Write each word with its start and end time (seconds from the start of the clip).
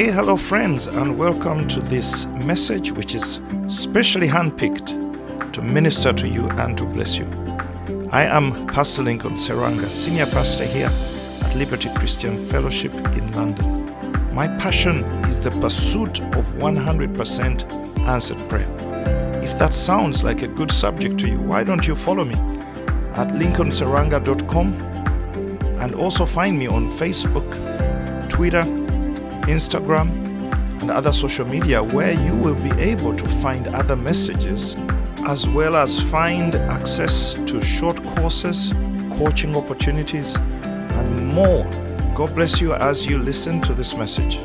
Hey, 0.00 0.10
hello, 0.10 0.34
friends, 0.34 0.86
and 0.86 1.18
welcome 1.18 1.68
to 1.68 1.78
this 1.78 2.24
message, 2.28 2.90
which 2.90 3.14
is 3.14 3.38
specially 3.66 4.26
handpicked 4.26 5.52
to 5.52 5.60
minister 5.60 6.10
to 6.14 6.26
you 6.26 6.48
and 6.52 6.74
to 6.78 6.86
bless 6.86 7.18
you. 7.18 7.26
I 8.10 8.22
am 8.22 8.66
Pastor 8.68 9.02
Lincoln 9.02 9.34
Serwanga, 9.34 9.90
Senior 9.90 10.24
Pastor 10.24 10.64
here 10.64 10.90
at 11.42 11.54
Liberty 11.54 11.90
Christian 11.96 12.48
Fellowship 12.48 12.94
in 12.94 13.30
London. 13.32 13.84
My 14.32 14.46
passion 14.56 15.04
is 15.28 15.38
the 15.38 15.50
pursuit 15.60 16.22
of 16.34 16.46
100% 16.54 18.08
answered 18.08 18.48
prayer. 18.48 18.74
If 19.44 19.58
that 19.58 19.74
sounds 19.74 20.24
like 20.24 20.40
a 20.40 20.48
good 20.48 20.72
subject 20.72 21.20
to 21.20 21.28
you, 21.28 21.40
why 21.40 21.62
don't 21.62 21.86
you 21.86 21.94
follow 21.94 22.24
me 22.24 22.36
at 23.16 23.34
lincolnserwanga.com 23.34 24.72
and 25.78 25.94
also 25.94 26.24
find 26.24 26.58
me 26.58 26.68
on 26.68 26.88
Facebook, 26.88 28.30
Twitter, 28.30 28.64
Instagram, 29.42 30.10
and 30.80 30.90
other 30.90 31.12
social 31.12 31.46
media 31.46 31.82
where 31.82 32.12
you 32.12 32.34
will 32.36 32.54
be 32.62 32.70
able 32.80 33.14
to 33.14 33.28
find 33.42 33.66
other 33.68 33.96
messages 33.96 34.76
as 35.26 35.46
well 35.46 35.76
as 35.76 36.00
find 36.00 36.54
access 36.54 37.34
to 37.34 37.60
short 37.60 37.96
courses, 38.16 38.72
coaching 39.18 39.54
opportunities, 39.54 40.36
and 40.36 41.26
more. 41.26 41.64
God 42.14 42.34
bless 42.34 42.60
you 42.60 42.72
as 42.74 43.06
you 43.06 43.18
listen 43.18 43.60
to 43.62 43.74
this 43.74 43.94
message. 43.94 44.40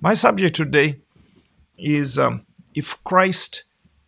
My 0.00 0.12
subject 0.12 0.56
today 0.56 1.03
is 1.78 2.18
um, 2.18 2.46
if 2.74 3.02
Christ 3.04 3.64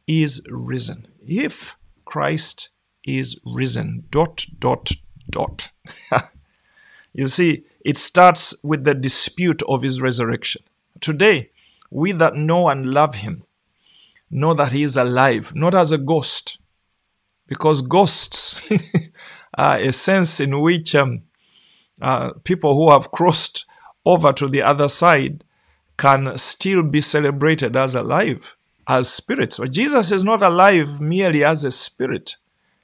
is 0.06 0.42
risen. 0.48 1.08
If 1.26 1.76
Christ 2.04 2.70
is 3.06 3.40
risen. 3.44 4.04
Dot, 4.10 4.46
dot, 4.58 4.92
dot. 5.30 5.70
you 7.12 7.26
see, 7.26 7.64
it 7.84 7.96
starts 7.96 8.54
with 8.62 8.84
the 8.84 8.94
dispute 8.94 9.62
of 9.62 9.82
his 9.82 10.00
resurrection. 10.00 10.62
Today, 11.00 11.50
we 11.90 12.12
that 12.12 12.34
know 12.34 12.68
and 12.68 12.92
love 12.92 13.16
him 13.16 13.44
know 14.30 14.54
that 14.54 14.72
he 14.72 14.82
is 14.82 14.96
alive, 14.96 15.54
not 15.54 15.74
as 15.74 15.92
a 15.92 15.98
ghost, 15.98 16.58
because 17.46 17.80
ghosts 17.80 18.60
are 19.54 19.78
a 19.78 19.92
sense 19.92 20.40
in 20.40 20.60
which 20.60 20.94
um, 20.94 21.22
uh, 22.02 22.32
people 22.44 22.74
who 22.74 22.90
have 22.90 23.12
crossed 23.12 23.66
over 24.04 24.32
to 24.32 24.48
the 24.48 24.62
other 24.62 24.88
side 24.88 25.44
can 25.96 26.36
still 26.36 26.82
be 26.82 27.00
celebrated 27.00 27.76
as 27.76 27.94
alive, 27.94 28.56
as 28.86 29.08
spirits. 29.08 29.58
But 29.58 29.72
Jesus 29.72 30.12
is 30.12 30.22
not 30.22 30.42
alive 30.42 31.00
merely 31.00 31.42
as 31.42 31.64
a 31.64 31.70
spirit. 31.70 32.36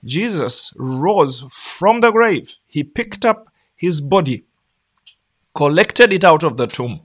Jesus 0.05 0.73
rose 0.77 1.41
from 1.51 2.01
the 2.01 2.11
grave. 2.11 2.57
He 2.67 2.83
picked 2.83 3.25
up 3.25 3.49
his 3.77 4.01
body, 4.01 4.45
collected 5.55 6.13
it 6.13 6.25
out 6.25 6.43
of 6.43 6.57
the 6.57 6.67
tomb 6.67 7.03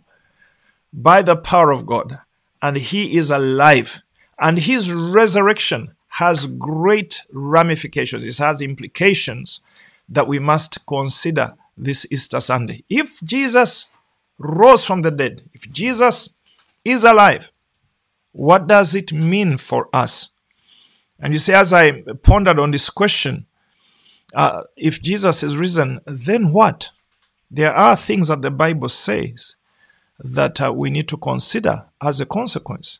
by 0.94 1.22
the 1.22 1.36
power 1.36 1.72
of 1.72 1.86
God, 1.86 2.20
and 2.62 2.78
he 2.78 3.18
is 3.18 3.30
alive. 3.30 4.02
And 4.40 4.60
his 4.60 4.92
resurrection 4.92 5.96
has 6.10 6.46
great 6.46 7.24
ramifications, 7.32 8.24
it 8.24 8.38
has 8.44 8.62
implications 8.62 9.62
that 10.10 10.28
we 10.28 10.40
must 10.40 10.86
consider 10.88 11.56
this 11.78 12.12
Easter 12.12 12.40
Sunday. 12.40 12.84
If 12.90 13.22
Jesus 13.22 13.90
rose 14.38 14.86
from 14.86 15.02
the 15.02 15.12
dead, 15.12 15.50
if 15.54 15.70
Jesus 15.72 16.36
is 16.86 17.04
alive, 17.04 17.52
what 18.32 18.68
does 18.68 18.96
it 18.96 19.12
mean 19.12 19.58
for 19.58 19.90
us? 19.94 20.30
And 21.20 21.34
you 21.34 21.40
see, 21.40 21.54
as 21.54 21.74
I 21.74 22.04
pondered 22.22 22.60
on 22.60 22.72
this 22.72 22.90
question, 22.90 23.48
uh, 24.34 24.64
if 24.76 25.02
Jesus 25.02 25.42
is 25.42 25.58
risen, 25.58 26.00
then 26.06 26.54
what? 26.54 26.92
There 27.50 27.74
are 27.74 27.96
things 27.96 28.28
that 28.28 28.42
the 28.42 28.52
Bible 28.52 28.90
says 28.90 29.56
that 30.20 30.62
uh, 30.62 30.74
we 30.74 30.90
need 30.90 31.08
to 31.08 31.18
consider 31.18 31.86
as 32.04 32.20
a 32.20 32.26
consequence. 32.26 33.00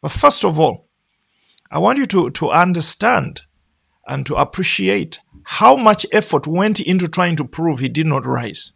But 0.00 0.12
first 0.12 0.44
of 0.44 0.60
all, 0.60 0.86
I 1.70 1.78
want 1.78 1.98
you 1.98 2.06
to, 2.06 2.30
to 2.30 2.50
understand 2.50 3.42
and 4.06 4.24
to 4.26 4.36
appreciate 4.36 5.18
how 5.42 5.76
much 5.76 6.06
effort 6.12 6.46
went 6.46 6.78
into 6.78 7.08
trying 7.08 7.36
to 7.36 7.44
prove 7.44 7.80
he 7.80 7.88
did 7.88 8.06
not 8.06 8.26
rise. 8.26 8.72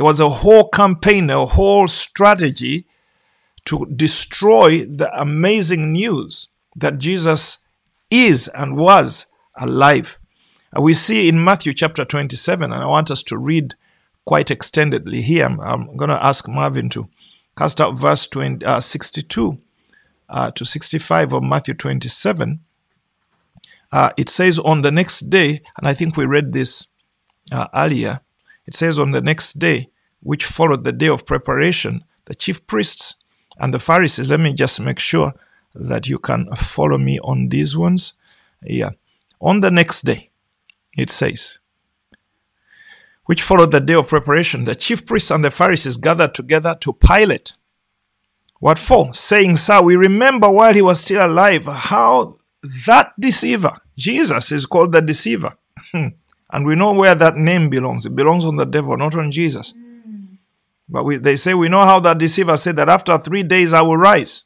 There 0.00 0.06
was 0.06 0.18
a 0.18 0.30
whole 0.30 0.66
campaign, 0.66 1.28
a 1.28 1.44
whole 1.44 1.86
strategy 1.86 2.86
to 3.66 3.84
destroy 3.84 4.86
the 4.86 5.10
amazing 5.14 5.92
news 5.92 6.48
that 6.74 6.96
Jesus 6.96 7.58
is 8.10 8.48
and 8.48 8.78
was 8.78 9.26
alive. 9.58 10.18
Uh, 10.74 10.80
we 10.80 10.94
see 10.94 11.28
in 11.28 11.44
Matthew 11.44 11.74
chapter 11.74 12.06
27, 12.06 12.72
and 12.72 12.82
I 12.82 12.86
want 12.86 13.10
us 13.10 13.22
to 13.24 13.36
read 13.36 13.74
quite 14.24 14.46
extendedly 14.46 15.20
here. 15.20 15.44
I'm, 15.44 15.60
I'm 15.60 15.94
going 15.98 16.08
to 16.08 16.24
ask 16.24 16.48
Marvin 16.48 16.88
to 16.88 17.10
cast 17.54 17.78
out 17.78 17.98
verse 17.98 18.26
20, 18.26 18.64
uh, 18.64 18.80
62 18.80 19.60
uh, 20.30 20.50
to 20.52 20.64
65 20.64 21.34
of 21.34 21.42
Matthew 21.42 21.74
27. 21.74 22.60
Uh, 23.92 24.12
it 24.16 24.30
says 24.30 24.58
on 24.58 24.80
the 24.80 24.90
next 24.90 25.28
day, 25.28 25.60
and 25.76 25.86
I 25.86 25.92
think 25.92 26.16
we 26.16 26.24
read 26.24 26.54
this 26.54 26.86
uh, 27.52 27.68
earlier, 27.74 28.20
it 28.66 28.74
says 28.74 28.98
on 28.98 29.10
the 29.10 29.20
next 29.20 29.58
day, 29.58 29.89
which 30.22 30.44
followed 30.44 30.84
the 30.84 30.92
day 30.92 31.08
of 31.08 31.26
preparation, 31.26 32.04
the 32.26 32.34
chief 32.34 32.66
priests 32.66 33.14
and 33.58 33.74
the 33.74 33.78
Pharisees, 33.78 34.30
let 34.30 34.40
me 34.40 34.52
just 34.52 34.80
make 34.80 34.98
sure 34.98 35.34
that 35.74 36.08
you 36.08 36.18
can 36.18 36.50
follow 36.54 36.98
me 36.98 37.18
on 37.20 37.48
these 37.48 37.76
ones. 37.76 38.14
Yeah. 38.62 38.90
On 39.40 39.60
the 39.60 39.70
next 39.70 40.02
day, 40.02 40.30
it 40.96 41.10
says, 41.10 41.58
which 43.26 43.42
followed 43.42 43.70
the 43.70 43.80
day 43.80 43.94
of 43.94 44.08
preparation, 44.08 44.64
the 44.64 44.74
chief 44.74 45.06
priests 45.06 45.30
and 45.30 45.44
the 45.44 45.50
Pharisees 45.50 45.96
gathered 45.96 46.34
together 46.34 46.76
to 46.80 46.92
Pilate. 46.92 47.54
What 48.58 48.78
for? 48.78 49.14
Saying, 49.14 49.56
Sir, 49.56 49.80
we 49.82 49.96
remember 49.96 50.50
while 50.50 50.74
he 50.74 50.82
was 50.82 51.00
still 51.00 51.24
alive 51.24 51.64
how 51.64 52.38
that 52.86 53.12
deceiver, 53.18 53.72
Jesus, 53.96 54.52
is 54.52 54.66
called 54.66 54.92
the 54.92 55.00
deceiver. 55.00 55.52
and 55.94 56.66
we 56.66 56.74
know 56.74 56.92
where 56.92 57.14
that 57.14 57.36
name 57.36 57.70
belongs. 57.70 58.04
It 58.04 58.16
belongs 58.16 58.44
on 58.44 58.56
the 58.56 58.66
devil, 58.66 58.96
not 58.96 59.14
on 59.14 59.30
Jesus. 59.30 59.72
But 60.90 61.04
we, 61.04 61.16
they 61.16 61.36
say, 61.36 61.54
We 61.54 61.68
know 61.68 61.82
how 61.82 62.00
that 62.00 62.18
deceiver 62.18 62.56
said 62.56 62.76
that 62.76 62.88
after 62.88 63.16
three 63.16 63.44
days 63.44 63.72
I 63.72 63.82
will 63.82 63.96
rise. 63.96 64.44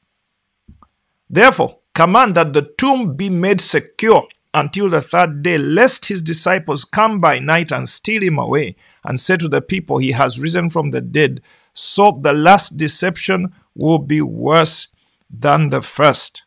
Therefore, 1.31 1.79
command 1.95 2.35
that 2.35 2.53
the 2.53 2.63
tomb 2.79 3.17
be 3.17 3.31
made 3.31 3.61
secure 3.61 4.29
until 4.53 4.89
the 4.89 5.01
third 5.01 5.43
day, 5.43 5.59
lest 5.59 6.07
his 6.07 6.23
disciples 6.23 6.85
come 6.85 7.19
by 7.19 7.39
night 7.39 7.73
and 7.73 7.89
steal 7.89 8.23
him 8.23 8.39
away, 8.39 8.77
and 9.05 9.19
say 9.19 9.37
to 9.39 9.49
the 9.49 9.63
people, 9.63 9.99
He 9.99 10.13
has 10.13 10.39
risen 10.39 10.71
from 10.71 10.91
the 10.91 11.01
dead. 11.01 11.41
So 11.73 12.13
the 12.21 12.33
last 12.33 12.77
deception 12.77 13.53
will 13.75 13.99
be 13.99 14.21
worse 14.21 14.89
than 15.29 15.71
the 15.71 15.83
first. 15.83 16.45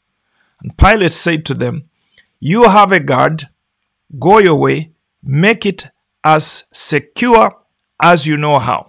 And 0.62 0.78
Pilate 0.78 1.12
said 1.12 1.46
to 1.48 1.54
them, 1.54 1.90
You 2.40 2.70
have 2.70 2.92
a 2.92 3.00
guard, 3.00 3.50
go 4.18 4.38
your 4.38 4.56
way, 4.56 4.92
make 5.22 5.66
it 5.66 5.88
as 6.24 6.66
secure 6.72 7.52
as 8.02 8.26
you 8.26 8.38
know 8.38 8.60
how. 8.60 8.87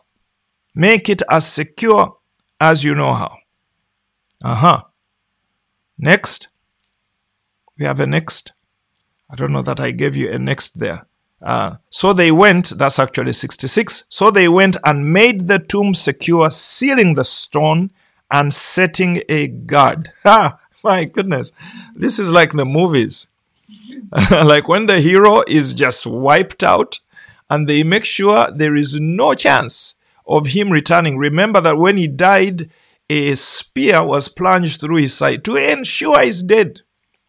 Make 0.78 1.09
it 1.09 1.22
as 1.28 1.44
secure 1.44 2.19
as 2.61 2.84
you 2.84 2.94
know 2.94 3.12
how. 3.12 3.37
Uh 4.41 4.55
huh. 4.55 4.83
Next. 5.99 6.47
We 7.77 7.84
have 7.84 7.99
a 7.99 8.06
next. 8.06 8.53
I 9.28 9.34
don't 9.34 9.53
know 9.53 9.62
that 9.62 9.81
I 9.81 9.91
gave 9.91 10.15
you 10.15 10.31
a 10.31 10.38
next 10.38 10.78
there. 10.78 11.09
Uh, 11.43 11.79
so 11.91 12.12
they 12.12 12.31
went, 12.31 12.79
that's 12.79 13.00
actually 13.00 13.32
66. 13.32 14.05
So 14.08 14.31
they 14.31 14.47
went 14.49 14.76
and 14.85 15.12
made 15.12 15.49
the 15.49 15.58
tomb 15.58 15.94
secure, 15.94 16.49
sealing 16.49 17.14
the 17.14 17.25
stone 17.25 17.91
and 18.31 18.55
setting 18.55 19.25
a 19.29 19.49
guard. 19.49 20.12
Ha! 20.23 20.61
My 20.85 21.06
goodness. 21.06 21.50
This 21.97 22.20
is 22.20 22.31
like 22.31 22.53
the 22.53 22.64
movies. 22.64 23.26
like 24.31 24.69
when 24.69 24.87
the 24.87 25.00
hero 25.00 25.43
is 25.49 25.75
just 25.75 26.06
wiped 26.06 26.62
out 26.62 27.00
and 27.50 27.69
they 27.69 27.82
make 27.82 28.05
sure 28.05 28.49
there 28.53 28.76
is 28.76 29.00
no 29.00 29.35
chance 29.35 29.97
of 30.29 30.49
him 30.49 30.71
returning. 30.71 31.17
Remember 31.17 31.61
that 31.61 31.79
when 31.79 31.97
he 31.97 32.07
died, 32.07 32.71
a 33.09 33.35
spear 33.35 34.05
was 34.05 34.29
plunged 34.29 34.81
through 34.81 34.97
his 34.97 35.15
side 35.15 35.45
to 35.47 35.57
ensure 35.57 36.21
he's 36.21 36.43
dead. 36.43 36.83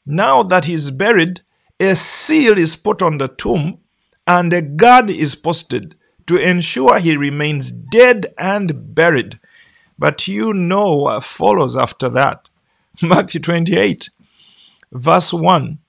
Now 0.05 0.43
that 0.43 0.65
he's 0.65 0.91
buried, 0.91 1.41
a 1.79 1.95
seal 1.95 2.57
is 2.57 2.75
put 2.75 3.01
on 3.01 3.17
the 3.17 3.29
tomb 3.29 3.79
and 4.27 4.51
a 4.51 4.61
guard 4.61 5.09
is 5.09 5.35
posted 5.35 5.95
to 6.27 6.37
ensure 6.37 6.99
he 6.99 7.15
remains 7.15 7.71
dead 7.71 8.33
and 8.37 8.93
buried. 8.93 9.39
But 9.97 10.27
you 10.27 10.53
know 10.53 10.95
what 10.95 11.23
follows 11.23 11.75
after 11.75 12.09
that. 12.09 12.49
Matthew 13.01 13.39
28, 13.39 14.09
verse 14.91 15.33
1 15.33 15.79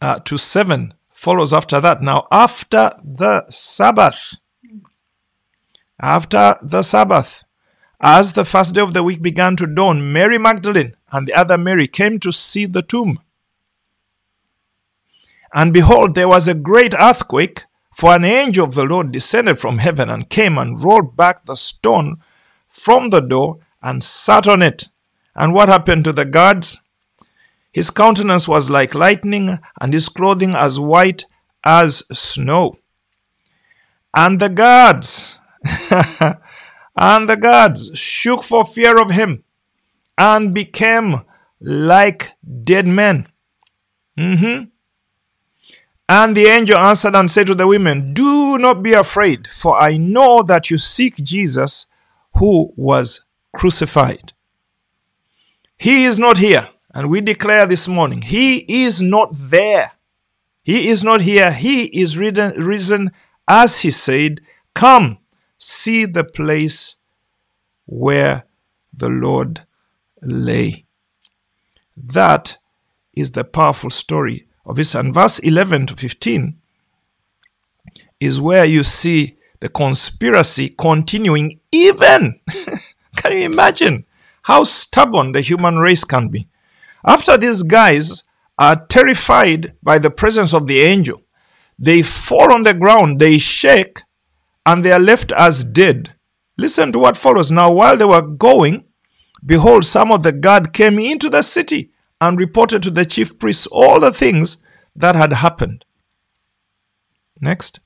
uh, 0.00 0.18
to 0.20 0.38
7 0.38 0.94
follows 1.10 1.52
after 1.52 1.80
that. 1.80 2.00
Now, 2.00 2.26
after 2.30 2.92
the 3.02 3.44
Sabbath, 3.48 4.36
after 6.00 6.58
the 6.62 6.82
Sabbath, 6.82 7.44
As 8.00 8.34
the 8.34 8.44
first 8.44 8.74
day 8.74 8.82
of 8.82 8.92
the 8.92 9.02
week 9.02 9.22
began 9.22 9.56
to 9.56 9.66
dawn, 9.66 10.12
Mary 10.12 10.38
Magdalene 10.38 10.94
and 11.10 11.26
the 11.26 11.34
other 11.34 11.56
Mary 11.56 11.88
came 11.88 12.18
to 12.20 12.30
see 12.30 12.66
the 12.66 12.82
tomb. 12.82 13.20
And 15.54 15.72
behold, 15.72 16.14
there 16.14 16.28
was 16.28 16.46
a 16.46 16.54
great 16.54 16.94
earthquake, 16.94 17.64
for 17.94 18.14
an 18.14 18.26
angel 18.26 18.66
of 18.66 18.74
the 18.74 18.84
Lord 18.84 19.10
descended 19.10 19.58
from 19.58 19.78
heaven 19.78 20.10
and 20.10 20.28
came 20.28 20.58
and 20.58 20.84
rolled 20.84 21.16
back 21.16 21.46
the 21.46 21.56
stone 21.56 22.18
from 22.66 23.08
the 23.08 23.20
door 23.20 23.60
and 23.82 24.04
sat 24.04 24.46
on 24.46 24.60
it. 24.60 24.88
And 25.34 25.54
what 25.54 25.70
happened 25.70 26.04
to 26.04 26.12
the 26.12 26.26
guards? 26.26 26.78
His 27.72 27.90
countenance 27.90 28.46
was 28.46 28.68
like 28.68 28.94
lightning, 28.94 29.58
and 29.80 29.94
his 29.94 30.10
clothing 30.10 30.54
as 30.54 30.78
white 30.78 31.24
as 31.64 32.02
snow. 32.12 32.76
And 34.14 34.40
the 34.40 34.48
guards, 34.50 35.35
and 36.96 37.28
the 37.28 37.36
guards 37.36 37.96
shook 37.98 38.42
for 38.42 38.64
fear 38.64 39.00
of 39.00 39.10
him 39.10 39.44
and 40.16 40.54
became 40.54 41.22
like 41.60 42.32
dead 42.64 42.86
men. 42.86 43.28
hmm 44.16 44.64
And 46.08 46.36
the 46.36 46.46
angel 46.46 46.78
answered 46.78 47.14
and 47.14 47.30
said 47.30 47.48
to 47.48 47.54
the 47.54 47.66
women, 47.66 48.14
Do 48.14 48.58
not 48.58 48.82
be 48.82 48.92
afraid, 48.92 49.48
for 49.48 49.80
I 49.80 49.96
know 49.96 50.42
that 50.42 50.70
you 50.70 50.78
seek 50.78 51.16
Jesus 51.16 51.86
who 52.34 52.72
was 52.76 53.24
crucified. 53.54 54.32
He 55.78 56.04
is 56.04 56.18
not 56.18 56.38
here. 56.38 56.68
And 56.94 57.10
we 57.10 57.20
declare 57.20 57.66
this 57.66 57.86
morning, 57.86 58.22
He 58.22 58.84
is 58.84 59.02
not 59.02 59.30
there. 59.34 59.92
He 60.62 60.88
is 60.88 61.04
not 61.04 61.20
here. 61.20 61.52
He 61.52 61.84
is 61.84 62.16
risen, 62.16 62.52
risen 62.62 63.10
as 63.46 63.80
He 63.80 63.90
said, 63.90 64.40
Come, 64.74 65.18
see 65.58 66.04
the 66.04 66.24
place 66.24 66.96
where 67.86 68.44
the 68.92 69.08
Lord 69.08 69.60
lay. 70.22 70.84
That 71.96 72.58
is 73.14 73.32
the 73.32 73.44
powerful 73.44 73.90
story 73.90 74.46
of 74.64 74.76
this. 74.76 74.94
And 74.94 75.14
verse 75.14 75.38
11 75.38 75.86
to 75.86 75.96
15 75.96 76.58
is 78.20 78.40
where 78.40 78.64
you 78.64 78.82
see 78.82 79.36
the 79.60 79.68
conspiracy 79.68 80.68
continuing, 80.68 81.60
even. 81.72 82.40
can 83.16 83.32
you 83.32 83.44
imagine 83.44 84.04
how 84.42 84.64
stubborn 84.64 85.32
the 85.32 85.40
human 85.40 85.78
race 85.78 86.04
can 86.04 86.28
be? 86.28 86.48
After 87.04 87.38
these 87.38 87.62
guys 87.62 88.24
are 88.58 88.76
terrified 88.76 89.74
by 89.82 89.98
the 89.98 90.10
presence 90.10 90.52
of 90.52 90.66
the 90.66 90.80
angel, 90.80 91.22
they 91.78 92.02
fall 92.02 92.52
on 92.52 92.62
the 92.62 92.74
ground, 92.74 93.18
they 93.18 93.38
shake, 93.38 94.00
and 94.66 94.84
they 94.84 94.92
are 94.92 94.98
left 95.00 95.32
as 95.32 95.64
dead. 95.64 96.14
Listen 96.58 96.92
to 96.92 96.98
what 96.98 97.16
follows. 97.16 97.50
Now, 97.50 97.70
while 97.70 97.96
they 97.96 98.04
were 98.04 98.22
going, 98.22 98.84
behold, 99.44 99.84
some 99.84 100.10
of 100.10 100.24
the 100.24 100.32
guard 100.32 100.72
came 100.72 100.98
into 100.98 101.30
the 101.30 101.42
city 101.42 101.92
and 102.20 102.38
reported 102.38 102.82
to 102.82 102.90
the 102.90 103.04
chief 103.04 103.38
priests 103.38 103.68
all 103.68 104.00
the 104.00 104.12
things 104.12 104.58
that 104.96 105.14
had 105.14 105.32
happened. 105.34 105.84
Next. 107.40 107.78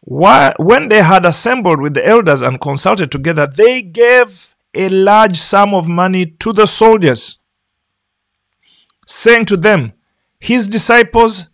When 0.00 0.88
they 0.88 1.02
had 1.02 1.24
assembled 1.24 1.80
with 1.80 1.94
the 1.94 2.06
elders 2.06 2.42
and 2.42 2.60
consulted 2.60 3.12
together, 3.12 3.46
they 3.46 3.80
gave 3.80 4.54
a 4.74 4.88
large 4.88 5.38
sum 5.38 5.72
of 5.72 5.86
money 5.86 6.26
to 6.26 6.52
the 6.52 6.66
soldiers, 6.66 7.38
saying 9.06 9.44
to 9.46 9.56
them, 9.56 9.92
His 10.40 10.66
disciples, 10.66 11.48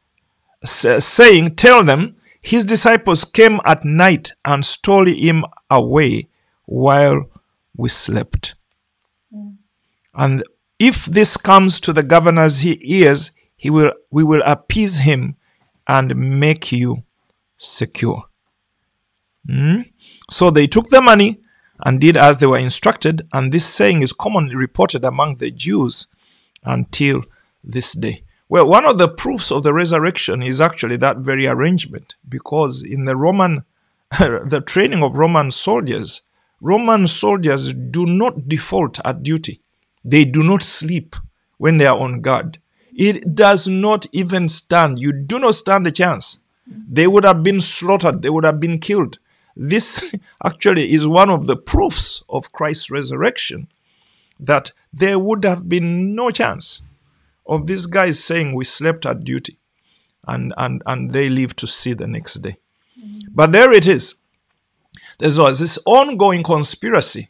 saying, 0.64 1.56
Tell 1.56 1.84
them, 1.84 2.16
his 2.40 2.64
disciples 2.64 3.25
came 3.25 3.60
at 3.64 3.84
night 3.84 4.32
and 4.44 4.64
stole 4.64 5.06
him 5.06 5.44
away 5.69 6.28
while 6.64 7.31
we 7.76 7.88
slept. 7.88 8.54
Mm. 9.34 9.56
And 10.14 10.44
if 10.78 11.04
this 11.04 11.37
comes 11.37 11.81
to 11.81 11.92
the 11.92 12.02
governor's 12.02 12.64
ears, 12.64 13.32
he 13.56 13.69
will, 13.69 13.92
we 14.10 14.25
will 14.25 14.42
appease 14.46 15.00
him 15.00 15.37
and 15.87 16.40
make 16.40 16.72
you 16.72 17.04
secure. 17.56 18.25
Mm? 19.48 19.90
So 20.31 20.50
they 20.50 20.66
took 20.66 20.88
the 20.88 21.00
money 21.00 21.40
and 21.84 22.00
did 22.00 22.16
as 22.16 22.38
they 22.38 22.46
were 22.46 22.58
instructed, 22.58 23.22
and 23.32 23.52
this 23.52 23.66
saying 23.66 24.02
is 24.02 24.12
commonly 24.12 24.54
reported 24.54 25.04
among 25.04 25.37
the 25.37 25.50
Jews 25.50 26.06
until 26.64 27.22
this 27.64 27.92
day. 27.92 28.25
Well, 28.50 28.67
one 28.67 28.85
of 28.85 28.99
the 28.99 29.08
proofs 29.08 29.52
of 29.52 29.62
the 29.62 29.73
resurrection 29.73 30.43
is 30.43 30.61
actually 30.61 30.97
that 30.97 31.19
very 31.19 31.47
arrangement, 31.47 32.17
because 32.29 32.82
in 32.82 33.05
the 33.05 33.14
Roman, 33.14 33.64
the 34.19 34.61
training 34.67 35.05
of 35.05 35.14
Roman 35.14 35.52
soldiers, 35.52 36.23
Roman 36.61 37.06
soldiers 37.06 37.73
do 37.73 38.05
not 38.06 38.49
default 38.49 38.99
at 39.05 39.23
duty. 39.23 39.61
They 40.05 40.25
do 40.25 40.43
not 40.43 40.64
sleep 40.64 41.14
when 41.58 41.79
they 41.79 41.87
are 41.87 41.97
on 41.97 42.23
guard. 42.23 42.58
It 42.93 43.37
does 43.37 43.69
not 43.69 44.06
even 44.11 44.49
stand. 44.49 44.99
You 44.99 45.12
do 45.12 45.38
not 45.38 45.55
stand 45.55 45.87
a 45.87 45.93
chance. 45.93 46.41
They 46.67 47.06
would 47.06 47.25
have 47.25 47.44
been 47.44 47.61
slaughtered. 47.61 48.23
They 48.23 48.31
would 48.31 48.44
have 48.44 48.58
been 48.58 48.81
killed. 48.81 49.20
This 49.55 50.12
actually 50.44 50.93
is 50.93 51.06
one 51.06 51.31
of 51.31 51.47
the 51.47 51.56
proofs 51.56 52.25
of 52.29 52.50
Christ's 52.50 52.91
resurrection 52.91 53.69
that 54.41 54.73
there 54.93 55.20
would 55.20 55.44
have 55.44 55.69
been 55.69 56.17
no 56.17 56.32
chance 56.32 56.82
of 57.50 57.67
these 57.67 57.85
guys 57.87 58.23
saying 58.23 58.55
we 58.55 58.64
slept 58.64 59.05
at 59.05 59.25
duty 59.25 59.58
and, 60.26 60.55
and, 60.56 60.82
and 60.87 61.11
they 61.11 61.29
live 61.29 61.55
to 61.56 61.67
see 61.67 61.93
the 61.93 62.06
next 62.06 62.35
day. 62.37 62.56
Mm-hmm. 62.99 63.19
But 63.35 63.52
there 63.52 63.73
it 63.73 63.87
is. 63.87 64.14
There's 65.19 65.38
was 65.38 65.58
this 65.58 65.79
ongoing 65.85 66.43
conspiracy 66.43 67.29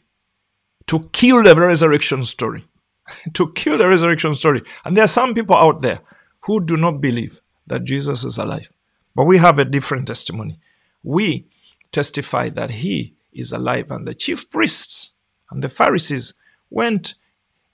to 0.87 1.09
kill 1.11 1.43
the 1.43 1.55
resurrection 1.55 2.23
story. 2.23 2.65
to 3.33 3.51
kill 3.53 3.77
the 3.77 3.87
resurrection 3.87 4.33
story. 4.33 4.61
And 4.85 4.95
there 4.95 5.05
are 5.05 5.09
some 5.09 5.33
people 5.33 5.55
out 5.55 5.81
there 5.81 5.99
who 6.41 6.63
do 6.63 6.77
not 6.77 7.01
believe 7.01 7.41
that 7.67 7.83
Jesus 7.83 8.23
is 8.23 8.37
alive. 8.37 8.69
But 9.15 9.25
we 9.25 9.39
have 9.39 9.59
a 9.59 9.65
different 9.65 10.07
testimony. 10.07 10.59
We 11.03 11.47
testify 11.91 12.49
that 12.49 12.71
he 12.71 13.15
is 13.33 13.51
alive. 13.51 13.91
And 13.91 14.07
the 14.07 14.13
chief 14.13 14.49
priests 14.49 15.13
and 15.49 15.63
the 15.63 15.69
Pharisees 15.69 16.33
went 16.69 17.15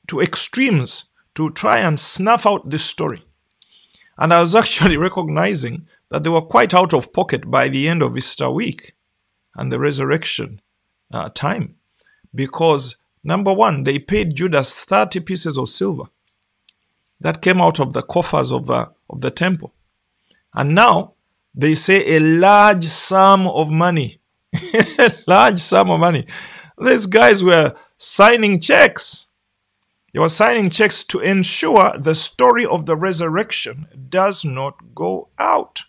to 0.07 0.21
extremes 0.21 1.05
to 1.37 1.51
try 1.51 1.77
and 1.77 1.99
snuff 1.99 2.47
out 2.47 2.67
this 2.67 2.83
story. 2.83 3.23
And 4.17 4.33
I 4.33 4.41
was 4.41 4.55
actually 4.63 4.97
recognizing 4.97 5.87
that 6.09 6.23
they 6.23 6.29
were 6.29 6.41
quite 6.41 6.73
out 6.73 6.93
of 6.93 7.13
pocket 7.13 7.49
by 7.49 7.69
the 7.69 7.87
end 7.87 8.01
of 8.01 8.17
Easter 8.17 8.49
week 8.49 8.93
and 9.55 9.71
the 9.71 9.79
resurrection 9.79 10.61
uh, 11.13 11.29
time. 11.29 11.75
Because, 12.33 12.97
number 13.23 13.53
one, 13.53 13.83
they 13.83 13.99
paid 13.99 14.35
Judas 14.35 14.83
30 14.83 15.19
pieces 15.21 15.57
of 15.57 15.69
silver 15.69 16.05
that 17.19 17.41
came 17.41 17.61
out 17.61 17.79
of 17.79 17.93
the 17.93 18.01
coffers 18.01 18.51
of, 18.51 18.69
uh, 18.69 18.87
of 19.09 19.21
the 19.21 19.31
temple. 19.31 19.73
And 20.55 20.73
now 20.73 21.13
they 21.53 21.75
say 21.75 22.15
a 22.15 22.19
large 22.19 22.85
sum 22.85 23.47
of 23.47 23.69
money. 23.69 24.19
large 25.27 25.59
sum 25.59 25.91
of 25.91 25.99
money. 25.99 26.25
These 26.79 27.05
guys 27.05 27.43
were 27.43 27.75
signing 27.97 28.59
checks 28.59 29.26
he 30.13 30.19
was 30.19 30.35
signing 30.35 30.69
checks 30.69 31.03
to 31.03 31.19
ensure 31.19 31.97
the 31.97 32.15
story 32.15 32.65
of 32.65 32.85
the 32.85 32.95
resurrection 32.95 33.87
does 34.09 34.45
not 34.45 34.95
go 34.95 35.27
out. 35.37 35.83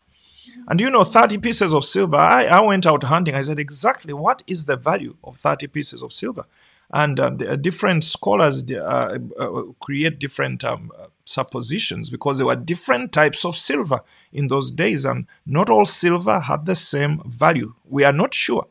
And 0.66 0.80
you 0.80 0.90
know, 0.90 1.04
30 1.04 1.38
pieces 1.38 1.72
of 1.72 1.84
silver, 1.84 2.16
I, 2.16 2.44
I 2.44 2.60
went 2.60 2.84
out 2.84 3.04
hunting. 3.04 3.34
I 3.34 3.42
said, 3.42 3.58
exactly 3.58 4.12
what 4.12 4.42
is 4.46 4.66
the 4.66 4.76
value 4.76 5.16
of 5.24 5.38
30 5.38 5.68
pieces 5.68 6.02
of 6.02 6.12
silver? 6.12 6.44
And 6.90 7.20
uh, 7.20 7.30
different 7.56 8.04
scholars 8.04 8.64
uh, 8.70 9.18
uh, 9.38 9.62
create 9.80 10.18
different 10.18 10.64
um, 10.64 10.90
suppositions 11.24 12.10
because 12.10 12.38
there 12.38 12.46
were 12.46 12.56
different 12.56 13.12
types 13.12 13.44
of 13.44 13.56
silver 13.56 14.00
in 14.32 14.48
those 14.48 14.70
days, 14.70 15.04
and 15.04 15.26
not 15.46 15.68
all 15.68 15.84
silver 15.84 16.40
had 16.40 16.64
the 16.64 16.74
same 16.74 17.22
value. 17.26 17.74
We 17.84 18.04
are 18.04 18.12
not 18.12 18.34
sure 18.34 18.66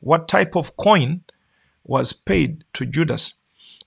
what 0.00 0.26
type 0.26 0.56
of 0.56 0.76
coin 0.78 1.22
was 1.84 2.14
paid 2.14 2.64
to 2.72 2.86
Judas 2.86 3.34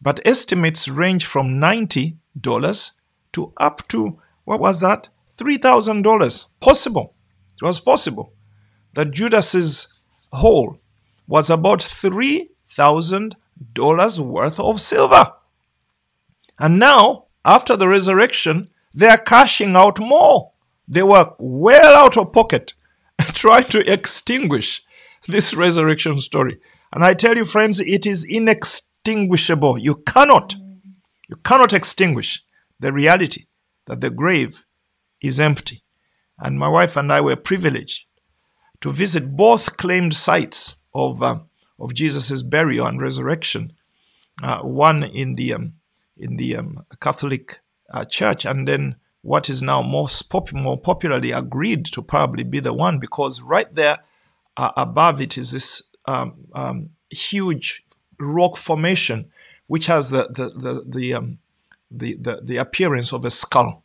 but 0.03 0.19
estimates 0.25 0.88
range 0.89 1.25
from 1.25 1.62
$90 1.62 2.91
to 3.31 3.53
up 3.57 3.88
to, 3.88 4.19
what 4.43 4.60
was 4.60 4.81
that? 4.81 5.07
$3,000. 5.38 6.45
Possible. 6.60 7.15
It 7.55 7.62
was 7.65 7.79
possible 7.79 8.33
that 8.93 9.12
Judas's 9.12 9.88
haul 10.33 10.77
was 11.25 11.50
about 11.50 11.79
$3,000 11.79 14.19
worth 14.19 14.60
of 14.60 14.81
silver. 14.81 15.31
And 16.60 16.77
now, 16.77 17.27
after 17.45 17.77
the 17.77 17.88
resurrection, 17.88 18.69
they 18.93 19.07
are 19.07 19.17
cashing 19.17 19.77
out 19.77 20.00
more. 20.00 20.51
They 20.86 21.03
were 21.03 21.33
well 21.39 21.95
out 21.95 22.17
of 22.17 22.33
pocket 22.33 22.74
and 23.17 23.29
trying 23.36 23.63
to 23.65 23.91
extinguish 23.91 24.83
this 25.27 25.53
resurrection 25.53 26.19
story. 26.19 26.60
And 26.91 27.05
I 27.05 27.13
tell 27.13 27.38
you, 27.38 27.45
friends, 27.45 27.79
it 27.79 28.05
is 28.05 28.25
inextinguishable 28.25 28.92
extinguishable. 29.03 29.77
You 29.77 29.95
cannot, 29.95 30.55
you 31.29 31.36
cannot 31.43 31.74
extinguish 31.74 32.41
the 32.79 32.93
reality 32.93 33.45
that 33.86 34.00
the 34.00 34.10
grave 34.10 34.65
is 35.22 35.39
empty. 35.39 35.81
And 36.39 36.57
my 36.57 36.69
wife 36.69 36.95
and 36.95 37.12
I 37.12 37.19
were 37.19 37.36
privileged 37.36 38.05
to 38.79 38.91
visit 38.91 39.36
both 39.36 39.75
claimed 39.77 40.13
sites 40.13 40.75
of, 40.93 41.22
uh, 41.22 41.39
of 41.79 41.93
Jesus' 41.93 42.43
burial 42.43 42.88
and 42.88 43.01
resurrection. 43.01 43.74
Uh, 44.41 44.60
one 44.62 45.03
in 45.03 45.36
the 45.36 45.53
um, 45.53 45.74
in 46.17 46.38
the 46.38 46.55
um, 46.55 46.79
Catholic 47.00 47.60
uh, 47.91 48.03
Church, 48.05 48.45
and 48.45 48.67
then 48.67 48.95
what 49.22 49.48
is 49.48 49.62
now 49.62 49.81
most 49.81 50.24
pop- 50.24 50.51
more 50.53 50.79
popularly 50.79 51.31
agreed 51.31 51.86
to 51.86 52.01
probably 52.01 52.43
be 52.43 52.60
the 52.60 52.74
one, 52.74 53.00
because 53.00 53.41
right 53.41 53.72
there 53.74 54.00
uh, 54.57 54.72
above 54.75 55.22
it 55.22 55.38
is 55.38 55.51
this 55.51 55.83
um, 56.05 56.45
um, 56.55 56.89
huge 57.12 57.83
rock 58.20 58.58
formation, 58.58 59.29
which 59.67 59.88
has 59.88 60.10
the 60.10 60.27
the 60.27 60.50
the 60.50 60.84
the, 60.88 61.13
um, 61.13 61.39
the 61.89 62.15
the 62.15 62.41
the 62.43 62.58
appearance 62.58 63.13
of 63.13 63.25
a 63.25 63.32
skull, 63.32 63.84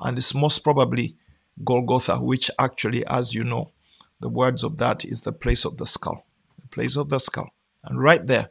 and 0.00 0.18
it's 0.18 0.34
most 0.34 0.60
probably 0.60 1.16
Golgotha, 1.64 2.18
which 2.18 2.50
actually, 2.58 3.06
as 3.06 3.34
you 3.34 3.44
know, 3.44 3.72
the 4.20 4.28
words 4.28 4.62
of 4.62 4.78
that 4.78 5.04
is 5.04 5.22
the 5.22 5.32
place 5.32 5.64
of 5.64 5.78
the 5.78 5.86
skull, 5.86 6.26
the 6.60 6.68
place 6.68 6.96
of 6.96 7.08
the 7.08 7.18
skull, 7.18 7.50
and 7.84 8.00
right 8.00 8.26
there 8.26 8.50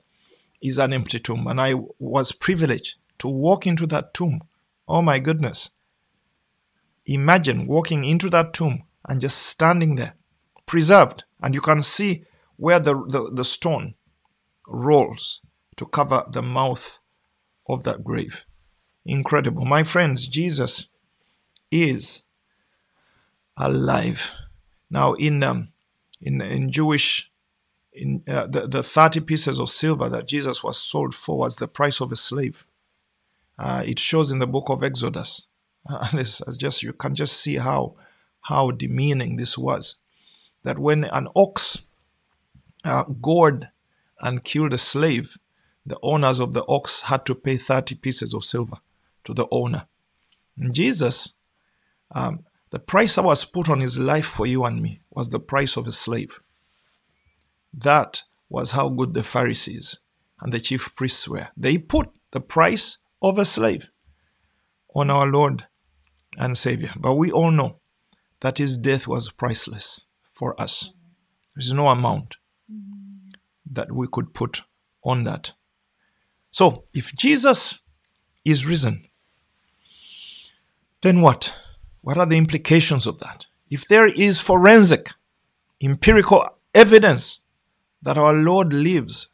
is 0.62 0.78
an 0.78 0.94
empty 0.94 1.20
tomb, 1.20 1.48
and 1.48 1.62
I 1.62 1.76
was 2.00 2.32
privileged 2.32 2.96
to 3.20 3.28
walk 3.28 3.68
into 3.68 3.86
that 3.88 4.14
tomb. 4.14 4.42
Oh 4.88 5.02
my 5.02 5.20
goodness! 5.20 5.70
Imagine 7.06 7.68
walking 7.68 8.04
into 8.04 8.30
that 8.32 8.54
tomb 8.54 8.84
and 9.08 9.22
just 9.22 9.38
standing 9.38 9.96
there, 9.96 10.16
preserved, 10.66 11.24
and 11.42 11.54
you 11.54 11.62
can 11.62 11.84
see 11.84 12.26
where 12.58 12.80
the, 12.80 12.96
the, 13.08 13.30
the 13.32 13.46
stone 13.46 13.96
rolls 14.68 15.42
to 15.78 15.86
cover 15.86 16.26
the 16.30 16.42
mouth 16.42 17.00
of 17.68 17.84
that 17.84 18.04
grave. 18.04 18.46
Incredible. 19.06 19.66
My 19.66 19.84
friends, 19.84 20.28
Jesus 20.28 20.90
is 21.72 22.24
alive. 23.58 24.32
Now, 24.90 25.14
in 25.14 25.44
um, 25.44 25.72
in 26.22 26.42
in 26.42 26.72
Jewish, 26.72 27.32
in 27.94 28.24
uh, 28.28 28.48
the 28.48 28.68
the 28.68 28.84
thirty 28.84 29.20
pieces 29.20 29.60
of 29.60 29.70
silver 29.70 30.10
that 30.10 30.28
Jesus 30.28 30.64
was 30.64 30.78
sold 30.78 31.14
for 31.14 31.38
was 31.38 31.58
the 31.58 31.68
price 31.68 32.02
of 32.02 32.12
a 32.12 32.16
slave. 32.16 32.66
Uh, 33.58 33.84
it 33.86 34.00
shows 34.00 34.32
in 34.32 34.40
the 34.40 34.48
book 34.48 34.70
of 34.70 34.84
Exodus, 34.84 35.48
and 35.88 36.20
it's 36.20 36.42
just 36.58 36.84
you 36.84 36.94
can 36.94 37.16
just 37.16 37.40
see 37.40 37.58
how 37.58 37.96
how 38.42 38.72
demeaning 38.72 39.36
this 39.36 39.58
was. 39.58 39.96
That 40.64 40.80
when 40.80 41.04
an 41.06 41.28
ox 41.36 41.84
uh, 42.84 43.04
gored 43.04 43.70
and 44.22 44.44
killed 44.44 44.74
a 44.74 44.78
slave, 44.78 45.38
the 45.86 46.00
owners 46.02 46.40
of 46.40 46.54
the 46.54 46.66
ox 46.68 47.02
had 47.02 47.26
to 47.26 47.36
pay 47.36 47.58
30 47.58 47.96
pieces 47.96 48.34
of 48.34 48.44
silver 48.44 48.78
to 49.24 49.34
the 49.34 49.48
owner. 49.52 49.88
And 50.58 50.74
Jesus, 50.74 51.36
um, 52.12 52.46
the 52.72 52.80
price 52.80 53.16
that 53.16 53.24
was 53.24 53.46
put 53.46 53.70
on 53.70 53.80
his 53.80 54.00
life 54.00 54.26
for 54.26 54.46
you 54.46 54.64
and 54.64 54.82
me 54.82 55.02
was 55.12 55.30
the 55.30 55.40
price 55.40 55.78
of 55.78 55.88
a 55.88 55.92
slave. 55.92 56.40
That 57.74 58.24
was 58.50 58.72
how 58.72 58.90
good 58.90 59.14
the 59.14 59.24
Pharisees 59.24 60.00
and 60.40 60.52
the 60.52 60.60
chief 60.60 60.96
priests 60.96 61.28
were. 61.28 61.50
They 61.56 61.78
put 61.78 62.10
the 62.32 62.42
price 62.42 62.98
of 63.22 63.38
a 63.38 63.46
slave 63.46 63.90
on 64.94 65.10
our 65.10 65.28
Lord 65.28 65.68
and 66.38 66.58
Savior. 66.58 66.92
But 66.98 67.16
we 67.16 67.32
all 67.32 67.52
know 67.52 67.80
that 68.42 68.58
his 68.58 68.78
death 68.78 69.08
was 69.08 69.32
priceless 69.32 70.08
for 70.24 70.60
us. 70.60 70.92
There 71.56 71.62
is 71.62 71.74
no 71.74 71.88
amount 71.88 72.38
that 73.76 73.92
we 73.92 74.08
could 74.12 74.34
put 74.34 74.62
on 75.04 75.24
that. 75.24 75.54
So, 76.52 76.84
if 76.94 77.14
Jesus 77.16 77.82
is 78.44 78.66
risen, 78.66 79.10
then 81.02 81.22
what? 81.22 81.54
What 82.02 82.18
are 82.18 82.26
the 82.26 82.38
implications 82.38 83.06
of 83.06 83.20
that? 83.20 83.46
If 83.70 83.88
there 83.88 84.08
is 84.08 84.40
forensic, 84.40 85.12
empirical 85.84 86.48
evidence 86.74 87.42
that 88.02 88.18
our 88.18 88.34
Lord 88.34 88.72
lives, 88.74 89.28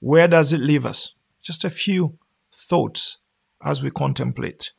where 0.00 0.28
does 0.28 0.52
it 0.52 0.60
leave 0.60 0.84
us? 0.84 1.14
Just 1.42 1.64
a 1.64 1.70
few 1.70 2.18
thoughts 2.52 3.18
as 3.64 3.82
we 3.82 3.90
contemplate. 3.90 4.72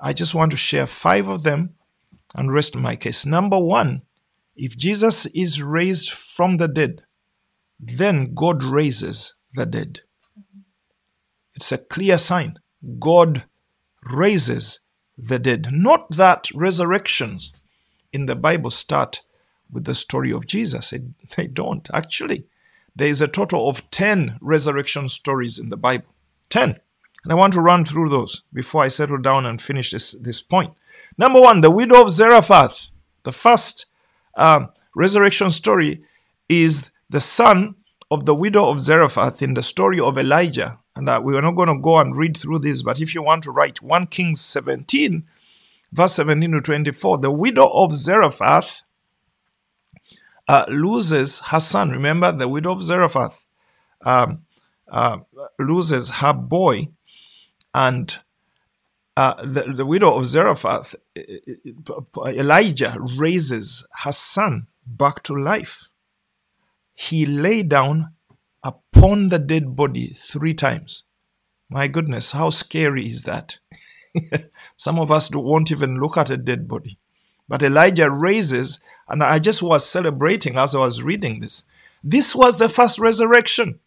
I 0.00 0.12
just 0.12 0.34
want 0.34 0.50
to 0.52 0.56
share 0.56 0.86
five 0.86 1.28
of 1.28 1.42
them 1.42 1.74
and 2.34 2.52
rest 2.52 2.76
my 2.76 2.96
case. 2.96 3.24
Number 3.24 3.58
one, 3.58 4.02
if 4.54 4.76
Jesus 4.76 5.26
is 5.26 5.62
raised 5.62 6.10
from 6.10 6.56
the 6.56 6.68
dead, 6.68 7.02
then 7.78 8.34
God 8.34 8.62
raises 8.62 9.34
the 9.54 9.66
dead. 9.66 10.00
It's 11.54 11.72
a 11.72 11.78
clear 11.78 12.18
sign. 12.18 12.58
God 12.98 13.44
raises 14.04 14.80
the 15.16 15.38
dead. 15.38 15.68
Not 15.72 16.10
that 16.10 16.48
resurrections 16.54 17.52
in 18.12 18.26
the 18.26 18.36
Bible 18.36 18.70
start 18.70 19.22
with 19.70 19.84
the 19.84 19.94
story 19.94 20.32
of 20.32 20.46
Jesus. 20.46 20.92
They 21.36 21.46
don't. 21.46 21.88
Actually, 21.92 22.46
there 22.94 23.08
is 23.08 23.20
a 23.20 23.28
total 23.28 23.68
of 23.68 23.88
10 23.90 24.38
resurrection 24.40 25.08
stories 25.08 25.58
in 25.58 25.68
the 25.68 25.76
Bible. 25.76 26.06
10. 26.50 26.80
And 27.24 27.32
I 27.32 27.36
want 27.36 27.52
to 27.54 27.60
run 27.60 27.84
through 27.84 28.08
those 28.08 28.42
before 28.52 28.84
I 28.84 28.88
settle 28.88 29.18
down 29.18 29.44
and 29.44 29.60
finish 29.60 29.90
this, 29.90 30.12
this 30.12 30.40
point. 30.40 30.72
Number 31.16 31.40
one, 31.40 31.60
the 31.60 31.70
widow 31.70 32.02
of 32.02 32.10
Zarephath. 32.10 32.90
The 33.24 33.32
first 33.32 33.86
uh, 34.36 34.66
resurrection 34.94 35.50
story 35.50 36.02
is 36.48 36.90
the 37.10 37.20
son 37.20 37.76
of 38.10 38.24
the 38.24 38.34
widow 38.34 38.68
of 38.70 38.80
Zarephath 38.80 39.42
in 39.42 39.54
the 39.54 39.62
story 39.62 40.00
of 40.00 40.18
Elijah. 40.18 40.78
And 40.96 41.08
uh, 41.08 41.20
we 41.22 41.36
are 41.36 41.42
not 41.42 41.56
going 41.56 41.68
to 41.68 41.80
go 41.80 41.98
and 41.98 42.16
read 42.16 42.36
through 42.36 42.60
this, 42.60 42.82
but 42.82 43.00
if 43.00 43.14
you 43.14 43.22
want 43.22 43.44
to 43.44 43.50
write 43.50 43.82
1 43.82 44.06
Kings 44.06 44.40
17, 44.40 45.24
verse 45.92 46.14
17 46.14 46.52
to 46.52 46.60
24, 46.60 47.18
the 47.18 47.30
widow 47.30 47.68
of 47.68 47.94
Zarephath 47.94 48.82
uh, 50.48 50.64
loses 50.68 51.40
her 51.40 51.60
son. 51.60 51.90
Remember, 51.90 52.32
the 52.32 52.48
widow 52.48 52.72
of 52.72 52.82
Zarephath 52.82 53.44
um, 54.04 54.44
uh, 54.90 55.18
loses 55.58 56.10
her 56.10 56.32
boy, 56.32 56.88
and 57.74 58.18
uh, 59.16 59.34
the, 59.44 59.72
the 59.74 59.86
widow 59.86 60.14
of 60.14 60.24
Zarephath, 60.24 60.94
Elijah 62.26 62.96
raises 63.18 63.86
her 64.02 64.12
son 64.12 64.68
back 64.86 65.22
to 65.24 65.34
life 65.34 65.88
he 67.00 67.24
lay 67.24 67.62
down 67.62 68.12
upon 68.64 69.28
the 69.28 69.38
dead 69.38 69.76
body 69.76 70.08
three 70.08 70.52
times. 70.52 71.04
My 71.70 71.86
goodness, 71.86 72.32
how 72.32 72.50
scary 72.50 73.04
is 73.04 73.22
that? 73.22 73.60
Some 74.76 74.98
of 74.98 75.08
us 75.12 75.30
won't 75.32 75.70
even 75.70 76.00
look 76.00 76.16
at 76.16 76.28
a 76.28 76.36
dead 76.36 76.66
body. 76.66 76.98
But 77.48 77.62
Elijah 77.62 78.10
raises, 78.10 78.80
and 79.08 79.22
I 79.22 79.38
just 79.38 79.62
was 79.62 79.86
celebrating 79.88 80.58
as 80.58 80.74
I 80.74 80.80
was 80.80 81.00
reading 81.00 81.38
this. 81.38 81.62
This 82.02 82.34
was 82.34 82.56
the 82.56 82.68
first 82.68 82.98
resurrection 82.98 83.78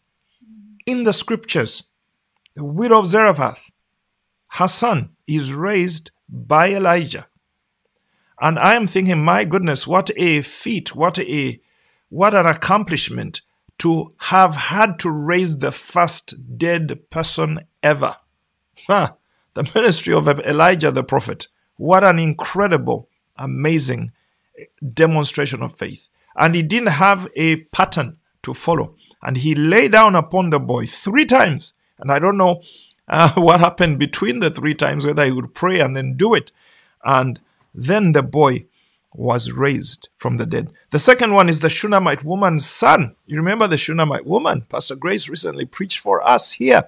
in 0.85 1.03
the 1.03 1.11
scriptures. 1.11 1.83
The 2.55 2.63
widow 2.63 2.99
of 2.99 3.07
Zarephath, 3.07 3.71
her 4.51 4.69
son, 4.69 5.17
is 5.27 5.53
raised 5.53 6.11
by 6.29 6.69
Elijah. 6.69 7.27
And 8.39 8.57
I 8.57 8.75
am 8.75 8.87
thinking, 8.87 9.21
my 9.21 9.43
goodness, 9.43 9.85
what 9.85 10.11
a 10.15 10.41
feat, 10.43 10.95
what 10.95 11.19
a 11.19 11.59
what 12.11 12.35
an 12.35 12.45
accomplishment 12.45 13.41
to 13.77 14.11
have 14.17 14.53
had 14.53 14.99
to 14.99 15.09
raise 15.09 15.57
the 15.59 15.71
first 15.71 16.57
dead 16.57 17.09
person 17.09 17.61
ever. 17.81 18.17
Huh. 18.85 19.13
The 19.53 19.71
ministry 19.73 20.13
of 20.13 20.27
Elijah 20.27 20.91
the 20.91 21.05
prophet. 21.05 21.47
What 21.77 22.03
an 22.03 22.19
incredible, 22.19 23.07
amazing 23.37 24.11
demonstration 24.93 25.63
of 25.63 25.77
faith. 25.77 26.09
And 26.35 26.53
he 26.53 26.61
didn't 26.61 26.89
have 26.89 27.29
a 27.37 27.61
pattern 27.71 28.17
to 28.43 28.53
follow. 28.53 28.95
And 29.23 29.37
he 29.37 29.55
lay 29.55 29.87
down 29.87 30.15
upon 30.15 30.49
the 30.49 30.59
boy 30.59 30.87
three 30.87 31.25
times. 31.25 31.73
And 31.97 32.11
I 32.11 32.19
don't 32.19 32.37
know 32.37 32.61
uh, 33.07 33.31
what 33.35 33.61
happened 33.61 33.99
between 33.99 34.41
the 34.41 34.49
three 34.49 34.75
times, 34.75 35.05
whether 35.05 35.23
he 35.23 35.31
would 35.31 35.55
pray 35.55 35.79
and 35.79 35.95
then 35.95 36.17
do 36.17 36.33
it. 36.33 36.51
And 37.05 37.39
then 37.73 38.11
the 38.11 38.21
boy 38.21 38.65
was 39.13 39.51
raised 39.51 40.09
from 40.15 40.37
the 40.37 40.45
dead. 40.45 40.71
The 40.91 40.99
second 40.99 41.33
one 41.33 41.49
is 41.49 41.59
the 41.59 41.69
Shunammite 41.69 42.23
woman's 42.23 42.65
son. 42.65 43.15
You 43.25 43.37
remember 43.37 43.67
the 43.67 43.77
Shunammite 43.77 44.25
woman? 44.25 44.65
Pastor 44.69 44.95
Grace 44.95 45.27
recently 45.27 45.65
preached 45.65 45.99
for 45.99 46.25
us 46.25 46.53
here 46.53 46.83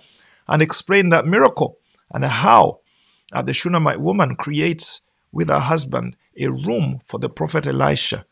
and 0.47 0.61
explained 0.61 1.11
that 1.11 1.27
miracle 1.27 1.77
and 2.11 2.23
how 2.23 2.79
uh, 3.33 3.41
the 3.41 3.53
Shunammite 3.53 3.99
woman 3.99 4.35
creates 4.35 5.01
with 5.31 5.49
her 5.49 5.59
husband 5.59 6.15
a 6.39 6.47
room 6.47 7.01
for 7.05 7.19
the 7.19 7.29
prophet 7.29 7.65
Elisha. 7.65 8.25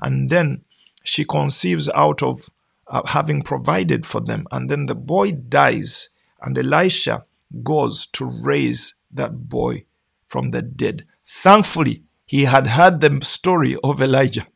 And 0.00 0.30
then 0.30 0.64
she 1.02 1.24
conceives 1.24 1.88
out 1.90 2.22
of 2.22 2.48
uh, 2.86 3.02
having 3.06 3.42
provided 3.42 4.06
for 4.06 4.20
them. 4.20 4.46
And 4.50 4.70
then 4.70 4.86
the 4.86 4.94
boy 4.94 5.32
dies, 5.32 6.08
and 6.40 6.56
Elisha 6.56 7.24
goes 7.62 8.06
to 8.06 8.24
raise 8.24 8.94
that 9.12 9.48
boy 9.48 9.84
from 10.26 10.50
the 10.50 10.62
dead. 10.62 11.04
Thankfully, 11.26 12.02
he 12.34 12.46
had 12.46 12.66
heard 12.66 13.00
the 13.00 13.24
story 13.24 13.76
of 13.84 14.02
Elijah. 14.02 14.48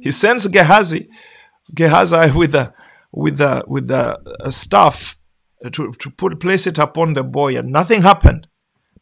he 0.00 0.10
sends 0.10 0.48
Gehazi, 0.48 1.08
Gehazi 1.72 2.32
with 2.32 2.56
a 2.56 2.74
with 3.12 3.40
a 3.40 3.62
with 3.68 3.88
a, 3.88 4.20
a 4.40 4.50
staff 4.50 5.16
uh, 5.64 5.70
to, 5.70 5.92
to 5.92 6.10
put 6.10 6.40
place 6.40 6.66
it 6.66 6.78
upon 6.78 7.14
the 7.14 7.22
boy, 7.22 7.56
and 7.56 7.70
nothing 7.70 8.02
happened. 8.02 8.48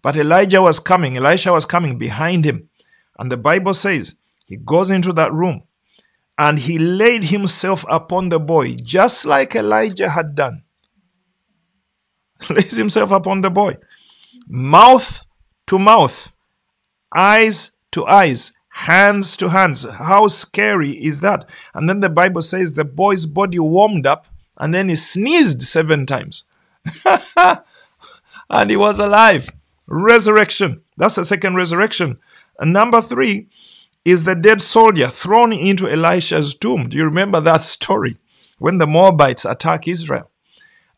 But 0.02 0.18
Elijah 0.18 0.60
was 0.60 0.78
coming, 0.78 1.16
Elisha 1.16 1.52
was 1.52 1.64
coming 1.64 1.96
behind 1.96 2.44
him. 2.44 2.68
And 3.18 3.32
the 3.32 3.38
Bible 3.38 3.72
says 3.72 4.16
he 4.46 4.58
goes 4.58 4.90
into 4.90 5.14
that 5.14 5.32
room 5.32 5.62
and 6.36 6.58
he 6.58 6.78
laid 6.78 7.24
himself 7.24 7.86
upon 7.88 8.28
the 8.28 8.40
boy, 8.40 8.76
just 8.76 9.24
like 9.24 9.56
Elijah 9.56 10.10
had 10.10 10.34
done. 10.34 10.64
Lays 12.50 12.76
himself 12.76 13.10
upon 13.10 13.40
the 13.40 13.50
boy, 13.50 13.78
mouth 14.46 15.24
to 15.68 15.78
mouth, 15.78 16.30
eyes 17.14 17.72
to 17.92 18.06
eyes, 18.06 18.52
hands 18.68 19.36
to 19.38 19.48
hands. 19.48 19.84
How 19.84 20.28
scary 20.28 20.92
is 21.04 21.20
that? 21.20 21.44
And 21.74 21.88
then 21.88 22.00
the 22.00 22.10
Bible 22.10 22.42
says 22.42 22.74
the 22.74 22.84
boy's 22.84 23.26
body 23.26 23.58
warmed 23.58 24.06
up 24.06 24.26
and 24.58 24.74
then 24.74 24.88
he 24.88 24.94
sneezed 24.94 25.62
seven 25.62 26.06
times. 26.06 26.44
and 28.50 28.70
he 28.70 28.76
was 28.76 29.00
alive. 29.00 29.50
Resurrection. 29.86 30.82
That's 30.96 31.16
the 31.16 31.24
second 31.24 31.56
resurrection. 31.56 32.18
And 32.58 32.72
number 32.72 33.00
three 33.00 33.48
is 34.04 34.24
the 34.24 34.34
dead 34.34 34.62
soldier 34.62 35.08
thrown 35.08 35.52
into 35.52 35.88
Elisha's 35.88 36.54
tomb. 36.54 36.88
Do 36.88 36.96
you 36.96 37.04
remember 37.04 37.40
that 37.40 37.62
story? 37.62 38.16
When 38.58 38.78
the 38.78 38.86
Moabites 38.86 39.46
attack 39.46 39.88
Israel 39.88 40.30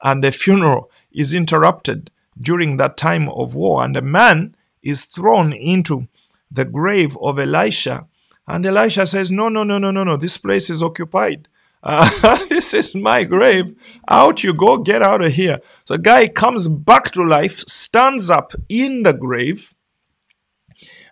and 0.03 0.23
the 0.23 0.33
funeral 0.33 0.91
is 1.13 1.33
interrupted 1.33 2.11
during 2.41 2.77
that 2.77 2.97
time 2.97 3.29
of 3.29 3.55
war, 3.55 3.85
and 3.85 3.97
a 3.97 4.03
man 4.03 4.57
is 4.83 5.05
thrown 5.05 5.53
into 5.53 6.09
the 6.51 6.65
grave 6.65 7.17
of 7.21 7.39
Elisha. 7.39 8.07
And 8.47 8.67
Elisha 8.67 9.07
says, 9.07 9.31
No, 9.31 9.49
no, 9.49 9.63
no, 9.63 9.79
no, 9.79 9.91
no, 9.91 10.05
no, 10.05 10.17
this 10.17 10.37
place 10.37 10.69
is 10.69 10.83
occupied. 10.83 11.49
Uh, 11.83 12.45
this 12.49 12.75
is 12.75 12.95
my 12.95 13.25
grave. 13.25 13.75
Out 14.09 14.45
you 14.45 14.55
go, 14.55 14.79
get 14.79 15.03
out 15.03 15.23
of 15.23 15.33
here. 15.33 15.61
So, 15.85 15.97
guy 15.99 16.29
comes 16.29 16.69
back 16.69 17.11
to 17.13 17.23
life, 17.23 17.61
stands 17.69 18.31
up 18.31 18.53
in 18.69 19.03
the 19.03 19.13
grave, 19.13 19.75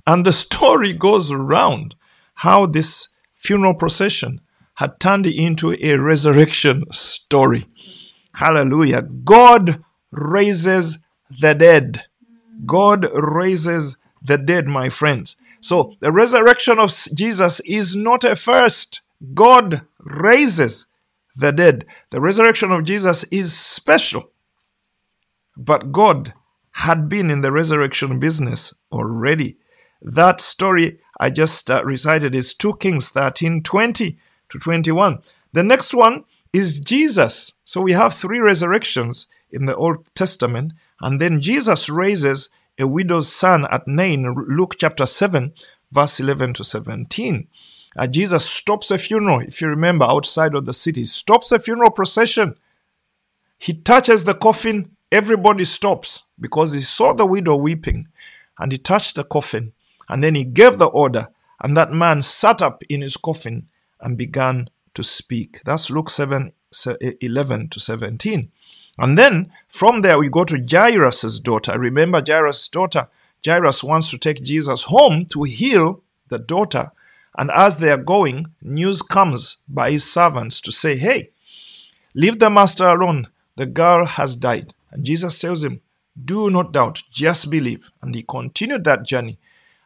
and 0.06 0.24
the 0.24 0.32
story 0.32 0.92
goes 0.92 1.30
around 1.30 1.94
how 2.34 2.66
this 2.66 3.08
funeral 3.32 3.74
procession 3.74 4.40
had 4.76 4.98
turned 5.00 5.26
into 5.26 5.76
a 5.82 5.96
resurrection 5.96 6.84
story. 6.90 7.66
Hallelujah. 8.34 9.02
God 9.02 9.82
raises 10.10 10.98
the 11.28 11.54
dead. 11.54 12.04
God 12.66 13.08
raises 13.14 13.96
the 14.22 14.38
dead, 14.38 14.66
my 14.66 14.88
friends. 14.88 15.36
So 15.60 15.94
the 16.00 16.12
resurrection 16.12 16.78
of 16.78 16.94
Jesus 17.14 17.60
is 17.60 17.94
not 17.94 18.24
a 18.24 18.36
first. 18.36 19.02
God 19.34 19.82
raises 19.98 20.86
the 21.36 21.52
dead. 21.52 21.86
The 22.10 22.20
resurrection 22.20 22.72
of 22.72 22.84
Jesus 22.84 23.24
is 23.24 23.56
special. 23.56 24.30
But 25.56 25.92
God 25.92 26.34
had 26.72 27.08
been 27.08 27.30
in 27.30 27.42
the 27.42 27.52
resurrection 27.52 28.18
business 28.18 28.72
already. 28.92 29.58
That 30.00 30.40
story 30.40 30.98
I 31.18 31.28
just 31.28 31.70
uh, 31.70 31.84
recited 31.84 32.34
is 32.34 32.54
2 32.54 32.76
Kings 32.76 33.10
13 33.10 33.62
20 33.62 34.18
to 34.48 34.58
21. 34.58 35.18
The 35.52 35.62
next 35.62 35.92
one 35.92 36.24
is 36.52 36.80
Jesus. 36.80 37.52
So 37.64 37.80
we 37.80 37.92
have 37.92 38.14
three 38.14 38.40
resurrections 38.40 39.26
in 39.52 39.66
the 39.66 39.76
Old 39.76 40.06
Testament, 40.14 40.72
and 41.00 41.20
then 41.20 41.40
Jesus 41.40 41.88
raises 41.88 42.50
a 42.78 42.86
widow's 42.86 43.30
son 43.30 43.66
at 43.70 43.86
Nain, 43.86 44.34
Luke 44.48 44.76
chapter 44.78 45.06
7, 45.06 45.52
verse 45.92 46.20
11 46.20 46.54
to 46.54 46.64
17. 46.64 47.48
Uh, 47.96 48.06
Jesus 48.06 48.48
stops 48.48 48.90
a 48.90 48.98
funeral, 48.98 49.40
if 49.40 49.60
you 49.60 49.68
remember, 49.68 50.04
outside 50.04 50.54
of 50.54 50.64
the 50.64 50.72
city, 50.72 51.04
stops 51.04 51.50
a 51.52 51.58
funeral 51.58 51.90
procession. 51.90 52.56
He 53.58 53.74
touches 53.74 54.24
the 54.24 54.34
coffin, 54.34 54.96
everybody 55.10 55.64
stops 55.64 56.24
because 56.38 56.72
he 56.72 56.80
saw 56.80 57.12
the 57.12 57.26
widow 57.26 57.56
weeping, 57.56 58.08
and 58.58 58.72
he 58.72 58.78
touched 58.78 59.16
the 59.16 59.24
coffin, 59.24 59.72
and 60.08 60.22
then 60.22 60.34
he 60.34 60.44
gave 60.44 60.78
the 60.78 60.86
order, 60.86 61.28
and 61.62 61.76
that 61.76 61.92
man 61.92 62.22
sat 62.22 62.62
up 62.62 62.82
in 62.88 63.00
his 63.00 63.16
coffin 63.16 63.68
and 64.00 64.16
began 64.16 64.70
to 64.94 65.02
speak. 65.02 65.60
That's 65.64 65.90
Luke 65.90 66.10
7 66.10 66.52
11 67.20 67.68
to 67.68 67.80
17. 67.80 68.50
And 69.00 69.16
then 69.16 69.50
from 69.66 70.02
there, 70.02 70.18
we 70.18 70.28
go 70.28 70.44
to 70.44 70.62
Jairus' 70.70 71.40
daughter. 71.40 71.78
Remember 71.78 72.22
Jairus' 72.24 72.68
daughter? 72.68 73.08
Jairus 73.42 73.82
wants 73.82 74.10
to 74.10 74.18
take 74.18 74.44
Jesus 74.44 74.82
home 74.84 75.24
to 75.32 75.44
heal 75.44 76.02
the 76.28 76.38
daughter. 76.38 76.92
And 77.38 77.50
as 77.50 77.78
they 77.78 77.90
are 77.90 77.96
going, 77.96 78.48
news 78.62 79.00
comes 79.00 79.56
by 79.66 79.92
his 79.92 80.04
servants 80.04 80.60
to 80.60 80.70
say, 80.70 80.96
Hey, 80.96 81.30
leave 82.14 82.38
the 82.38 82.50
master 82.50 82.86
alone. 82.86 83.28
The 83.56 83.64
girl 83.64 84.04
has 84.04 84.36
died. 84.36 84.74
And 84.90 85.06
Jesus 85.06 85.38
tells 85.38 85.64
him, 85.64 85.80
Do 86.22 86.50
not 86.50 86.72
doubt, 86.72 87.02
just 87.10 87.48
believe. 87.48 87.90
And 88.02 88.14
he 88.14 88.22
continued 88.22 88.84
that 88.84 89.04
journey. 89.04 89.38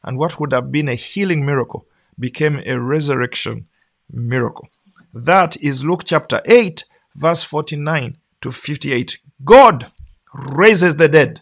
And 0.03 0.19
what 0.19 0.41
would 0.41 0.53
have 0.53 0.73
been 0.73 0.89
a 0.89 0.97
healing 0.97 1.47
miracle 1.47 1.87
became 2.19 2.61
a 2.67 2.81
resurrection 2.81 3.69
miracle. 4.11 4.69
That 5.13 5.57
is 5.59 5.85
Luke 5.85 6.03
chapter 6.05 6.43
8, 6.47 6.85
verse 7.15 7.45
49 7.45 8.17
to 8.45 8.53
58. 8.53 9.19
God 9.43 9.91
raises 10.35 10.97
the 10.97 11.09
dead. 11.09 11.41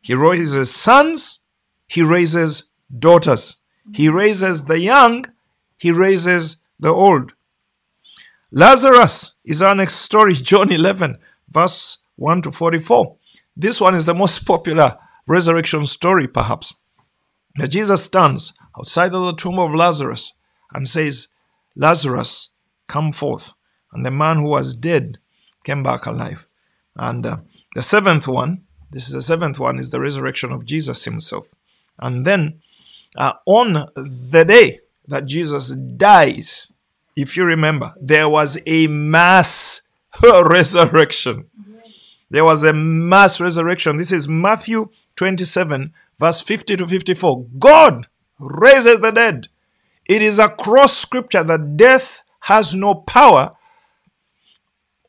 He 0.00 0.14
raises 0.14 0.74
sons, 0.74 1.40
he 1.86 2.02
raises 2.02 2.64
daughters. 2.98 3.56
He 3.94 4.08
raises 4.08 4.64
the 4.64 4.80
young, 4.80 5.26
he 5.78 5.92
raises 5.92 6.56
the 6.78 6.88
old. 6.88 7.32
Lazarus 8.50 9.34
is 9.44 9.62
our 9.62 9.76
next 9.76 9.96
story, 9.96 10.34
John 10.50 10.72
11, 10.72 11.18
verse 11.48 11.98
1 12.16 12.42
to 12.42 12.50
44. 12.50 13.16
This 13.56 13.80
one 13.80 13.94
is 13.94 14.06
the 14.06 14.14
most 14.14 14.44
popular 14.44 14.98
resurrection 15.28 15.86
story, 15.86 16.26
perhaps. 16.26 16.74
Now, 17.56 17.66
Jesus 17.66 18.04
stands 18.04 18.52
outside 18.76 19.14
of 19.14 19.22
the 19.22 19.34
tomb 19.34 19.60
of 19.60 19.72
Lazarus 19.72 20.32
and 20.72 20.88
says, 20.88 21.28
Lazarus, 21.76 22.48
come 22.88 23.12
forth. 23.12 23.52
And 23.92 24.04
the 24.04 24.10
man 24.10 24.38
who 24.38 24.48
was 24.48 24.74
dead 24.74 25.18
came 25.64 25.82
back 25.82 26.06
alive. 26.06 26.48
And 26.96 27.24
uh, 27.26 27.36
the 27.74 27.82
seventh 27.82 28.26
one, 28.26 28.64
this 28.90 29.06
is 29.06 29.12
the 29.12 29.22
seventh 29.22 29.58
one, 29.58 29.78
is 29.78 29.90
the 29.90 30.00
resurrection 30.00 30.52
of 30.52 30.64
Jesus 30.64 31.04
himself. 31.04 31.48
And 31.98 32.26
then 32.26 32.60
uh, 33.16 33.34
on 33.46 33.72
the 33.94 34.44
day 34.46 34.80
that 35.06 35.26
Jesus 35.26 35.70
dies, 35.70 36.72
if 37.16 37.36
you 37.36 37.44
remember, 37.44 37.92
there 38.00 38.28
was 38.28 38.58
a 38.66 38.86
mass 38.86 39.82
resurrection. 40.22 41.46
There 42.30 42.44
was 42.44 42.64
a 42.64 42.72
mass 42.72 43.40
resurrection. 43.40 43.96
This 43.96 44.12
is 44.12 44.28
Matthew 44.28 44.88
27, 45.16 45.92
verse 46.18 46.40
50 46.40 46.76
to 46.76 46.86
54. 46.86 47.46
God 47.58 48.06
raises 48.38 49.00
the 49.00 49.10
dead. 49.10 49.48
It 50.06 50.22
is 50.22 50.38
across 50.38 50.96
scripture 50.96 51.42
that 51.42 51.76
death 51.76 52.22
has 52.42 52.74
no 52.74 52.94
power 52.94 53.56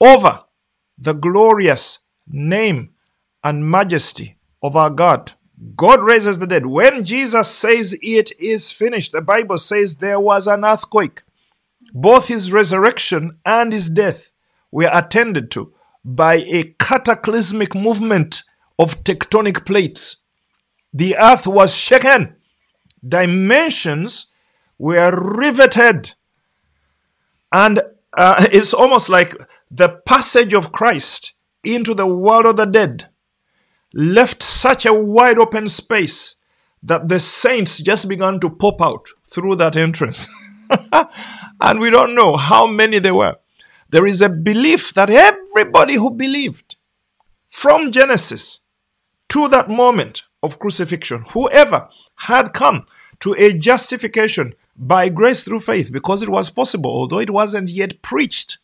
over 0.01 0.43
the 0.97 1.13
glorious 1.13 1.99
name 2.27 2.93
and 3.43 3.69
majesty 3.69 4.37
of 4.61 4.75
our 4.75 4.89
God. 4.89 5.33
God 5.75 6.01
raises 6.01 6.39
the 6.39 6.47
dead. 6.47 6.65
When 6.65 7.05
Jesus 7.05 7.49
says 7.49 7.97
it 8.01 8.31
is 8.39 8.71
finished, 8.71 9.11
the 9.11 9.21
Bible 9.21 9.59
says 9.59 9.97
there 9.97 10.19
was 10.19 10.47
an 10.47 10.65
earthquake. 10.65 11.21
Both 11.93 12.27
his 12.27 12.51
resurrection 12.51 13.37
and 13.45 13.71
his 13.71 13.89
death 13.89 14.33
were 14.71 14.89
attended 14.91 15.51
to 15.51 15.73
by 16.03 16.35
a 16.35 16.75
cataclysmic 16.79 17.75
movement 17.75 18.43
of 18.79 19.03
tectonic 19.03 19.65
plates. 19.65 20.17
The 20.93 21.15
earth 21.17 21.45
was 21.45 21.75
shaken, 21.75 22.35
dimensions 23.07 24.27
were 24.77 25.11
riveted, 25.11 26.13
and 27.51 27.81
uh, 28.13 28.47
it's 28.51 28.73
almost 28.73 29.09
like 29.09 29.35
the 29.71 30.01
passage 30.05 30.53
of 30.53 30.73
Christ 30.73 31.33
into 31.63 31.93
the 31.93 32.05
world 32.05 32.45
of 32.45 32.57
the 32.57 32.65
dead 32.65 33.07
left 33.93 34.43
such 34.43 34.85
a 34.85 34.93
wide 34.93 35.37
open 35.37 35.69
space 35.69 36.35
that 36.83 37.07
the 37.07 37.19
saints 37.19 37.79
just 37.79 38.09
began 38.09 38.39
to 38.41 38.49
pop 38.49 38.81
out 38.81 39.07
through 39.29 39.55
that 39.55 39.77
entrance. 39.77 40.27
and 41.61 41.79
we 41.79 41.89
don't 41.89 42.15
know 42.15 42.35
how 42.35 42.67
many 42.67 42.99
there 42.99 43.15
were. 43.15 43.37
There 43.89 44.05
is 44.05 44.21
a 44.21 44.29
belief 44.29 44.93
that 44.93 45.09
everybody 45.09 45.95
who 45.95 46.11
believed 46.11 46.75
from 47.47 47.91
Genesis 47.91 48.61
to 49.29 49.47
that 49.49 49.69
moment 49.69 50.23
of 50.43 50.59
crucifixion, 50.59 51.23
whoever 51.29 51.87
had 52.15 52.53
come 52.53 52.85
to 53.21 53.35
a 53.37 53.53
justification 53.53 54.53
by 54.75 55.09
grace 55.09 55.43
through 55.43 55.59
faith, 55.59 55.91
because 55.93 56.23
it 56.23 56.29
was 56.29 56.49
possible, 56.49 56.89
although 56.89 57.19
it 57.19 57.29
wasn't 57.29 57.69
yet 57.69 58.01
preached, 58.01 58.57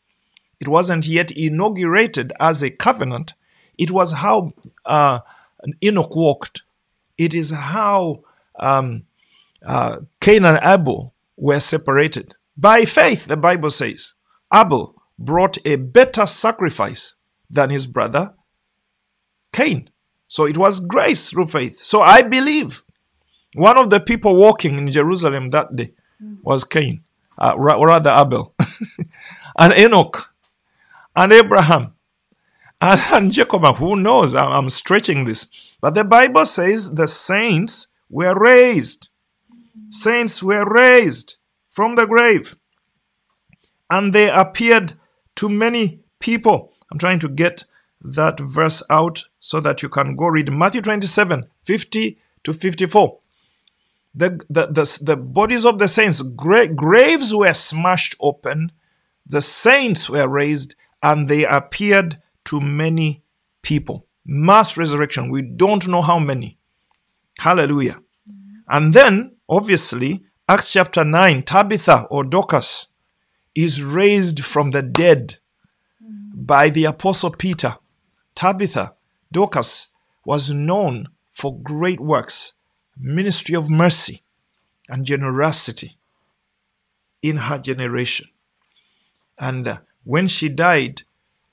it 0.59 0.67
wasn't 0.67 1.07
yet 1.07 1.31
inaugurated 1.31 2.33
as 2.39 2.63
a 2.63 2.71
covenant, 2.71 3.33
it 3.77 3.91
was 3.91 4.13
how 4.13 4.53
uh, 4.85 5.19
Enoch 5.83 6.15
walked. 6.15 6.63
It 7.17 7.33
is 7.33 7.51
how 7.51 8.23
um, 8.59 9.05
uh, 9.65 10.01
Cain 10.19 10.45
and 10.45 10.59
Abel 10.63 11.13
were 11.35 11.59
separated. 11.59 12.35
By 12.55 12.85
faith, 12.85 13.25
the 13.25 13.37
Bible 13.37 13.71
says, 13.71 14.13
Abel 14.53 14.95
brought 15.19 15.57
a 15.65 15.75
better 15.75 16.25
sacrifice 16.25 17.15
than 17.49 17.69
his 17.69 17.85
brother 17.85 18.33
Cain. 19.51 19.89
So 20.27 20.45
it 20.45 20.57
was 20.57 20.79
grace 20.79 21.29
through 21.29 21.47
faith. 21.47 21.81
So 21.81 22.01
I 22.01 22.21
believe 22.21 22.83
one 23.53 23.77
of 23.77 23.89
the 23.89 23.99
people 23.99 24.35
walking 24.35 24.77
in 24.77 24.91
Jerusalem 24.91 25.49
that 25.49 25.75
day 25.75 25.93
was 26.41 26.63
Cain, 26.63 27.03
uh, 27.37 27.53
or 27.57 27.87
rather 27.87 28.11
Abel. 28.11 28.53
and 29.57 29.73
Enoch 29.77 30.33
and 31.17 31.33
Abraham 31.33 31.95
and, 32.79 33.01
and 33.11 33.31
Jacob. 33.33 33.63
Who 33.77 33.97
knows? 33.97 34.35
I'm, 34.35 34.51
I'm 34.51 34.69
stretching 34.69 35.25
this. 35.25 35.49
But 35.81 35.95
the 35.95 36.05
Bible 36.05 36.45
says 36.45 36.93
the 36.93 37.07
saints 37.07 37.87
were 38.09 38.39
raised. 38.39 39.09
Saints 39.89 40.41
were 40.41 40.65
raised 40.65 41.37
from 41.69 41.95
the 41.95 42.05
grave. 42.05 42.55
And 43.89 44.13
they 44.13 44.29
appeared 44.29 44.93
to 45.35 45.49
many 45.49 45.99
people. 46.19 46.73
I'm 46.91 46.99
trying 46.99 47.19
to 47.19 47.29
get 47.29 47.65
that 48.01 48.39
verse 48.39 48.83
out 48.89 49.25
so 49.39 49.59
that 49.59 49.81
you 49.81 49.89
can 49.89 50.15
go 50.15 50.27
read 50.27 50.51
Matthew 50.51 50.81
27 50.81 51.47
50 51.63 52.17
to 52.43 52.53
54. 52.53 53.19
The, 54.13 54.29
the, 54.49 54.67
the, 54.67 54.99
the 55.03 55.17
bodies 55.17 55.65
of 55.65 55.79
the 55.79 55.87
saints, 55.87 56.21
gra- 56.21 56.67
graves 56.67 57.33
were 57.33 57.53
smashed 57.53 58.15
open, 58.19 58.71
the 59.25 59.41
saints 59.41 60.09
were 60.09 60.27
raised, 60.27 60.75
and 61.01 61.27
they 61.27 61.45
appeared 61.45 62.21
to 62.45 62.59
many 62.59 63.23
people. 63.61 64.07
Mass 64.25 64.77
resurrection. 64.77 65.29
We 65.29 65.41
don't 65.41 65.87
know 65.87 66.01
how 66.01 66.19
many. 66.19 66.57
Hallelujah. 67.39 67.99
And 68.67 68.93
then, 68.93 69.35
obviously, 69.47 70.23
Acts 70.49 70.71
chapter 70.71 71.03
9, 71.03 71.43
Tabitha 71.43 72.07
or 72.09 72.23
Dorcas 72.23 72.87
is 73.55 73.81
raised 73.81 74.43
from 74.43 74.71
the 74.71 74.81
dead 74.81 75.37
by 76.33 76.69
the 76.69 76.85
apostle 76.85 77.31
Peter. 77.31 77.77
Tabitha, 78.35 78.93
Dorcas, 79.31 79.87
was 80.25 80.51
known 80.51 81.09
for 81.31 81.59
great 81.59 81.99
works, 81.99 82.53
ministry 82.97 83.55
of 83.55 83.69
mercy 83.69 84.23
and 84.89 85.05
generosity 85.05 85.97
in 87.21 87.37
her 87.37 87.57
generation. 87.57 88.27
And 89.39 89.67
uh, 89.67 89.77
when 90.07 90.29
she 90.29 90.47
died, 90.47 91.03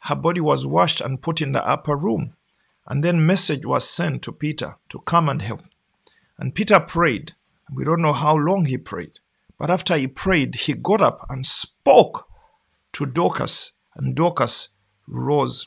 her 0.02 0.14
body 0.14 0.40
was 0.40 0.64
washed 0.64 1.00
and 1.00 1.20
put 1.20 1.42
in 1.42 1.50
the 1.50 1.66
upper 1.66 1.96
room. 1.96 2.34
And 2.86 3.02
then 3.02 3.26
message 3.26 3.66
was 3.66 3.88
sent 3.88 4.22
to 4.22 4.32
Peter 4.32 4.76
to 4.90 5.00
come 5.00 5.28
and 5.28 5.42
help. 5.42 5.62
And 6.38 6.54
Peter 6.54 6.78
prayed. 6.78 7.32
We 7.74 7.84
don't 7.84 8.00
know 8.00 8.12
how 8.12 8.36
long 8.36 8.66
he 8.66 8.78
prayed. 8.78 9.18
But 9.58 9.70
after 9.70 9.96
he 9.96 10.06
prayed, 10.06 10.54
he 10.54 10.74
got 10.74 11.00
up 11.00 11.26
and 11.28 11.44
spoke 11.44 12.28
to 12.92 13.06
Dorcas. 13.06 13.72
And 13.96 14.14
Dorcas 14.14 14.68
rose 15.08 15.66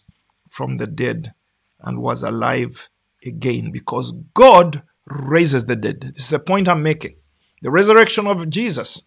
from 0.50 0.78
the 0.78 0.88
dead 0.88 1.34
and 1.82 2.02
was 2.02 2.24
alive 2.24 2.90
again 3.26 3.72
because 3.72 4.14
God 4.34 4.84
raises 5.06 5.66
the 5.66 5.76
dead. 5.76 6.02
This 6.16 6.26
is 6.26 6.30
the 6.30 6.40
point 6.40 6.70
I'm 6.70 6.84
making. 6.84 7.18
The 7.62 7.72
resurrection 7.72 8.28
of 8.28 8.50
Jesus 8.50 9.04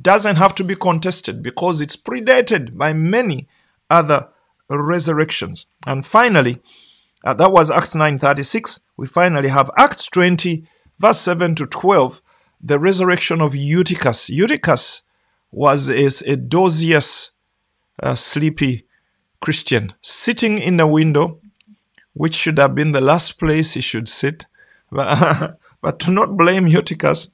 doesn't 0.00 0.36
have 0.36 0.54
to 0.56 0.64
be 0.64 0.74
contested 0.74 1.42
because 1.42 1.80
it's 1.80 1.96
predated 1.96 2.76
by 2.76 2.92
many 2.92 3.48
other 3.88 4.28
resurrections. 4.68 5.66
And 5.86 6.06
finally, 6.06 6.60
uh, 7.24 7.34
that 7.34 7.52
was 7.52 7.70
Acts 7.70 7.94
9:36. 7.94 8.80
We 8.96 9.06
finally 9.06 9.48
have 9.48 9.70
Acts 9.76 10.06
20 10.06 10.66
verse 11.00 11.18
7 11.20 11.54
to 11.56 11.66
12, 11.66 12.20
the 12.60 12.78
resurrection 12.78 13.40
of 13.40 13.54
Eutychus. 13.54 14.28
Eutychus 14.28 15.02
was 15.50 15.88
is 15.88 16.20
a 16.22 16.36
dosious, 16.36 17.30
uh, 18.02 18.14
sleepy 18.14 18.84
Christian 19.40 19.94
sitting 20.02 20.58
in 20.58 20.78
a 20.78 20.86
window, 20.86 21.40
which 22.12 22.34
should 22.34 22.58
have 22.58 22.74
been 22.74 22.92
the 22.92 23.00
last 23.00 23.38
place 23.38 23.74
he 23.74 23.80
should 23.80 24.08
sit. 24.08 24.46
But, 24.92 25.58
but 25.80 25.98
to 26.00 26.10
not 26.10 26.36
blame 26.36 26.66
Eutychus, 26.66 27.28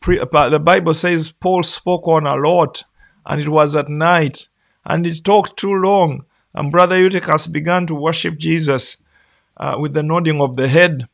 but 0.00 0.50
the 0.50 0.60
Bible 0.60 0.94
says 0.94 1.32
Paul 1.32 1.62
spoke 1.62 2.06
on 2.08 2.26
a 2.26 2.36
lot, 2.36 2.84
and 3.26 3.40
it 3.40 3.48
was 3.48 3.76
at 3.76 3.88
night, 3.88 4.48
and 4.84 5.04
he 5.04 5.20
talked 5.20 5.56
too 5.56 5.74
long, 5.74 6.24
and 6.54 6.72
Brother 6.72 6.98
Eutychus 6.98 7.46
began 7.46 7.86
to 7.86 7.94
worship 7.94 8.38
Jesus 8.38 8.98
uh, 9.56 9.76
with 9.78 9.92
the 9.92 10.02
nodding 10.02 10.40
of 10.40 10.56
the 10.56 10.68
head, 10.68 11.08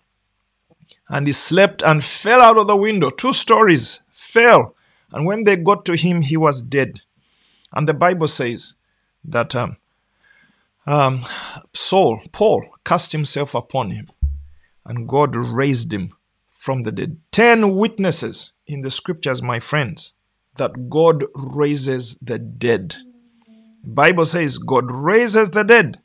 and 1.08 1.26
he 1.26 1.32
slept 1.32 1.82
and 1.82 2.04
fell 2.04 2.40
out 2.40 2.56
of 2.56 2.66
the 2.66 2.76
window. 2.76 3.10
Two 3.10 3.32
stories 3.32 4.00
fell, 4.10 4.74
and 5.10 5.26
when 5.26 5.44
they 5.44 5.56
got 5.56 5.84
to 5.86 5.96
him, 5.96 6.22
he 6.22 6.36
was 6.36 6.62
dead. 6.62 7.00
And 7.72 7.88
the 7.88 7.94
Bible 7.94 8.28
says 8.28 8.74
that 9.24 9.54
um, 9.54 9.76
um, 10.86 11.24
Saul, 11.72 12.20
Paul, 12.32 12.66
cast 12.84 13.12
himself 13.12 13.54
upon 13.54 13.90
him, 13.90 14.08
and 14.84 15.08
God 15.08 15.34
raised 15.34 15.92
him 15.92 16.10
from 16.54 16.82
the 16.82 16.92
dead. 16.92 17.18
Ten 17.32 17.74
witnesses 17.74 18.52
in 18.66 18.82
the 18.82 18.90
scriptures, 18.90 19.42
my 19.42 19.60
friends, 19.60 20.14
that 20.56 20.88
God 20.88 21.24
raises 21.34 22.16
the 22.20 22.38
dead. 22.38 22.96
The 23.82 23.90
Bible 23.90 24.24
says 24.24 24.58
God 24.58 24.90
raises 24.90 25.50
the 25.50 25.64
dead 25.64 26.00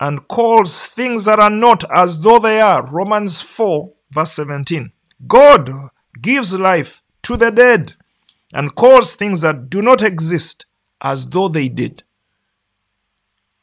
and 0.00 0.26
calls 0.28 0.86
things 0.86 1.24
that 1.24 1.38
are 1.38 1.50
not 1.50 1.84
as 1.92 2.22
though 2.22 2.38
they 2.38 2.60
are. 2.60 2.86
Romans 2.86 3.42
4, 3.42 3.92
verse 4.10 4.32
17. 4.32 4.92
God 5.26 5.70
gives 6.20 6.58
life 6.58 7.02
to 7.22 7.36
the 7.36 7.50
dead 7.50 7.94
and 8.54 8.74
calls 8.74 9.14
things 9.14 9.42
that 9.42 9.68
do 9.68 9.82
not 9.82 10.02
exist 10.02 10.66
as 11.02 11.28
though 11.28 11.48
they 11.48 11.68
did. 11.68 12.02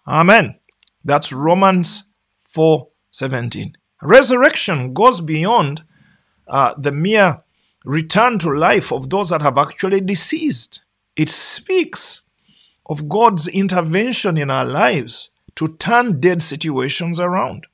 Amen. 0.07 0.59
That's 1.03 1.33
Romans 1.33 2.03
4:17. 2.55 3.73
Resurrection 4.01 4.93
goes 4.93 5.21
beyond 5.21 5.83
uh, 6.47 6.73
the 6.77 6.91
mere 6.91 7.43
return 7.87 8.37
to 8.37 8.49
life 8.49 8.91
of 8.91 9.09
those 9.09 9.29
that 9.29 9.41
have 9.41 9.57
actually 9.57 10.01
deceased. 10.01 10.81
It 11.15 11.29
speaks 11.29 12.21
of 12.85 13.07
God's 13.07 13.47
intervention 13.47 14.37
in 14.37 14.49
our 14.49 14.65
lives 14.65 15.31
to 15.55 15.69
turn 15.69 16.19
dead 16.19 16.41
situations 16.41 17.17
around. 17.17 17.65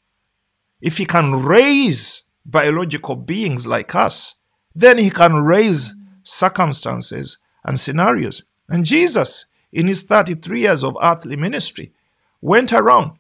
If 0.82 0.98
He 1.00 1.08
can 1.08 1.44
raise 1.44 2.24
biological 2.46 3.16
beings 3.16 3.66
like 3.66 3.96
us, 3.96 4.36
then 4.76 5.00
He 5.00 5.10
can 5.10 5.34
raise 5.44 5.96
circumstances 6.22 7.40
and 7.64 7.80
scenarios. 7.80 8.44
And 8.70 8.86
Jesus, 8.86 9.46
in 9.72 9.88
His 9.88 10.04
33 10.04 10.62
years 10.62 10.84
of 10.84 10.96
earthly 11.02 11.36
ministry, 11.36 11.92
went 12.40 12.72
around 12.72 13.14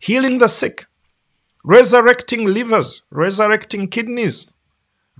healing 0.00 0.38
the 0.38 0.48
sick, 0.48 0.86
resurrecting 1.62 2.46
livers, 2.46 3.02
resurrecting 3.10 3.86
kidneys, 3.86 4.52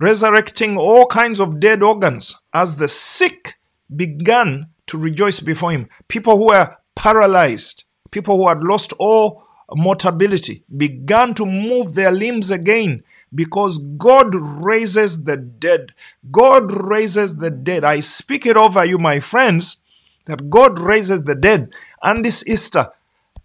resurrecting 0.01 0.77
all 0.77 1.05
kinds 1.05 1.39
of 1.39 1.59
dead 1.59 1.83
organs 1.83 2.35
as 2.53 2.77
the 2.77 2.87
sick 2.87 3.59
began 3.95 4.67
to 4.87 4.97
rejoice 4.97 5.39
before 5.39 5.71
him. 5.71 5.87
People 6.07 6.37
who 6.37 6.47
were 6.47 6.75
paralyzed, 6.95 7.83
people 8.09 8.37
who 8.37 8.47
had 8.47 8.63
lost 8.63 8.93
all 8.99 9.43
mobility, 9.69 10.63
began 10.75 11.33
to 11.35 11.45
move 11.45 11.93
their 11.93 12.11
limbs 12.11 12.49
again 12.49 13.03
because 13.33 13.77
God 13.77 14.33
raises 14.33 15.23
the 15.23 15.37
dead. 15.37 15.93
God 16.31 16.71
raises 16.71 17.37
the 17.37 17.51
dead. 17.51 17.83
I 17.83 17.99
speak 17.99 18.45
it 18.45 18.57
over 18.57 18.83
you, 18.83 18.97
my 18.97 19.19
friends, 19.19 19.77
that 20.25 20.49
God 20.49 20.79
raises 20.79 21.23
the 21.23 21.35
dead. 21.35 21.73
And 22.03 22.25
this 22.25 22.45
Easter, 22.47 22.89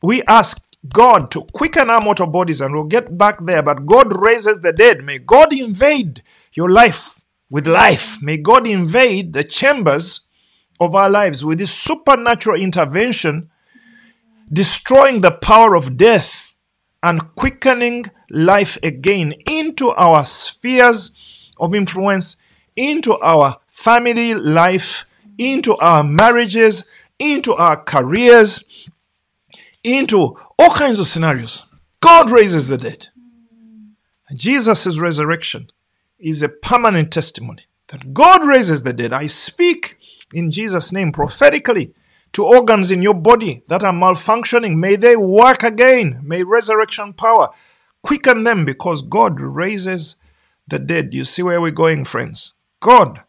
we 0.03 0.23
ask 0.25 0.67
God 0.93 1.31
to 1.33 1.43
quicken 1.53 1.91
our 1.91 2.01
mortal 2.01 2.27
bodies, 2.27 2.61
and 2.61 2.75
we'll 2.75 2.85
get 2.85 3.17
back 3.17 3.45
there. 3.45 3.63
But 3.63 3.87
God 3.87 4.19
raises 4.19 4.59
the 4.61 4.73
dead. 4.73 5.05
May 5.05 5.19
God 5.19 5.53
invade 5.53 6.23
your 6.57 6.71
life 6.71 7.21
with 7.51 7.67
life. 7.69 8.17
May 8.21 8.39
God 8.39 8.67
invade 8.67 9.33
the 9.33 9.45
chambers 9.45 10.27
of 10.81 10.95
our 10.95 11.09
lives 11.09 11.45
with 11.45 11.61
His 11.61 11.71
supernatural 11.71 12.61
intervention, 12.61 13.51
destroying 14.53 15.21
the 15.21 15.31
power 15.31 15.77
of 15.77 15.97
death 15.97 16.55
and 17.03 17.35
quickening 17.37 18.07
life 18.31 18.79
again 18.83 19.35
into 19.49 19.91
our 19.91 20.25
spheres 20.25 21.51
of 21.59 21.75
influence, 21.75 22.37
into 22.75 23.17
our 23.19 23.57
family 23.71 24.35
life, 24.35 25.05
into 25.39 25.77
our 25.77 26.03
marriages, 26.03 26.85
into 27.19 27.55
our 27.55 27.77
careers, 27.77 28.89
into 29.85 30.37
all 30.59 30.71
kinds 30.71 30.99
of 30.99 31.07
scenarios. 31.07 31.65
God 32.01 32.31
raises 32.31 32.69
the 32.69 32.79
dead. 32.79 33.09
Jesus' 34.35 34.99
resurrection 34.99 35.69
is 36.19 36.43
a 36.43 36.49
permanent 36.49 37.13
testimony 37.13 37.65
that 37.89 38.15
God 38.15 38.47
raises 38.47 38.83
the 38.83 38.93
dead. 38.93 39.13
I 39.13 39.27
speak 39.27 39.99
in 40.35 40.51
Jesus' 40.51 40.93
name 40.93 41.13
prophetically 41.13 41.95
to 42.33 42.45
organs 42.45 42.91
in 42.91 43.03
your 43.03 43.15
body 43.15 43.63
that 43.69 43.83
are 43.83 43.93
malfunctioning. 43.93 44.77
May 44.77 44.97
they 44.97 45.17
work 45.17 45.63
again. 45.63 46.21
May 46.23 46.43
resurrection 46.43 47.13
power 47.13 47.51
quicken 48.03 48.45
them 48.45 48.65
because 48.65 49.03
God 49.03 49.41
raises 49.41 50.17
the 50.69 50.79
dead. 50.79 51.13
You 51.13 51.25
see 51.25 51.43
where 51.43 51.61
we're 51.61 51.71
going, 51.71 52.05
friends? 52.05 52.55
God 52.81 53.23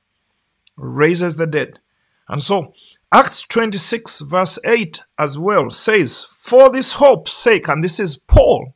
raises 0.76 1.36
the 1.36 1.48
dead. 1.48 1.80
And 2.28 2.44
so 2.44 2.74
Acts 3.12 3.44
26, 3.44 4.22
verse 4.22 4.60
8 4.66 5.02
as 5.18 5.38
well 5.38 5.70
says, 5.70 6.26
For 6.38 6.70
this 6.70 6.94
hope's 6.94 7.34
sake, 7.34 7.68
and 7.68 7.84
this 7.84 8.00
is 8.00 8.18
Paul 8.18 8.76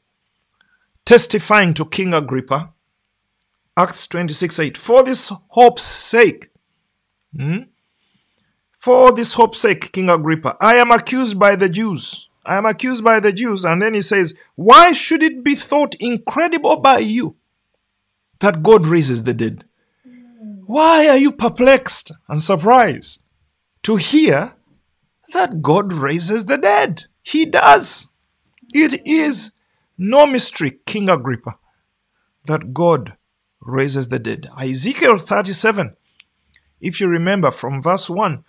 testifying 1.06 1.74
to 1.76 1.86
King 1.86 2.14
Agrippa, 2.14 2.74
Acts 3.78 4.06
26, 4.08 4.60
8, 4.60 4.78
for 4.78 5.04
this 5.04 5.32
hope's 5.50 5.84
sake, 5.84 6.50
hmm, 7.36 7.64
For 8.78 9.12
this 9.12 9.36
hope's 9.36 9.60
sake, 9.60 9.92
King 9.92 10.10
Agrippa, 10.10 10.58
I 10.60 10.76
am 10.76 10.92
accused 10.92 11.40
by 11.40 11.56
the 11.56 11.70
Jews. 11.70 12.30
I 12.46 12.58
am 12.58 12.66
accused 12.66 13.04
by 13.04 13.20
the 13.20 13.32
Jews. 13.32 13.64
And 13.64 13.82
then 13.82 13.94
he 13.94 14.02
says, 14.02 14.34
Why 14.56 14.92
should 14.92 15.24
it 15.24 15.44
be 15.44 15.56
thought 15.56 15.96
incredible 16.00 16.78
by 16.78 16.98
you 16.98 17.36
that 18.40 18.64
God 18.64 18.88
raises 18.88 19.24
the 19.24 19.34
dead? 19.34 19.66
Why 20.66 21.08
are 21.08 21.18
you 21.18 21.32
perplexed 21.32 22.12
and 22.28 22.42
surprised 22.42 23.24
to 23.84 23.96
hear 23.98 24.56
that 25.34 25.62
God 25.62 25.94
raises 25.94 26.46
the 26.46 26.58
dead? 26.58 27.04
He 27.22 27.46
does. 27.46 28.08
It 28.74 29.06
is 29.06 29.52
no 29.98 30.26
mystery, 30.26 30.80
King 30.86 31.10
Agrippa, 31.10 31.58
that 32.46 32.74
God 32.74 33.16
raises 33.62 34.08
the 34.08 34.20
dead. 34.20 34.50
Ezekiel 34.60 35.18
37, 35.18 35.96
if 36.80 37.00
you 37.00 37.08
remember 37.08 37.52
from 37.52 37.82
verse 37.82 38.10
1 38.10 38.44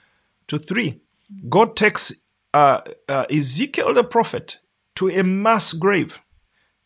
to 0.49 0.59
3, 0.59 1.01
God 1.49 1.77
takes 1.77 2.13
uh, 2.55 2.81
uh, 3.09 3.25
Ezekiel 3.31 3.95
the 3.95 4.05
prophet 4.05 4.59
to 4.97 5.09
a 5.09 5.23
mass 5.23 5.73
grave. 5.73 6.23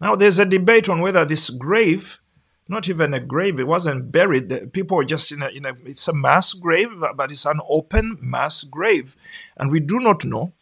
Now, 0.00 0.14
there's 0.14 0.38
a 0.38 0.44
debate 0.44 0.88
on 0.88 1.00
whether 1.00 1.24
this 1.24 1.50
grave, 1.50 2.20
not 2.68 2.88
even 2.88 3.14
a 3.14 3.20
grave, 3.20 3.58
it 3.58 3.66
wasn't 3.66 4.12
buried. 4.12 4.72
People 4.72 4.98
were 4.98 5.04
just 5.04 5.32
in 5.32 5.42
a, 5.42 5.48
in 5.48 5.64
a, 5.64 5.74
it's 5.84 6.08
a 6.08 6.12
mass 6.12 6.52
grave, 6.52 6.90
but 7.14 7.30
it's 7.30 7.46
an 7.46 7.60
open 7.68 8.18
mass 8.20 8.64
grave. 8.64 9.16
And 9.56 9.70
we 9.70 9.80
do 9.80 9.98
not 9.98 10.24
know 10.24 10.52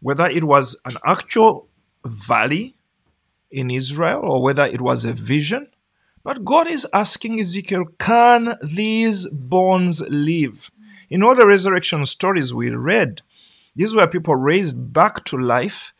whether 0.00 0.28
it 0.28 0.44
was 0.44 0.80
an 0.84 0.96
actual 1.04 1.68
valley 2.04 2.76
in 3.50 3.70
Israel 3.70 4.20
or 4.22 4.42
whether 4.42 4.66
it 4.66 4.80
was 4.80 5.04
a 5.04 5.12
vision. 5.12 5.70
But 6.26 6.44
God 6.44 6.66
is 6.66 6.88
asking 6.92 7.38
Ezekiel, 7.38 7.84
can 8.00 8.56
these 8.60 9.28
bones 9.28 10.00
live? 10.08 10.72
In 11.08 11.22
all 11.22 11.36
the 11.36 11.46
resurrection 11.46 12.04
stories 12.04 12.52
we 12.52 12.70
read, 12.70 13.22
these 13.76 13.94
were 13.94 14.08
people 14.08 14.34
raised 14.34 14.92
back 14.92 15.24
to 15.26 15.38
life 15.38 15.92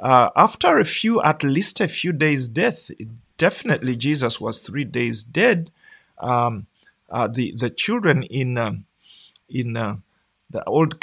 uh, 0.00 0.30
after 0.36 0.78
a 0.78 0.86
few, 0.86 1.20
at 1.22 1.42
least 1.42 1.82
a 1.82 1.86
few 1.86 2.12
days' 2.12 2.48
death. 2.48 2.90
Definitely, 3.36 3.94
Jesus 3.96 4.40
was 4.40 4.62
three 4.62 4.84
days 4.84 5.22
dead. 5.22 5.70
Um, 6.16 6.66
uh, 7.10 7.28
the 7.28 7.52
the 7.54 7.68
children 7.68 8.22
in 8.22 8.56
uh, 8.56 8.76
in 9.50 9.76
uh, 9.76 9.96
the 10.48 10.64
Old 10.64 10.98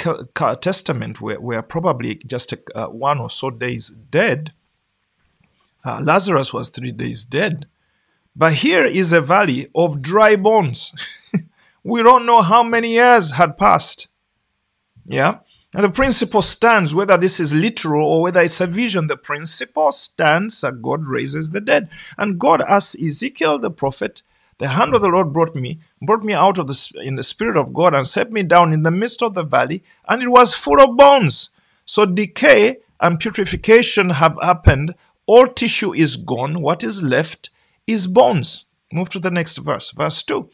Testament 0.60 1.20
were, 1.20 1.38
were 1.38 1.62
probably 1.62 2.16
just 2.16 2.52
uh, 2.74 2.88
one 2.88 3.20
or 3.20 3.30
so 3.30 3.50
days 3.50 3.90
dead. 4.10 4.52
Uh, 5.84 6.00
Lazarus 6.02 6.52
was 6.52 6.68
three 6.68 6.90
days 6.90 7.24
dead. 7.24 7.68
But 8.34 8.54
here 8.54 8.84
is 8.84 9.12
a 9.12 9.20
valley 9.20 9.68
of 9.74 10.00
dry 10.00 10.36
bones. 10.36 10.92
we 11.84 12.02
don't 12.02 12.26
know 12.26 12.42
how 12.42 12.62
many 12.62 12.92
years 12.92 13.32
had 13.32 13.58
passed. 13.58 14.08
Yeah? 15.06 15.38
And 15.74 15.84
the 15.84 15.90
principle 15.90 16.42
stands, 16.42 16.94
whether 16.94 17.16
this 17.16 17.40
is 17.40 17.54
literal 17.54 18.06
or 18.06 18.22
whether 18.22 18.40
it's 18.40 18.60
a 18.60 18.66
vision, 18.66 19.06
the 19.06 19.16
principle 19.16 19.90
stands 19.90 20.60
that 20.60 20.82
God 20.82 21.06
raises 21.06 21.50
the 21.50 21.60
dead. 21.60 21.88
And 22.18 22.38
God 22.38 22.62
asks 22.68 22.94
Ezekiel 22.94 23.58
the 23.58 23.70
prophet, 23.70 24.22
the 24.58 24.68
hand 24.68 24.94
of 24.94 25.00
the 25.00 25.08
Lord 25.08 25.32
brought 25.32 25.54
me, 25.54 25.80
brought 26.00 26.24
me 26.24 26.34
out 26.34 26.58
of 26.58 26.66
the 26.66 27.00
in 27.02 27.16
the 27.16 27.22
spirit 27.22 27.56
of 27.56 27.72
God 27.72 27.94
and 27.94 28.06
set 28.06 28.30
me 28.30 28.42
down 28.42 28.72
in 28.72 28.82
the 28.82 28.90
midst 28.90 29.22
of 29.22 29.34
the 29.34 29.42
valley, 29.42 29.82
and 30.08 30.22
it 30.22 30.28
was 30.28 30.54
full 30.54 30.80
of 30.80 30.96
bones. 30.96 31.50
So 31.86 32.04
decay 32.04 32.76
and 33.00 33.18
putrefaction 33.18 34.10
have 34.10 34.36
happened. 34.40 34.94
All 35.26 35.46
tissue 35.46 35.94
is 35.94 36.16
gone. 36.16 36.60
What 36.60 36.84
is 36.84 37.02
left 37.02 37.50
is 37.86 38.06
bones. 38.06 38.66
Move 38.92 39.08
to 39.10 39.18
the 39.18 39.30
next 39.30 39.58
verse, 39.58 39.90
verse 39.90 40.22
2. 40.22 40.48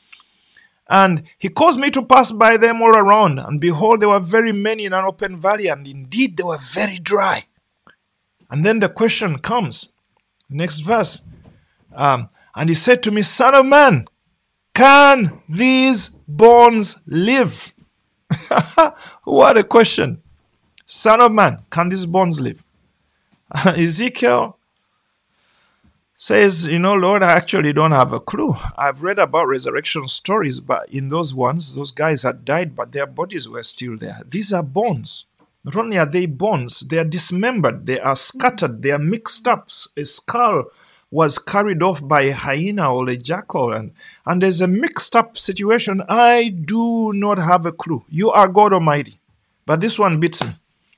And 0.88 1.24
he 1.38 1.48
caused 1.48 1.78
me 1.78 1.90
to 1.90 2.02
pass 2.02 2.32
by 2.32 2.56
them 2.56 2.80
all 2.80 2.96
around, 2.96 3.38
and 3.38 3.60
behold, 3.60 4.00
there 4.00 4.08
were 4.08 4.20
very 4.20 4.52
many 4.52 4.86
in 4.86 4.94
an 4.94 5.04
open 5.04 5.38
valley, 5.38 5.66
and 5.66 5.86
indeed 5.86 6.36
they 6.36 6.42
were 6.42 6.58
very 6.72 6.98
dry. 6.98 7.44
And 8.50 8.64
then 8.64 8.80
the 8.80 8.88
question 8.88 9.38
comes, 9.38 9.92
next 10.48 10.78
verse. 10.78 11.20
Um, 11.94 12.28
and 12.54 12.70
he 12.70 12.74
said 12.74 13.02
to 13.02 13.10
me, 13.10 13.20
Son 13.22 13.54
of 13.54 13.66
man, 13.66 14.06
can 14.74 15.42
these 15.48 16.08
bones 16.26 17.02
live? 17.06 17.74
what 19.24 19.58
a 19.58 19.64
question. 19.64 20.22
Son 20.86 21.20
of 21.20 21.32
man, 21.32 21.64
can 21.70 21.90
these 21.90 22.06
bones 22.06 22.40
live? 22.40 22.64
Ezekiel 23.66 24.58
says, 26.20 26.66
You 26.66 26.81
know, 26.81 26.94
Lord, 26.94 27.22
I 27.22 27.31
actually 27.33 27.72
don't 27.72 27.92
have 27.92 28.12
a 28.12 28.18
clue. 28.18 28.57
I've 28.76 29.04
read 29.04 29.20
about 29.20 29.46
resurrection 29.46 30.09
stories, 30.09 30.59
but 30.59 30.90
in 30.90 31.09
those 31.09 31.33
ones, 31.33 31.76
those 31.76 31.92
guys 31.92 32.24
had 32.24 32.44
died, 32.44 32.74
but 32.74 32.90
their 32.90 33.07
bodies 33.07 33.48
were 33.48 33.62
still 33.62 33.96
there. 33.96 34.20
These 34.26 34.52
are 34.52 34.64
bones. 34.64 35.26
Not 35.64 35.76
only 35.76 35.96
are 35.96 36.07
they 36.07 36.26
bones, 36.26 36.81
they 36.81 36.98
are 36.98 37.04
dismembered, 37.04 37.87
they 37.87 38.00
are 38.00 38.16
scattered, 38.16 38.83
they 38.83 38.90
are 38.90 38.98
mixed 38.98 39.46
up. 39.46 39.68
A 39.96 40.04
skull 40.04 40.64
was 41.11 41.38
carried 41.38 41.83
off 41.85 42.07
by 42.07 42.22
a 42.22 42.33
hyena 42.33 42.92
or 42.92 43.09
a 43.09 43.16
jackal, 43.16 43.72
and, 43.72 43.92
and 44.26 44.42
there's 44.42 44.61
a 44.61 44.66
mixed 44.66 45.14
up 45.14 45.38
situation. 45.38 46.02
I 46.09 46.48
do 46.48 47.12
not 47.12 47.38
have 47.38 47.64
a 47.64 47.72
clue. 47.72 48.04
You 48.09 48.31
are 48.33 48.48
God 48.48 48.72
Almighty. 48.72 49.20
But 49.66 49.81
this 49.81 49.98
one 49.98 50.18
beats 50.18 50.42
me. 50.42 50.50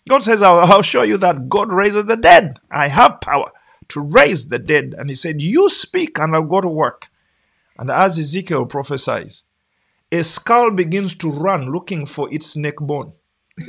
God 0.08 0.24
says, 0.24 0.40
I'll, 0.42 0.60
I'll 0.60 0.82
show 0.82 1.02
you 1.02 1.18
that 1.18 1.50
God 1.50 1.70
raises 1.70 2.06
the 2.06 2.16
dead. 2.16 2.58
I 2.70 2.88
have 2.88 3.20
power 3.20 3.52
to 3.90 4.00
raise 4.00 4.48
the 4.48 4.58
dead. 4.58 4.94
And 4.96 5.08
he 5.08 5.14
said, 5.14 5.42
You 5.42 5.68
speak 5.68 6.18
and 6.18 6.34
I'll 6.34 6.42
go 6.42 6.60
to 6.60 6.68
work. 6.68 7.08
And 7.78 7.90
as 7.90 8.18
Ezekiel 8.18 8.66
prophesies, 8.66 9.44
a 10.12 10.24
skull 10.24 10.70
begins 10.72 11.14
to 11.16 11.30
run 11.30 11.70
looking 11.70 12.06
for 12.06 12.32
its 12.32 12.56
neck 12.56 12.76
bone. 12.80 13.12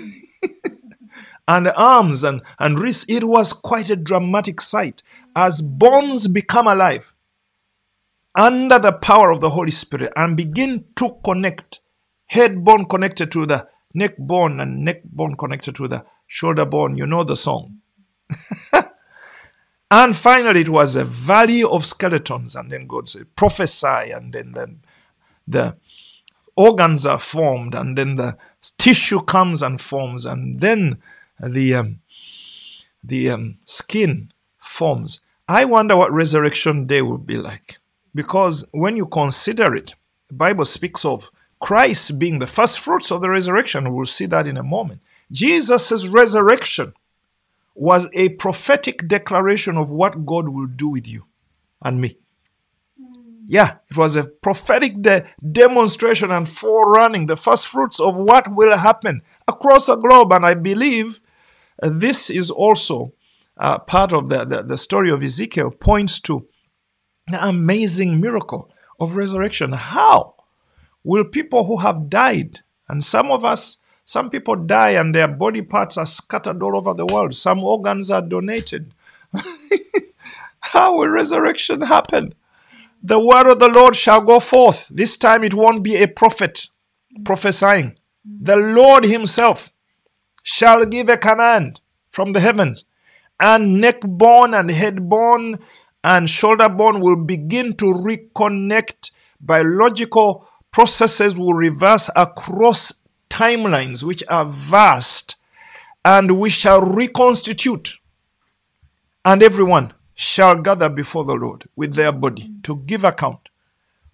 and 1.47 1.67
arms 1.75 2.23
and, 2.23 2.41
and 2.59 2.79
wrists. 2.79 3.05
It 3.07 3.25
was 3.25 3.53
quite 3.53 3.89
a 3.89 3.95
dramatic 3.95 4.61
sight 4.61 5.03
as 5.35 5.61
bones 5.61 6.27
become 6.27 6.67
alive 6.67 7.13
under 8.35 8.79
the 8.79 8.93
power 8.93 9.31
of 9.31 9.41
the 9.41 9.49
Holy 9.49 9.71
Spirit 9.71 10.13
and 10.15 10.37
begin 10.37 10.85
to 10.95 11.17
connect. 11.23 11.79
Head 12.27 12.63
bone 12.63 12.85
connected 12.85 13.31
to 13.33 13.45
the 13.45 13.67
neck 13.93 14.17
bone 14.17 14.59
and 14.61 14.85
neck 14.85 15.03
bone 15.03 15.35
connected 15.35 15.75
to 15.75 15.87
the 15.87 16.05
shoulder 16.27 16.65
bone. 16.65 16.95
You 16.95 17.05
know 17.05 17.23
the 17.23 17.35
song. 17.35 17.79
And 19.93 20.15
finally, 20.15 20.61
it 20.61 20.69
was 20.69 20.95
a 20.95 21.03
valley 21.03 21.61
of 21.61 21.85
skeletons. 21.85 22.55
And 22.55 22.71
then 22.71 22.87
God 22.87 23.09
said, 23.09 23.35
prophesy. 23.35 24.11
And 24.11 24.31
then 24.31 24.53
the, 24.53 24.75
the 25.45 25.77
organs 26.55 27.05
are 27.05 27.19
formed. 27.19 27.75
And 27.75 27.97
then 27.97 28.15
the 28.15 28.37
tissue 28.77 29.21
comes 29.21 29.61
and 29.61 29.81
forms. 29.81 30.25
And 30.25 30.61
then 30.61 31.01
the, 31.41 31.75
um, 31.75 31.99
the 33.03 33.31
um, 33.31 33.57
skin 33.65 34.31
forms. 34.59 35.19
I 35.49 35.65
wonder 35.65 35.97
what 35.97 36.13
resurrection 36.13 36.87
day 36.87 37.01
will 37.01 37.17
be 37.17 37.35
like. 37.35 37.79
Because 38.15 38.65
when 38.71 38.95
you 38.95 39.05
consider 39.05 39.75
it, 39.75 39.95
the 40.29 40.35
Bible 40.35 40.63
speaks 40.63 41.03
of 41.03 41.29
Christ 41.59 42.17
being 42.17 42.39
the 42.39 42.47
first 42.47 42.79
fruits 42.79 43.11
of 43.11 43.19
the 43.19 43.29
resurrection. 43.29 43.93
We'll 43.93 44.05
see 44.05 44.25
that 44.27 44.47
in 44.47 44.55
a 44.55 44.63
moment. 44.63 45.01
Jesus' 45.31 46.07
resurrection 46.07 46.93
was 47.75 48.07
a 48.13 48.29
prophetic 48.29 49.07
declaration 49.07 49.77
of 49.77 49.89
what 49.89 50.25
God 50.25 50.49
will 50.49 50.67
do 50.67 50.89
with 50.89 51.07
you 51.07 51.25
and 51.81 52.01
me. 52.01 52.17
Yeah, 53.45 53.77
it 53.89 53.97
was 53.97 54.15
a 54.15 54.23
prophetic 54.23 55.01
de- 55.01 55.25
demonstration 55.51 56.31
and 56.31 56.47
forerunning, 56.47 57.25
the 57.25 57.35
first 57.35 57.67
fruits 57.67 57.99
of 57.99 58.15
what 58.15 58.55
will 58.55 58.77
happen 58.77 59.21
across 59.47 59.87
the 59.87 59.95
globe. 59.95 60.31
And 60.31 60.45
I 60.45 60.53
believe 60.53 61.21
uh, 61.81 61.89
this 61.91 62.29
is 62.29 62.49
also 62.49 63.13
uh, 63.57 63.79
part 63.79 64.13
of 64.13 64.29
the, 64.29 64.45
the, 64.45 64.63
the 64.63 64.77
story 64.77 65.11
of 65.11 65.21
Ezekiel, 65.21 65.71
points 65.71 66.19
to 66.21 66.47
the 67.29 67.45
amazing 67.45 68.21
miracle 68.21 68.71
of 68.99 69.15
resurrection. 69.15 69.73
How 69.73 70.35
will 71.03 71.25
people 71.25 71.65
who 71.65 71.77
have 71.77 72.09
died, 72.09 72.59
and 72.87 73.03
some 73.03 73.31
of 73.31 73.43
us 73.43 73.77
some 74.11 74.29
people 74.29 74.57
die 74.57 74.89
and 74.89 75.15
their 75.15 75.29
body 75.29 75.61
parts 75.61 75.97
are 75.97 76.05
scattered 76.05 76.61
all 76.61 76.75
over 76.75 76.93
the 76.93 77.05
world. 77.05 77.33
Some 77.33 77.63
organs 77.63 78.11
are 78.11 78.21
donated. 78.21 78.93
How 80.59 80.97
will 80.97 81.07
resurrection 81.07 81.79
happen? 81.79 82.33
The 83.01 83.21
word 83.21 83.49
of 83.49 83.59
the 83.59 83.69
Lord 83.69 83.95
shall 83.95 84.19
go 84.19 84.41
forth. 84.41 84.89
This 84.89 85.15
time 85.15 85.45
it 85.45 85.53
won't 85.53 85.81
be 85.81 85.95
a 85.95 86.09
prophet 86.09 86.67
prophesying. 87.23 87.95
The 88.25 88.57
Lord 88.57 89.05
Himself 89.05 89.71
shall 90.43 90.85
give 90.85 91.07
a 91.07 91.15
command 91.15 91.79
from 92.09 92.33
the 92.33 92.41
heavens, 92.41 92.83
and 93.39 93.79
neck 93.79 94.01
bone 94.03 94.53
and 94.53 94.71
head 94.71 95.07
bone 95.07 95.57
and 96.03 96.29
shoulder 96.29 96.67
bone 96.67 96.99
will 96.99 97.15
begin 97.15 97.77
to 97.77 97.85
reconnect. 97.85 99.11
Biological 99.39 100.49
processes 100.69 101.37
will 101.37 101.53
reverse 101.53 102.09
across 102.17 103.00
timelines 103.31 104.03
which 104.03 104.23
are 104.27 104.45
vast, 104.45 105.35
and 106.03 106.37
we 106.39 106.49
shall 106.51 106.81
reconstitute, 106.81 107.97
and 109.23 109.41
everyone 109.41 109.93
shall 110.13 110.61
gather 110.61 110.89
before 110.89 111.23
the 111.23 111.33
Lord 111.35 111.67
with 111.75 111.95
their 111.95 112.11
body 112.11 112.51
to 112.63 112.75
give 112.85 113.03
account 113.03 113.49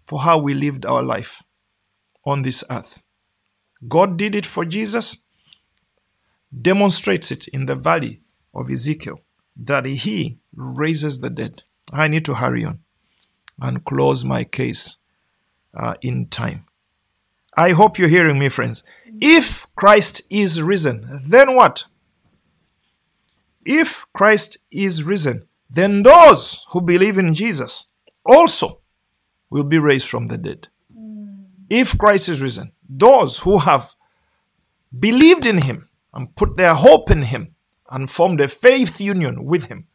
for 0.05 0.19
how 0.19 0.37
we 0.37 0.53
lived 0.53 0.85
our 0.85 1.03
life 1.03 1.43
on 2.25 2.43
this 2.43 2.63
earth. 2.69 3.01
God 3.87 4.17
did 4.17 4.35
it 4.35 4.45
for 4.45 4.65
Jesus. 4.65 5.17
demonstrates 6.61 7.31
it 7.31 7.47
in 7.49 7.65
the 7.65 7.75
valley 7.75 8.21
of 8.53 8.69
Ezekiel 8.69 9.21
that 9.55 9.85
he 9.85 10.39
raises 10.55 11.19
the 11.19 11.29
dead. 11.29 11.63
I 11.91 12.07
need 12.07 12.25
to 12.25 12.35
hurry 12.35 12.65
on 12.65 12.79
and 13.61 13.83
close 13.85 14.23
my 14.23 14.43
case 14.43 14.97
uh, 15.75 15.95
in 16.01 16.27
time. 16.27 16.65
I 17.55 17.71
hope 17.71 17.97
you're 17.97 18.07
hearing 18.09 18.39
me, 18.39 18.49
friends. 18.49 18.83
If 19.21 19.65
Christ 19.75 20.21
is 20.29 20.61
risen, 20.61 21.05
then 21.25 21.55
what? 21.55 21.85
If 23.65 24.05
Christ 24.13 24.57
is 24.71 25.03
risen, 25.03 25.47
then 25.69 26.03
those 26.03 26.65
who 26.69 26.81
believe 26.81 27.17
in 27.17 27.33
Jesus 27.33 27.87
also 28.25 28.79
will 29.49 29.63
be 29.63 29.79
raised 29.79 30.07
from 30.07 30.27
the 30.27 30.37
dead. 30.37 30.67
If 31.69 31.97
Christ 31.97 32.29
is 32.29 32.41
risen, 32.41 32.71
those 32.87 33.39
who 33.39 33.59
have 33.59 33.95
believed 34.97 35.45
in 35.45 35.59
him 35.59 35.89
and 36.13 36.35
put 36.35 36.55
their 36.55 36.73
hope 36.73 37.11
in 37.11 37.23
him 37.23 37.55
and 37.89 38.09
formed 38.09 38.39
a 38.39 38.47
faith 38.47 39.01
union 39.01 39.43
with 39.45 39.65
him, 39.65 39.87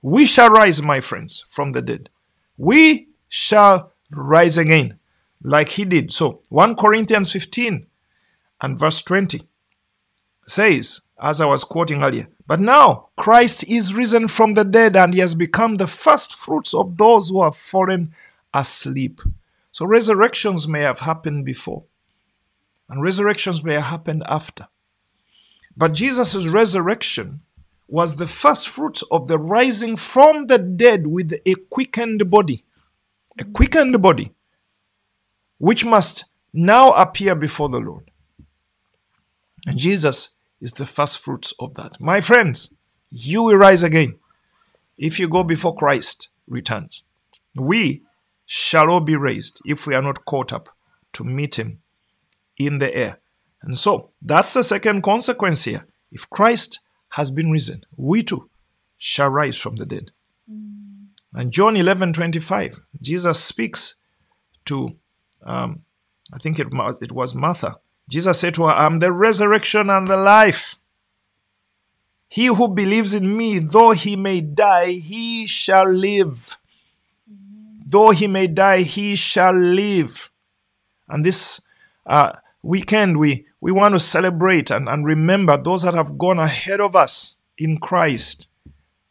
we 0.00 0.26
shall 0.26 0.50
rise, 0.50 0.82
my 0.82 1.00
friends, 1.00 1.44
from 1.48 1.72
the 1.72 1.82
dead. 1.82 2.10
We 2.56 3.08
shall 3.28 3.92
rise 4.10 4.56
again 4.56 4.98
like 5.42 5.70
he 5.70 5.84
did. 5.84 6.12
So 6.12 6.40
1 6.50 6.76
Corinthians 6.76 7.32
15 7.32 7.86
and 8.60 8.78
verse 8.78 9.02
20 9.02 9.42
says, 10.46 11.02
as 11.20 11.40
I 11.40 11.46
was 11.46 11.64
quoting 11.64 12.02
earlier, 12.02 12.28
but 12.46 12.60
now 12.60 13.08
Christ 13.16 13.64
is 13.68 13.94
risen 13.94 14.28
from 14.28 14.54
the 14.54 14.64
dead 14.64 14.96
and 14.96 15.14
he 15.14 15.20
has 15.20 15.34
become 15.34 15.76
the 15.76 15.86
first 15.86 16.34
fruits 16.34 16.74
of 16.74 16.96
those 16.96 17.30
who 17.30 17.42
have 17.42 17.56
fallen 17.56 18.14
asleep. 18.52 19.20
So 19.72 19.86
resurrections 19.86 20.68
may 20.68 20.80
have 20.80 21.00
happened 21.00 21.44
before, 21.44 21.84
and 22.88 23.02
resurrections 23.02 23.64
may 23.64 23.74
have 23.74 23.84
happened 23.84 24.22
after. 24.28 24.68
But 25.76 25.94
Jesus' 25.94 26.46
resurrection 26.46 27.40
was 27.88 28.16
the 28.16 28.26
first 28.26 28.68
fruits 28.68 29.02
of 29.10 29.26
the 29.26 29.38
rising 29.38 29.96
from 29.96 30.46
the 30.46 30.58
dead 30.58 31.06
with 31.06 31.32
a 31.44 31.54
quickened 31.70 32.30
body. 32.30 32.64
A 33.38 33.44
quickened 33.44 34.00
body, 34.00 34.32
which 35.58 35.84
must 35.84 36.26
now 36.52 36.92
appear 36.92 37.34
before 37.34 37.68
the 37.68 37.80
Lord. 37.80 38.12
And 39.66 39.78
Jesus 39.78 40.36
is 40.60 40.72
the 40.72 40.86
first 40.86 41.18
fruits 41.18 41.52
of 41.58 41.74
that. 41.74 42.00
My 42.00 42.20
friends, 42.20 42.72
you 43.10 43.42
will 43.42 43.56
rise 43.56 43.82
again 43.82 44.18
if 44.96 45.18
you 45.18 45.28
go 45.28 45.42
before 45.42 45.74
Christ 45.74 46.28
returns. 46.46 47.04
We 47.54 48.02
shall 48.46 48.90
all 48.90 49.00
be 49.00 49.16
raised 49.16 49.60
if 49.64 49.86
we 49.86 49.94
are 49.94 50.02
not 50.02 50.24
caught 50.24 50.52
up 50.52 50.68
to 51.14 51.24
meet 51.24 51.58
him 51.58 51.80
in 52.58 52.78
the 52.78 52.94
air. 52.94 53.18
And 53.62 53.78
so 53.78 54.10
that's 54.20 54.52
the 54.52 54.62
second 54.62 55.02
consequence 55.02 55.64
here. 55.64 55.86
If 56.12 56.28
Christ 56.28 56.80
has 57.10 57.30
been 57.30 57.50
risen, 57.50 57.84
we 57.96 58.22
too 58.22 58.50
shall 58.98 59.30
rise 59.30 59.56
from 59.56 59.76
the 59.76 59.86
dead. 59.86 60.12
Mm. 60.50 61.06
And 61.32 61.50
John 61.50 61.76
11 61.76 62.12
25, 62.12 62.80
Jesus 63.00 63.42
speaks 63.42 63.96
to, 64.66 64.96
um, 65.42 65.82
I 66.32 66.38
think 66.38 66.58
it, 66.58 66.68
it 67.00 67.12
was 67.12 67.34
Martha. 67.34 67.78
Jesus 68.08 68.38
said 68.38 68.54
to 68.54 68.64
her, 68.64 68.72
I'm 68.72 68.98
the 68.98 69.12
resurrection 69.12 69.90
and 69.90 70.06
the 70.06 70.16
life. 70.16 70.76
He 72.28 72.46
who 72.46 72.68
believes 72.68 73.14
in 73.14 73.36
me, 73.36 73.58
though 73.58 73.92
he 73.92 74.16
may 74.16 74.40
die, 74.40 74.92
he 74.92 75.46
shall 75.46 75.88
live. 75.88 76.58
Though 77.86 78.10
he 78.10 78.26
may 78.26 78.48
die, 78.48 78.82
he 78.82 79.14
shall 79.14 79.54
live. 79.54 80.30
And 81.08 81.24
this 81.24 81.60
uh, 82.06 82.32
weekend, 82.62 83.18
we, 83.18 83.46
we 83.60 83.72
want 83.72 83.94
to 83.94 84.00
celebrate 84.00 84.70
and, 84.70 84.88
and 84.88 85.06
remember 85.06 85.56
those 85.56 85.82
that 85.82 85.94
have 85.94 86.18
gone 86.18 86.38
ahead 86.38 86.80
of 86.80 86.96
us 86.96 87.36
in 87.56 87.78
Christ. 87.78 88.46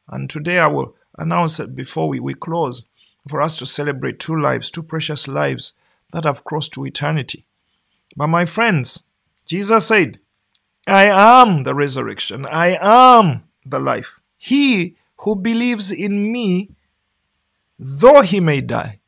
And 0.09 0.29
today 0.29 0.59
I 0.59 0.67
will 0.67 0.95
announce 1.17 1.59
it 1.59 1.75
before 1.75 2.09
we, 2.09 2.19
we 2.19 2.33
close 2.33 2.83
for 3.27 3.41
us 3.41 3.55
to 3.57 3.65
celebrate 3.65 4.19
two 4.19 4.35
lives, 4.35 4.69
two 4.69 4.83
precious 4.83 5.27
lives 5.27 5.73
that 6.11 6.25
have 6.25 6.43
crossed 6.43 6.73
to 6.73 6.85
eternity. 6.85 7.45
But 8.15 8.27
my 8.27 8.45
friends, 8.45 9.03
Jesus 9.45 9.87
said, 9.87 10.19
I 10.87 11.05
am 11.05 11.63
the 11.63 11.73
resurrection, 11.73 12.45
I 12.45 12.77
am 12.81 13.43
the 13.65 13.79
life. 13.79 14.21
He 14.37 14.95
who 15.17 15.35
believes 15.35 15.91
in 15.91 16.31
me, 16.31 16.71
though 17.79 18.21
he 18.21 18.39
may 18.39 18.61
die, 18.61 18.99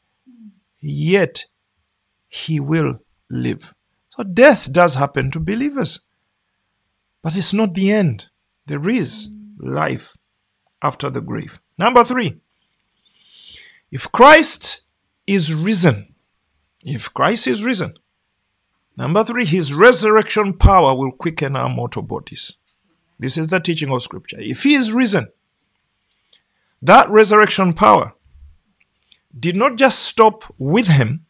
yet 0.79 1.45
he 2.27 2.59
will 2.59 2.99
live. 3.29 3.73
So 4.09 4.23
death 4.23 4.71
does 4.71 4.95
happen 4.95 5.31
to 5.31 5.39
believers. 5.39 5.99
But 7.21 7.35
it's 7.35 7.53
not 7.53 7.73
the 7.73 7.91
end. 7.91 8.27
There 8.65 8.87
is 8.87 9.29
life 9.57 10.15
after 10.81 11.09
the 11.09 11.21
grave. 11.21 11.59
Number 11.77 12.03
three, 12.03 12.39
if 13.91 14.11
Christ 14.11 14.81
is 15.27 15.53
risen, 15.53 16.15
if 16.83 17.13
Christ 17.13 17.47
is 17.47 17.65
risen, 17.65 17.95
number 18.97 19.23
three, 19.23 19.45
his 19.45 19.73
resurrection 19.73 20.53
power 20.53 20.95
will 20.95 21.11
quicken 21.11 21.55
our 21.55 21.69
mortal 21.69 22.01
bodies. 22.01 22.53
This 23.19 23.37
is 23.37 23.47
the 23.47 23.59
teaching 23.59 23.91
of 23.91 24.03
Scripture. 24.03 24.37
If 24.39 24.63
he 24.63 24.75
is 24.75 24.91
risen, 24.91 25.29
that 26.81 27.09
resurrection 27.09 27.73
power 27.73 28.13
did 29.37 29.55
not 29.55 29.75
just 29.75 29.99
stop 29.99 30.53
with 30.57 30.87
him, 30.87 31.25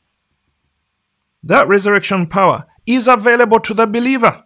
that 1.44 1.68
resurrection 1.68 2.28
power 2.28 2.66
is 2.86 3.08
available 3.08 3.60
to 3.60 3.74
the 3.74 3.88
believer. 3.88 4.44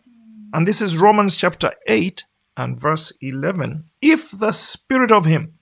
And 0.53 0.67
this 0.67 0.81
is 0.81 0.97
Romans 0.97 1.35
chapter 1.35 1.71
8 1.87 2.23
and 2.57 2.79
verse 2.79 3.13
11. 3.21 3.85
If 4.01 4.31
the 4.31 4.51
Spirit 4.51 5.11
of 5.11 5.25
Him, 5.25 5.53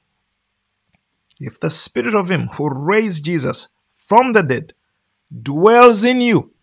if 1.40 1.60
the 1.60 1.70
Spirit 1.70 2.16
of 2.16 2.30
Him 2.30 2.48
who 2.54 2.70
raised 2.70 3.26
Jesus 3.26 3.68
from 3.96 4.34
the 4.34 4.42
dead 4.42 4.74
dwells 5.44 6.04
in 6.04 6.22
you, 6.22 6.54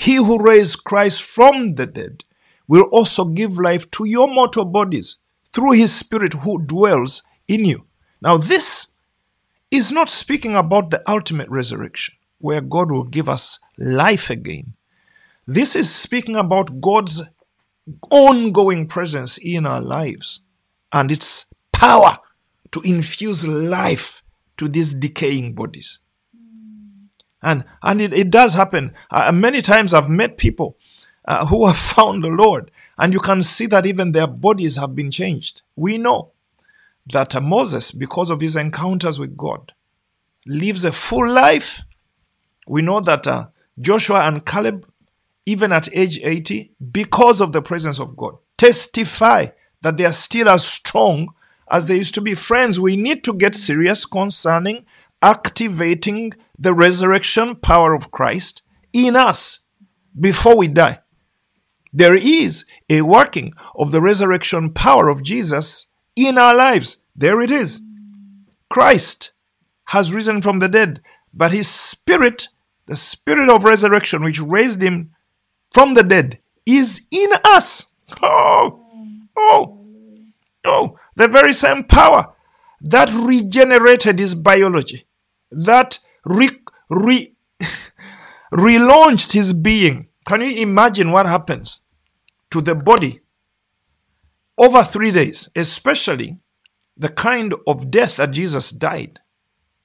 He 0.00 0.14
who 0.14 0.38
raised 0.38 0.84
Christ 0.84 1.20
from 1.20 1.74
the 1.74 1.84
dead 1.84 2.22
will 2.68 2.84
also 2.84 3.24
give 3.24 3.58
life 3.58 3.90
to 3.90 4.04
your 4.04 4.28
mortal 4.28 4.64
bodies 4.64 5.16
through 5.52 5.72
His 5.72 5.92
Spirit 5.92 6.34
who 6.34 6.62
dwells 6.62 7.24
in 7.48 7.64
you. 7.64 7.84
Now, 8.22 8.36
this 8.36 8.92
is 9.72 9.90
not 9.90 10.08
speaking 10.08 10.54
about 10.54 10.90
the 10.90 11.02
ultimate 11.10 11.48
resurrection, 11.48 12.14
where 12.38 12.60
God 12.60 12.92
will 12.92 13.02
give 13.02 13.28
us 13.28 13.58
life 13.76 14.30
again. 14.30 14.76
This 15.48 15.74
is 15.74 15.92
speaking 15.92 16.36
about 16.36 16.80
God's 16.80 17.22
ongoing 18.08 18.86
presence 18.86 19.36
in 19.36 19.66
our 19.66 19.80
lives 19.80 20.42
and 20.92 21.10
its 21.10 21.46
power 21.72 22.20
to 22.70 22.80
infuse 22.82 23.48
life 23.48 24.22
to 24.58 24.68
these 24.68 24.94
decaying 24.94 25.56
bodies. 25.56 25.98
And, 27.42 27.64
and 27.82 28.00
it, 28.00 28.12
it 28.12 28.30
does 28.30 28.54
happen. 28.54 28.94
Uh, 29.10 29.30
many 29.32 29.62
times 29.62 29.94
I've 29.94 30.08
met 30.08 30.38
people 30.38 30.76
uh, 31.24 31.46
who 31.46 31.66
have 31.68 31.76
found 31.76 32.24
the 32.24 32.28
Lord, 32.28 32.70
and 32.98 33.12
you 33.12 33.20
can 33.20 33.42
see 33.42 33.66
that 33.66 33.86
even 33.86 34.12
their 34.12 34.26
bodies 34.26 34.76
have 34.76 34.94
been 34.94 35.10
changed. 35.10 35.62
We 35.76 35.98
know 35.98 36.32
that 37.06 37.34
uh, 37.34 37.40
Moses, 37.40 37.92
because 37.92 38.30
of 38.30 38.40
his 38.40 38.56
encounters 38.56 39.18
with 39.18 39.36
God, 39.36 39.72
lives 40.46 40.84
a 40.84 40.92
full 40.92 41.28
life. 41.28 41.84
We 42.66 42.82
know 42.82 43.00
that 43.00 43.26
uh, 43.26 43.48
Joshua 43.80 44.26
and 44.26 44.44
Caleb 44.44 44.86
even 45.48 45.72
at 45.72 45.88
age 45.94 46.20
80, 46.22 46.72
because 46.92 47.40
of 47.40 47.52
the 47.52 47.62
presence 47.62 47.98
of 47.98 48.14
God. 48.14 48.36
Testify 48.58 49.46
that 49.80 49.96
they 49.96 50.04
are 50.04 50.12
still 50.12 50.46
as 50.46 50.66
strong 50.66 51.32
as 51.70 51.88
they 51.88 51.96
used 51.96 52.12
to 52.16 52.20
be. 52.20 52.34
Friends, 52.34 52.78
we 52.78 52.96
need 52.96 53.24
to 53.24 53.32
get 53.32 53.54
serious 53.54 54.04
concerning 54.04 54.84
activating 55.22 56.34
the 56.58 56.74
resurrection 56.74 57.56
power 57.56 57.94
of 57.94 58.10
Christ 58.10 58.62
in 58.92 59.16
us 59.16 59.60
before 60.18 60.56
we 60.56 60.68
die. 60.68 60.98
There 61.92 62.14
is 62.14 62.64
a 62.90 63.02
working 63.02 63.52
of 63.74 63.92
the 63.92 64.00
resurrection 64.00 64.72
power 64.72 65.08
of 65.08 65.22
Jesus 65.22 65.86
in 66.16 66.36
our 66.36 66.54
lives. 66.54 66.98
There 67.14 67.40
it 67.40 67.50
is. 67.50 67.80
Christ 68.68 69.32
has 69.86 70.12
risen 70.12 70.42
from 70.42 70.58
the 70.58 70.68
dead, 70.68 71.00
but 71.32 71.52
his 71.52 71.68
spirit, 71.68 72.48
the 72.86 72.96
spirit 72.96 73.48
of 73.48 73.64
resurrection, 73.64 74.22
which 74.22 74.40
raised 74.40 74.82
him 74.82 75.10
from 75.70 75.94
the 75.94 76.02
dead 76.02 76.38
is 76.66 77.06
in 77.10 77.30
us. 77.44 77.86
Oh, 78.22 78.84
oh, 79.36 79.78
oh, 80.64 80.98
the 81.14 81.28
very 81.28 81.52
same 81.52 81.84
power 81.84 82.34
that 82.80 83.12
regenerated 83.12 84.18
his 84.18 84.34
biology, 84.34 85.06
that 85.50 85.98
re, 86.24 86.48
re, 86.90 87.34
relaunched 88.52 89.32
his 89.32 89.52
being. 89.52 90.08
Can 90.26 90.40
you 90.42 90.62
imagine 90.62 91.12
what 91.12 91.26
happens 91.26 91.80
to 92.50 92.60
the 92.60 92.74
body 92.74 93.20
over 94.56 94.82
three 94.82 95.10
days, 95.10 95.48
especially 95.56 96.38
the 96.96 97.08
kind 97.08 97.54
of 97.66 97.90
death 97.90 98.16
that 98.16 98.32
Jesus 98.32 98.70
died? 98.70 99.20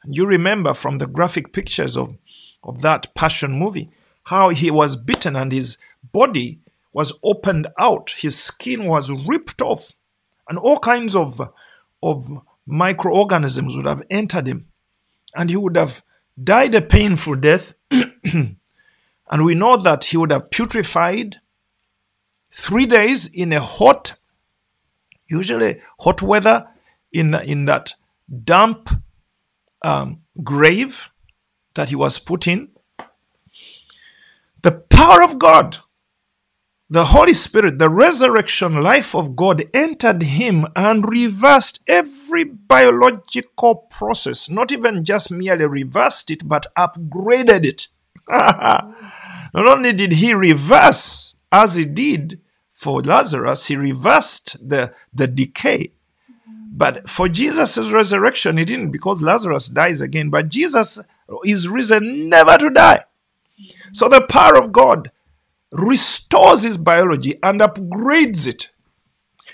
And 0.04 0.16
you 0.16 0.26
remember 0.26 0.74
from 0.74 0.98
the 0.98 1.08
graphic 1.08 1.54
pictures 1.54 1.96
of, 1.96 2.18
of 2.64 2.82
that 2.82 3.14
passion 3.16 3.54
movie 3.58 3.90
how 4.26 4.50
he 4.50 4.70
was 4.72 4.96
beaten 4.96 5.36
and 5.36 5.52
his 5.52 5.78
body 6.12 6.60
was 6.94 7.14
opened 7.24 7.68
out, 7.80 8.12
his 8.18 8.42
skin 8.42 8.86
was 8.86 9.10
ripped 9.10 9.62
off, 9.62 9.92
and 10.48 10.60
all 10.60 10.78
kinds 10.78 11.16
of, 11.16 11.42
of 12.02 12.44
microorganisms 12.66 13.76
would 13.76 13.88
have 13.88 14.04
entered 14.10 14.48
him, 14.48 14.68
and 15.36 15.50
he 15.50 15.58
would 15.58 15.76
have 15.76 16.04
died 16.42 16.76
a 16.76 16.82
painful 16.82 17.36
death. 17.36 17.74
and 17.92 19.46
we 19.46 19.56
know 19.56 19.78
that 19.78 20.06
he 20.06 20.18
would 20.18 20.32
have 20.32 20.50
putrefied 20.50 21.36
three 22.52 22.86
days 22.86 23.28
in 23.28 23.52
a 23.52 23.60
hot, 23.60 24.16
usually 25.26 25.82
hot 26.00 26.22
weather, 26.22 26.68
in, 27.12 27.36
in 27.36 27.66
that 27.66 27.94
damp 28.44 28.90
um, 29.84 30.24
grave 30.44 31.10
that 31.76 31.90
he 31.90 31.96
was 31.96 32.20
put 32.20 32.48
in. 32.48 32.70
The 34.62 34.72
power 34.72 35.22
of 35.22 35.38
God, 35.38 35.78
the 36.94 37.06
Holy 37.06 37.34
Spirit, 37.34 37.80
the 37.80 37.90
resurrection 37.90 38.80
life 38.80 39.16
of 39.16 39.36
God 39.36 39.64
entered 39.74 40.22
him 40.22 40.68
and 40.76 41.10
reversed 41.10 41.82
every 41.88 42.44
biological 42.44 43.74
process, 43.90 44.48
not 44.48 44.72
even 44.72 45.04
just 45.04 45.32
merely 45.32 45.66
reversed 45.66 46.30
it, 46.30 46.48
but 46.48 46.68
upgraded 46.78 47.66
it. 47.66 47.88
not 48.30 48.94
only 49.56 49.92
did 49.92 50.12
he 50.14 50.36
reverse 50.36 51.34
as 51.52 51.74
he 51.74 51.84
did 51.84 52.40
for 52.70 53.02
Lazarus, 53.02 53.66
he 53.66 53.76
reversed 53.76 54.56
the, 54.62 54.94
the 55.12 55.26
decay. 55.26 55.94
But 56.72 57.10
for 57.10 57.28
Jesus' 57.28 57.92
resurrection, 57.92 58.58
he 58.58 58.66
didn't 58.66 58.92
because 58.92 59.24
Lazarus 59.24 59.68
dies 59.68 60.00
again. 60.00 60.30
But 60.30 60.50
Jesus 60.50 61.00
is 61.44 61.68
risen 61.68 62.30
never 62.30 62.56
to 62.60 62.70
die. 62.70 63.06
So 63.94 64.08
the 64.08 64.22
power 64.22 64.56
of 64.56 64.72
God 64.72 65.10
restores 65.74 66.64
his 66.64 66.78
biology 66.78 67.40
and 67.44 67.62
upgrades 67.62 68.48
it. 68.48 68.70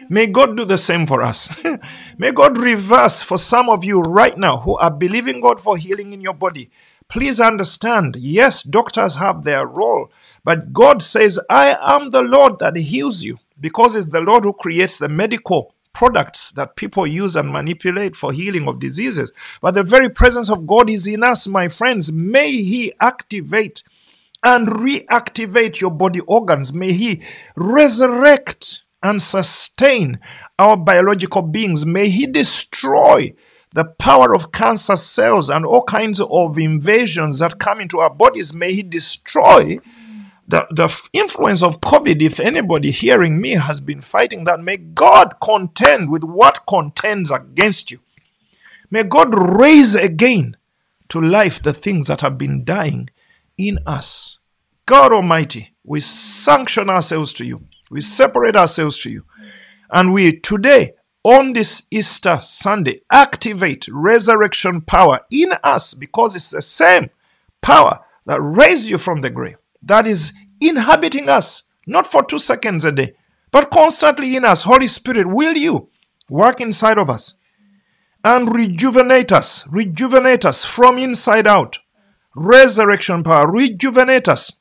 May 0.10 0.28
God 0.28 0.56
do 0.56 0.66
the 0.66 0.78
same 0.78 1.06
for 1.06 1.22
us. 1.22 1.52
May 2.18 2.32
God 2.32 2.58
reverse 2.58 3.22
for 3.22 3.38
some 3.38 3.70
of 3.70 3.84
you 3.84 4.00
right 4.02 4.38
now 4.38 4.58
who 4.58 4.78
are 4.78 4.92
believing 4.92 5.42
God 5.42 5.60
for 5.62 5.78
healing 5.78 6.14
in 6.14 6.22
your 6.22 6.34
body. 6.34 6.70
Please 7.10 7.40
understand, 7.40 8.16
yes, 8.18 8.62
doctors 8.64 9.16
have 9.16 9.44
their 9.44 9.66
role, 9.66 10.12
but 10.44 10.72
God 10.74 11.02
says, 11.02 11.40
I 11.50 11.76
am 11.82 12.12
the 12.12 12.22
Lord 12.22 12.60
that 12.60 12.78
heals 12.78 13.24
you 13.24 13.40
because 13.60 13.96
it's 13.96 14.08
the 14.08 14.22
Lord 14.22 14.44
who 14.44 14.54
creates 14.54 15.00
the 15.00 15.10
medical 15.10 15.74
products 15.92 16.52
that 16.52 16.76
people 16.76 17.06
use 17.06 17.36
and 17.36 17.52
manipulate 17.52 18.16
for 18.16 18.32
healing 18.32 18.68
of 18.68 18.80
diseases. 18.80 19.34
But 19.60 19.74
the 19.74 19.84
very 19.84 20.08
presence 20.08 20.50
of 20.50 20.68
God 20.68 20.90
is 20.90 21.08
in 21.08 21.24
us, 21.24 21.48
my 21.48 21.68
friends. 21.68 22.12
May 22.12 22.52
He 22.52 22.94
activate 23.02 23.84
and 24.44 24.68
reactivate 24.68 25.82
your 25.82 25.92
body 25.92 26.22
organs. 26.22 26.74
May 26.74 26.94
He 26.94 27.22
resurrect 27.56 28.86
and 29.02 29.22
sustain 29.22 30.20
our 30.58 30.78
biological 30.78 31.42
beings. 31.42 31.86
May 31.86 32.10
He 32.10 32.26
destroy 32.26 33.34
the 33.74 33.86
power 33.86 34.34
of 34.34 34.52
cancer 34.52 34.96
cells 34.96 35.50
and 35.50 35.66
all 35.66 35.84
kinds 35.84 36.20
of 36.20 36.58
invasions 36.58 37.40
that 37.40 37.60
come 37.60 37.80
into 37.80 38.00
our 38.00 38.10
bodies. 38.10 38.54
May 38.54 38.74
He 38.74 38.84
destroy 38.84 39.80
the, 40.50 40.66
the 40.72 41.10
influence 41.14 41.62
of 41.62 41.80
COVID, 41.80 42.24
if 42.24 42.40
anybody 42.40 42.90
hearing 42.90 43.40
me 43.40 43.52
has 43.52 43.80
been 43.80 44.02
fighting 44.02 44.46
that, 44.46 44.60
may 44.60 44.78
God 44.78 45.36
contend 45.40 46.10
with 46.10 46.24
what 46.24 46.66
contends 46.68 47.30
against 47.30 47.92
you. 47.92 48.00
May 48.90 49.04
God 49.04 49.36
raise 49.38 49.94
again 49.94 50.58
to 51.10 51.22
life 51.22 51.62
the 51.62 51.72
things 51.72 52.08
that 52.08 52.22
have 52.22 52.40
been 52.40 52.66
dying 52.66 53.10
in 53.60 53.78
us. 53.86 54.39
God 54.86 55.14
Almighty, 55.14 55.76
we 55.84 55.99
sanction 55.99 56.89
ourselves 56.89 57.34
to 57.34 57.45
you. 57.45 57.68
We 57.91 58.01
separate 58.01 58.55
ourselves 58.55 58.97
to 58.99 59.12
you. 59.12 59.26
And 59.91 60.14
we 60.14 60.39
today, 60.39 60.93
on 61.24 61.53
this 61.53 61.84
Easter 61.91 62.39
Sunday, 62.41 63.01
activate 63.12 63.88
resurrection 63.91 64.82
power 64.82 65.20
in 65.30 65.53
us 65.64 65.93
because 65.93 66.36
it's 66.36 66.49
the 66.49 66.62
same 66.62 67.10
power 67.62 67.99
that 68.26 68.39
raised 68.39 68.89
you 68.89 68.97
from 68.97 69.22
the 69.22 69.30
grave 69.30 69.57
that 69.82 70.07
is 70.07 70.34
inhabiting 70.62 71.30
us, 71.30 71.64
not 71.86 72.07
for 72.07 72.24
two 72.24 72.39
seconds 72.39 72.86
a 72.86 72.91
day, 72.91 73.14
but 73.51 73.72
constantly 73.72 74.36
in 74.36 74.45
us. 74.45 74.64
Holy 74.64 74.88
Spirit, 74.88 75.28
will 75.28 75.57
you 75.57 75.89
work 76.30 76.62
inside 76.62 76.97
of 76.97 77.10
us 77.10 77.36
and 78.24 78.55
rejuvenate 78.55 79.32
us, 79.32 79.68
rejuvenate 79.72 80.45
us 80.45 80.64
from 80.64 80.97
inside 80.97 81.47
out? 81.47 81.80
Resurrection 82.36 83.24
power, 83.24 83.50
rejuvenate 83.50 84.28
us. 84.28 84.54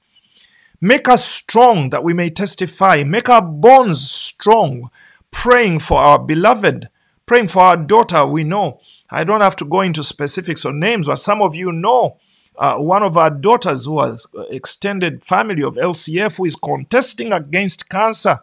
Make 0.81 1.09
us 1.09 1.25
strong 1.25 1.91
that 1.91 2.05
we 2.05 2.15
may 2.15 2.31
testify. 2.31 3.03
Make 3.05 3.29
our 3.29 3.43
bones 3.43 4.11
strong. 4.11 4.91
Praying 5.31 5.81
for 5.81 5.99
our 5.99 6.19
beloved, 6.19 6.89
praying 7.27 7.49
for 7.49 7.63
our 7.63 7.77
daughter. 7.77 8.25
We 8.27 8.45
know. 8.45 8.81
I 9.11 9.25
don't 9.25 9.41
have 9.41 9.57
to 9.57 9.65
go 9.65 9.81
into 9.81 10.03
specifics 10.03 10.65
or 10.65 10.73
names, 10.73 11.07
but 11.07 11.17
some 11.17 11.43
of 11.43 11.55
you 11.55 11.73
know 11.73 12.19
uh, 12.57 12.77
one 12.77 13.03
of 13.03 13.17
our 13.17 13.31
daughters 13.31 13.87
who 13.87 13.93
was 13.93 14.27
extended 14.51 15.23
family 15.23 15.63
of 15.63 15.75
LCF 15.75 16.37
who 16.37 16.45
is 16.45 16.57
contesting 16.57 17.33
against 17.33 17.89
cancer 17.89 18.41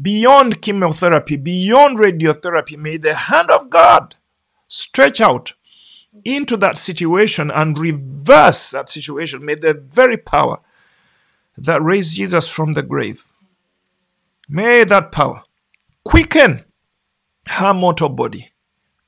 beyond 0.00 0.62
chemotherapy, 0.62 1.36
beyond 1.36 1.98
radiotherapy. 1.98 2.76
May 2.76 2.96
the 2.96 3.14
hand 3.14 3.50
of 3.50 3.70
God 3.70 4.16
stretch 4.68 5.20
out 5.20 5.52
into 6.24 6.56
that 6.58 6.78
situation 6.78 7.50
and 7.50 7.78
reverse 7.78 8.70
that 8.70 8.88
situation. 8.88 9.44
May 9.44 9.54
the 9.54 9.74
very 9.74 10.16
power 10.16 10.60
that 11.56 11.82
raised 11.82 12.16
Jesus 12.16 12.48
from 12.48 12.74
the 12.74 12.82
grave, 12.82 13.24
may 14.48 14.84
that 14.84 15.12
power 15.12 15.42
quicken 16.04 16.64
her 17.48 17.74
mortal 17.74 18.08
body, 18.08 18.52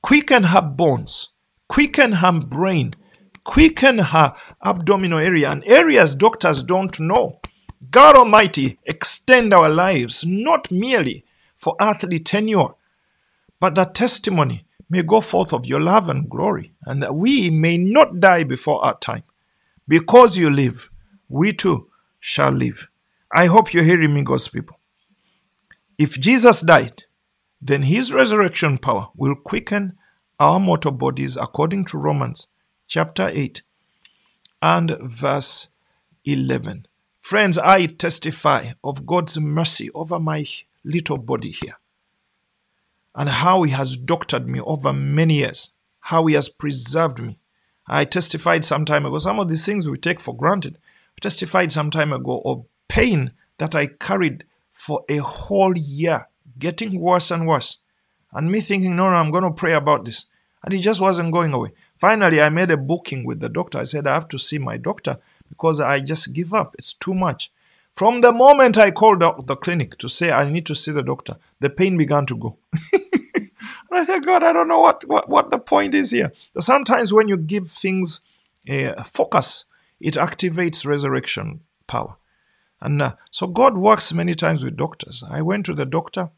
quicken 0.01 0.43
her 0.43 0.61
bones, 0.61 1.29
quicken 1.67 2.13
her 2.13 2.39
brain, 2.39 2.95
quicken 3.43 3.99
her 3.99 4.33
abdominal 4.63 5.19
area 5.19 5.51
and 5.51 5.63
areas 5.65 6.15
doctors 6.15 6.63
don't 6.63 6.99
know. 6.99 7.39
God 7.91 8.15
Almighty, 8.15 8.79
extend 8.85 9.53
our 9.53 9.69
lives 9.69 10.25
not 10.25 10.71
merely 10.71 11.23
for 11.55 11.75
earthly 11.79 12.19
tenure, 12.19 12.69
but 13.59 13.75
that 13.75 13.95
testimony 13.95 14.64
may 14.89 15.01
go 15.01 15.21
forth 15.21 15.53
of 15.53 15.65
your 15.65 15.79
love 15.79 16.09
and 16.09 16.29
glory, 16.29 16.73
and 16.83 17.01
that 17.01 17.15
we 17.15 17.49
may 17.49 17.77
not 17.77 18.19
die 18.19 18.43
before 18.43 18.83
our 18.83 18.97
time. 18.99 19.23
Because 19.87 20.37
you 20.37 20.49
live, 20.49 20.89
we 21.27 21.53
too 21.53 21.89
shall 22.19 22.51
live. 22.51 22.89
I 23.31 23.47
hope 23.47 23.73
you're 23.73 23.83
hearing 23.83 24.13
me, 24.13 24.23
God's 24.23 24.47
people. 24.47 24.79
If 25.97 26.19
Jesus 26.19 26.61
died, 26.61 27.03
then 27.61 27.83
his 27.83 28.13
resurrection 28.13 28.77
power 28.77 29.09
will 29.15 29.35
quicken 29.35 29.97
our 30.39 30.59
mortal 30.59 30.91
bodies 30.91 31.37
according 31.37 31.85
to 31.85 31.97
Romans 31.97 32.47
chapter 32.87 33.29
8 33.33 33.61
and 34.61 34.97
verse 35.01 35.69
11. 36.25 36.85
Friends, 37.19 37.57
I 37.57 37.85
testify 37.87 38.73
of 38.83 39.05
God's 39.05 39.39
mercy 39.39 39.89
over 39.91 40.19
my 40.19 40.45
little 40.83 41.17
body 41.17 41.51
here 41.51 41.77
and 43.15 43.29
how 43.29 43.63
He 43.63 43.71
has 43.71 43.97
doctored 43.97 44.47
me 44.47 44.59
over 44.61 44.93
many 44.93 45.35
years, 45.35 45.71
how 46.01 46.25
He 46.25 46.35
has 46.35 46.49
preserved 46.49 47.19
me. 47.19 47.39
I 47.87 48.05
testified 48.05 48.65
some 48.65 48.85
time 48.85 49.05
ago, 49.05 49.19
some 49.19 49.39
of 49.39 49.47
these 49.47 49.65
things 49.65 49.87
we 49.87 49.97
take 49.97 50.19
for 50.19 50.35
granted. 50.35 50.77
I 51.17 51.21
testified 51.21 51.71
some 51.71 51.91
time 51.91 52.11
ago 52.11 52.41
of 52.45 52.65
pain 52.87 53.31
that 53.57 53.75
I 53.75 53.87
carried 53.87 54.43
for 54.71 55.05
a 55.07 55.17
whole 55.17 55.77
year, 55.77 56.27
getting 56.59 56.99
worse 56.99 57.31
and 57.31 57.47
worse. 57.47 57.77
And 58.33 58.51
me 58.51 58.59
thinking, 58.59 58.95
no, 58.95 59.09
no, 59.09 59.15
I'm 59.15 59.31
going 59.31 59.45
to 59.45 59.51
pray 59.51 59.73
about 59.73 60.05
this. 60.05 60.25
And 60.63 60.73
it 60.73 60.79
just 60.79 60.99
wasn't 60.99 61.31
going 61.31 61.53
away. 61.53 61.69
Finally, 61.97 62.41
I 62.41 62.49
made 62.49 62.71
a 62.71 62.77
booking 62.77 63.23
with 63.23 63.39
the 63.39 63.49
doctor. 63.49 63.77
I 63.77 63.83
said, 63.83 64.07
I 64.07 64.13
have 64.15 64.27
to 64.29 64.39
see 64.39 64.57
my 64.57 64.77
doctor 64.77 65.17
because 65.47 65.79
I 65.79 66.01
just 66.01 66.33
give 66.33 66.53
up. 66.53 66.75
It's 66.77 66.93
too 66.93 67.13
much. 67.13 67.51
From 67.93 68.19
the 68.19 68.33
moment 68.33 68.77
I 68.77 68.91
called 68.91 69.21
the 69.21 69.55
clinic 69.55 69.97
to 69.99 70.09
say 70.09 70.29
I 70.31 70.49
need 70.49 70.65
to 70.65 70.75
see 70.75 70.91
the 70.91 71.03
doctor, 71.03 71.37
the 71.61 71.69
pain 71.69 71.97
began 71.97 72.25
to 72.25 72.35
go. 72.35 72.57
I 73.97 74.05
said, 74.05 74.25
God, 74.25 74.43
I 74.43 74.53
don't 74.53 74.67
know 74.67 74.79
what, 74.79 75.07
what, 75.07 75.29
what 75.29 75.51
the 75.51 75.59
point 75.59 75.93
is 75.93 76.11
here. 76.11 76.31
Sometimes 76.59 77.13
when 77.13 77.27
you 77.27 77.37
give 77.37 77.69
things 77.69 78.21
a 78.67 79.03
focus, 79.03 79.65
it 79.99 80.15
activates 80.15 80.85
resurrection 80.85 81.61
power. 81.87 82.17
And 82.81 83.01
uh, 83.01 83.15
so 83.31 83.47
God 83.47 83.77
works 83.77 84.13
many 84.13 84.35
times 84.35 84.63
with 84.63 84.77
doctors. 84.77 85.23
I 85.29 85.41
went 85.41 85.65
to 85.67 85.73
the 85.73 85.85
doctor. 85.85 86.29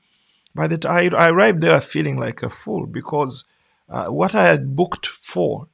By 0.53 0.67
the 0.67 0.77
time 0.77 1.13
I 1.15 1.29
arrived 1.29 1.61
there 1.61 1.81
feeling 1.81 2.17
like 2.17 2.41
a 2.41 2.49
fool 2.49 2.85
because 2.85 3.45
uh, 3.89 4.07
what 4.07 4.35
I 4.35 4.45
had 4.45 4.75
booked 4.75 5.05
for 5.05 5.67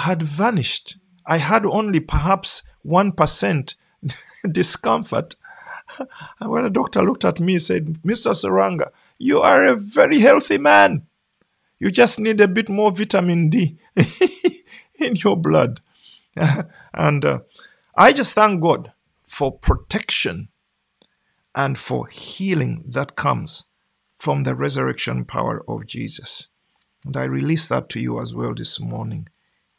had 0.00 0.22
vanished. 0.22 0.96
I 1.26 1.38
had 1.38 1.66
only 1.66 2.00
perhaps 2.00 2.62
1% 2.84 3.74
discomfort. 4.50 5.34
And 5.98 6.08
when 6.50 6.64
the 6.64 6.70
doctor 6.70 7.02
looked 7.02 7.24
at 7.24 7.40
me, 7.40 7.54
he 7.54 7.58
said, 7.58 7.98
Mr. 8.04 8.32
Serwanga, 8.32 8.90
you 9.18 9.40
are 9.40 9.64
a 9.64 9.76
very 9.76 10.20
healthy 10.20 10.58
man. 10.58 11.06
You 11.78 11.90
just 11.90 12.18
need 12.18 12.40
a 12.40 12.48
bit 12.48 12.68
more 12.68 12.90
vitamin 12.90 13.50
D 13.50 13.78
in 14.98 15.16
your 15.16 15.36
blood. 15.36 15.80
and 16.94 17.24
uh, 17.24 17.40
I 17.96 18.12
just 18.12 18.34
thank 18.34 18.62
God 18.62 18.92
for 19.26 19.52
protection 19.52 20.48
and 21.54 21.78
for 21.78 22.06
healing 22.08 22.84
that 22.88 23.16
comes 23.16 23.64
from 24.14 24.42
the 24.42 24.54
resurrection 24.54 25.24
power 25.24 25.64
of 25.68 25.86
Jesus. 25.86 26.48
And 27.04 27.16
I 27.16 27.24
release 27.24 27.66
that 27.68 27.88
to 27.90 28.00
you 28.00 28.20
as 28.20 28.34
well 28.34 28.54
this 28.54 28.80
morning, 28.80 29.28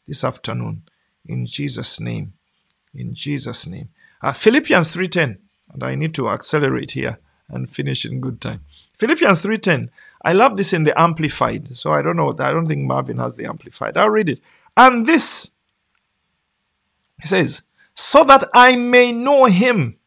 this 0.08 0.24
afternoon, 0.24 0.84
in 1.26 1.46
Jesus' 1.46 2.00
name. 2.00 2.34
In 2.94 3.14
Jesus' 3.14 3.68
name. 3.68 3.90
Uh, 4.22 4.32
Philippians 4.32 4.96
3.10, 4.96 5.38
and 5.74 5.84
I 5.84 5.96
need 5.96 6.14
to 6.16 6.30
accelerate 6.30 6.92
here 6.92 7.20
and 7.50 7.70
finish 7.70 8.06
in 8.06 8.22
good 8.22 8.42
time. 8.42 8.62
Philippians 9.00 9.42
3.10, 9.42 9.90
I 10.24 10.34
love 10.34 10.58
this 10.58 10.74
in 10.74 10.84
the 10.84 11.00
Amplified, 11.00 11.76
so 11.76 11.94
I 11.94 12.02
don't 12.02 12.18
know, 12.18 12.30
I 12.30 12.52
don't 12.52 12.68
think 12.68 12.86
Marvin 12.86 13.20
has 13.20 13.36
the 13.36 13.46
Amplified. 13.46 13.98
I'll 13.98 14.10
read 14.10 14.30
it. 14.30 14.42
And 14.76 15.06
this, 15.06 15.54
he 17.22 17.28
says, 17.28 17.62
so 17.94 18.24
that 18.24 18.44
I 18.54 18.76
may 18.76 19.12
know 19.12 19.46
him 19.46 19.98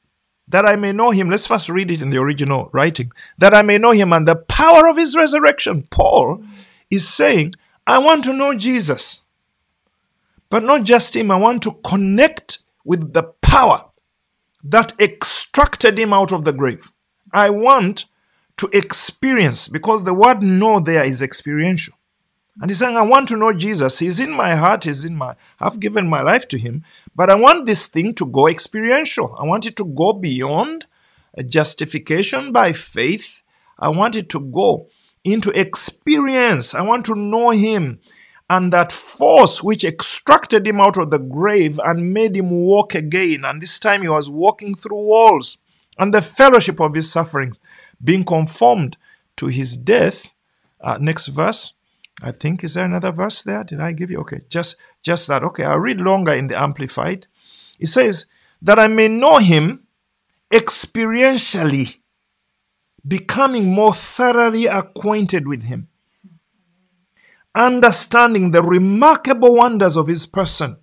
that 0.50 0.66
I 0.66 0.76
may 0.76 0.92
know 0.92 1.10
him. 1.10 1.30
Let's 1.30 1.46
first 1.46 1.68
read 1.68 1.90
it 1.90 2.02
in 2.02 2.10
the 2.10 2.18
original 2.18 2.70
writing. 2.72 3.12
That 3.38 3.54
I 3.54 3.62
may 3.62 3.78
know 3.78 3.92
him 3.92 4.12
and 4.12 4.26
the 4.26 4.36
power 4.36 4.88
of 4.88 4.96
his 4.96 5.16
resurrection. 5.16 5.86
Paul 5.90 6.44
is 6.90 7.08
saying, 7.08 7.54
I 7.86 7.98
want 7.98 8.24
to 8.24 8.32
know 8.32 8.54
Jesus. 8.54 9.24
But 10.48 10.64
not 10.64 10.82
just 10.82 11.14
him, 11.14 11.30
I 11.30 11.36
want 11.36 11.62
to 11.62 11.78
connect 11.84 12.58
with 12.84 13.12
the 13.12 13.22
power 13.22 13.86
that 14.64 14.92
extracted 15.00 15.98
him 15.98 16.12
out 16.12 16.32
of 16.32 16.44
the 16.44 16.52
grave. 16.52 16.90
I 17.32 17.50
want 17.50 18.06
to 18.60 18.68
experience, 18.72 19.68
because 19.68 20.04
the 20.04 20.14
word 20.14 20.42
know 20.42 20.80
there 20.80 21.04
is 21.04 21.22
experiential. 21.22 21.94
And 22.60 22.70
he's 22.70 22.78
saying, 22.78 22.96
I 22.96 23.02
want 23.02 23.28
to 23.28 23.36
know 23.36 23.52
Jesus. 23.52 23.98
He's 24.00 24.20
in 24.20 24.30
my 24.30 24.54
heart, 24.54 24.84
he's 24.84 25.04
in 25.04 25.16
my 25.16 25.34
I've 25.58 25.80
given 25.80 26.08
my 26.08 26.20
life 26.20 26.46
to 26.48 26.58
him, 26.58 26.84
but 27.16 27.30
I 27.30 27.34
want 27.34 27.66
this 27.66 27.86
thing 27.86 28.14
to 28.14 28.26
go 28.26 28.48
experiential. 28.48 29.34
I 29.40 29.44
want 29.44 29.66
it 29.66 29.76
to 29.76 29.84
go 29.84 30.12
beyond 30.12 30.86
justification 31.46 32.52
by 32.52 32.72
faith. 32.72 33.42
I 33.78 33.88
want 33.88 34.14
it 34.14 34.28
to 34.30 34.40
go 34.40 34.88
into 35.24 35.50
experience. 35.58 36.74
I 36.74 36.82
want 36.82 37.06
to 37.06 37.14
know 37.14 37.50
him 37.50 38.00
and 38.50 38.72
that 38.72 38.92
force 38.92 39.62
which 39.62 39.84
extracted 39.84 40.66
him 40.66 40.80
out 40.80 40.98
of 40.98 41.10
the 41.10 41.18
grave 41.18 41.80
and 41.84 42.12
made 42.12 42.36
him 42.36 42.50
walk 42.50 42.94
again. 42.94 43.44
And 43.44 43.62
this 43.62 43.78
time 43.78 44.02
he 44.02 44.08
was 44.08 44.28
walking 44.28 44.74
through 44.74 45.02
walls 45.02 45.56
and 45.98 46.12
the 46.12 46.20
fellowship 46.20 46.80
of 46.80 46.94
his 46.94 47.10
sufferings, 47.10 47.60
being 48.02 48.24
conformed 48.24 48.96
to 49.36 49.46
his 49.46 49.76
death. 49.76 50.34
Uh, 50.80 50.98
next 51.00 51.28
verse. 51.28 51.74
I 52.22 52.32
think 52.32 52.62
is 52.64 52.74
there 52.74 52.84
another 52.84 53.10
verse 53.10 53.42
there? 53.42 53.64
Did 53.64 53.80
I 53.80 53.92
give 53.92 54.10
you? 54.10 54.18
Okay, 54.20 54.40
just 54.48 54.76
just 55.02 55.26
that. 55.28 55.42
Okay, 55.42 55.64
I'll 55.64 55.78
read 55.78 55.98
longer 55.98 56.34
in 56.34 56.48
the 56.48 56.60
Amplified. 56.60 57.26
It 57.78 57.86
says 57.86 58.26
that 58.60 58.78
I 58.78 58.88
may 58.88 59.08
know 59.08 59.38
him 59.38 59.86
experientially, 60.50 61.96
becoming 63.06 63.72
more 63.72 63.94
thoroughly 63.94 64.66
acquainted 64.66 65.48
with 65.48 65.64
him, 65.64 65.88
understanding 67.54 68.50
the 68.50 68.62
remarkable 68.62 69.54
wonders 69.54 69.96
of 69.96 70.08
his 70.08 70.26
person 70.26 70.76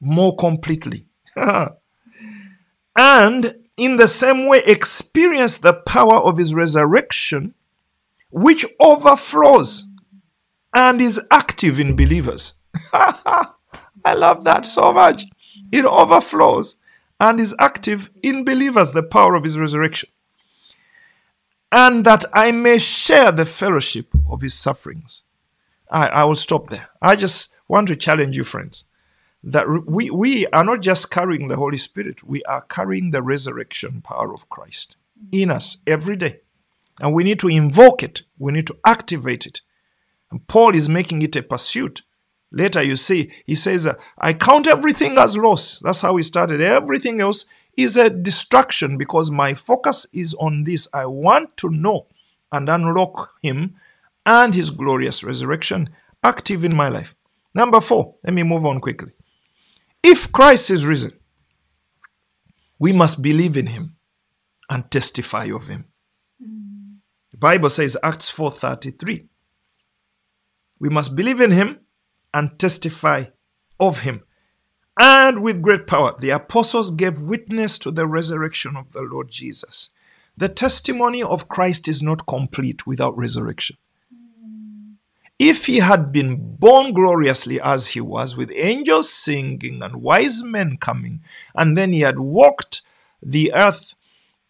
more 0.00 0.34
completely, 0.36 1.06
and 2.96 3.54
in 3.76 3.96
the 3.96 4.08
same 4.08 4.46
way 4.46 4.62
experience 4.64 5.58
the 5.58 5.72
power 5.72 6.16
of 6.16 6.38
his 6.38 6.54
resurrection, 6.54 7.54
which 8.30 8.66
overflows 8.80 9.86
and 10.74 11.00
is 11.00 11.20
active 11.30 11.78
in 11.78 11.96
believers. 11.96 12.54
I 12.92 14.14
love 14.14 14.44
that 14.44 14.66
so 14.66 14.92
much. 14.92 15.24
It 15.72 15.84
overflows 15.84 16.78
and 17.20 17.40
is 17.40 17.54
active 17.58 18.10
in 18.22 18.44
believers, 18.44 18.92
the 18.92 19.02
power 19.02 19.34
of 19.34 19.44
his 19.44 19.58
resurrection. 19.58 20.10
And 21.72 22.04
that 22.04 22.24
I 22.32 22.52
may 22.52 22.78
share 22.78 23.32
the 23.32 23.46
fellowship 23.46 24.08
of 24.28 24.42
his 24.42 24.54
sufferings. 24.54 25.22
I, 25.90 26.08
I 26.08 26.24
will 26.24 26.36
stop 26.36 26.70
there. 26.70 26.88
I 27.00 27.16
just 27.16 27.50
want 27.68 27.88
to 27.88 27.96
challenge 27.96 28.36
you, 28.36 28.44
friends, 28.44 28.84
that 29.44 29.66
we, 29.86 30.10
we 30.10 30.46
are 30.48 30.64
not 30.64 30.80
just 30.80 31.10
carrying 31.10 31.48
the 31.48 31.56
Holy 31.56 31.78
Spirit, 31.78 32.24
we 32.24 32.42
are 32.44 32.62
carrying 32.62 33.10
the 33.10 33.22
resurrection 33.22 34.00
power 34.00 34.32
of 34.32 34.48
Christ 34.48 34.96
in 35.30 35.50
us 35.50 35.78
every 35.86 36.16
day. 36.16 36.40
And 37.00 37.12
we 37.12 37.24
need 37.24 37.40
to 37.40 37.48
invoke 37.48 38.02
it, 38.02 38.22
we 38.38 38.52
need 38.52 38.66
to 38.68 38.78
activate 38.84 39.46
it 39.46 39.60
and 40.34 40.44
Paul 40.48 40.74
is 40.74 40.88
making 40.88 41.22
it 41.22 41.36
a 41.36 41.44
pursuit. 41.44 42.02
Later, 42.50 42.82
you 42.82 42.96
see, 42.96 43.30
he 43.46 43.54
says, 43.54 43.86
uh, 43.86 43.94
I 44.18 44.32
count 44.32 44.66
everything 44.66 45.16
as 45.16 45.36
loss. 45.36 45.78
That's 45.78 46.00
how 46.00 46.16
he 46.16 46.24
started. 46.24 46.60
Everything 46.60 47.20
else 47.20 47.44
is 47.76 47.96
a 47.96 48.10
distraction 48.10 48.98
because 48.98 49.30
my 49.30 49.54
focus 49.54 50.08
is 50.12 50.34
on 50.34 50.64
this. 50.64 50.88
I 50.92 51.06
want 51.06 51.56
to 51.58 51.70
know 51.70 52.06
and 52.50 52.68
unlock 52.68 53.34
him 53.42 53.76
and 54.26 54.56
his 54.56 54.70
glorious 54.70 55.22
resurrection 55.22 55.90
active 56.24 56.64
in 56.64 56.74
my 56.74 56.88
life. 56.88 57.14
Number 57.54 57.80
four, 57.80 58.16
let 58.24 58.34
me 58.34 58.42
move 58.42 58.66
on 58.66 58.80
quickly. 58.80 59.12
If 60.06 60.30
Christ 60.30 60.70
is 60.70 60.84
risen, 60.84 61.18
we 62.78 62.92
must 62.92 63.22
believe 63.22 63.56
in 63.56 63.68
him 63.68 63.96
and 64.68 64.90
testify 64.90 65.46
of 65.46 65.66
him. 65.66 65.86
The 67.30 67.38
Bible 67.38 67.70
says 67.70 67.96
Acts 68.02 68.30
4:33 68.30 69.28
we 70.78 70.90
must 70.90 71.16
believe 71.16 71.40
in 71.40 71.52
him 71.52 71.80
and 72.34 72.58
testify 72.58 73.24
of 73.80 74.00
him. 74.00 74.22
And 74.98 75.42
with 75.42 75.62
great 75.62 75.86
power, 75.86 76.14
the 76.18 76.30
apostles 76.30 76.90
gave 76.90 77.22
witness 77.22 77.78
to 77.78 77.90
the 77.90 78.06
resurrection 78.06 78.76
of 78.76 78.92
the 78.92 79.00
Lord 79.00 79.30
Jesus. 79.30 79.88
The 80.36 80.50
testimony 80.50 81.22
of 81.22 81.48
Christ 81.48 81.88
is 81.88 82.02
not 82.02 82.26
complete 82.26 82.86
without 82.86 83.16
resurrection. 83.16 83.76
If 85.38 85.66
he 85.66 85.78
had 85.78 86.12
been 86.12 86.56
born 86.56 86.92
gloriously 86.92 87.60
as 87.60 87.88
he 87.88 88.00
was, 88.00 88.36
with 88.36 88.52
angels 88.54 89.12
singing 89.12 89.82
and 89.82 90.02
wise 90.02 90.42
men 90.44 90.76
coming, 90.76 91.22
and 91.54 91.76
then 91.76 91.92
he 91.92 92.00
had 92.00 92.18
walked 92.18 92.82
the 93.20 93.52
earth 93.52 93.94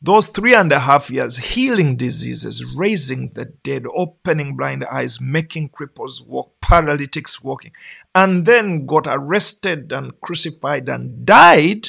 those 0.05 0.27
three 0.27 0.55
and 0.55 0.71
a 0.71 0.81
half 0.81 1.11
years 1.11 1.39
healing 1.39 1.97
diseases, 1.97 2.63
raising 2.77 3.31
the 3.33 3.47
dead, 3.47 3.85
opening 3.97 4.55
blind 4.55 4.85
eyes, 4.93 5.19
making 5.19 5.71
cripples 5.71 6.25
walk, 6.27 6.53
paralytics 6.61 7.43
walking, 7.43 7.73
and 8.15 8.45
then 8.45 8.85
got 8.85 9.07
arrested 9.09 9.93
and 9.93 10.21
crucified 10.21 10.91
and 10.91 11.25
died, 11.25 11.89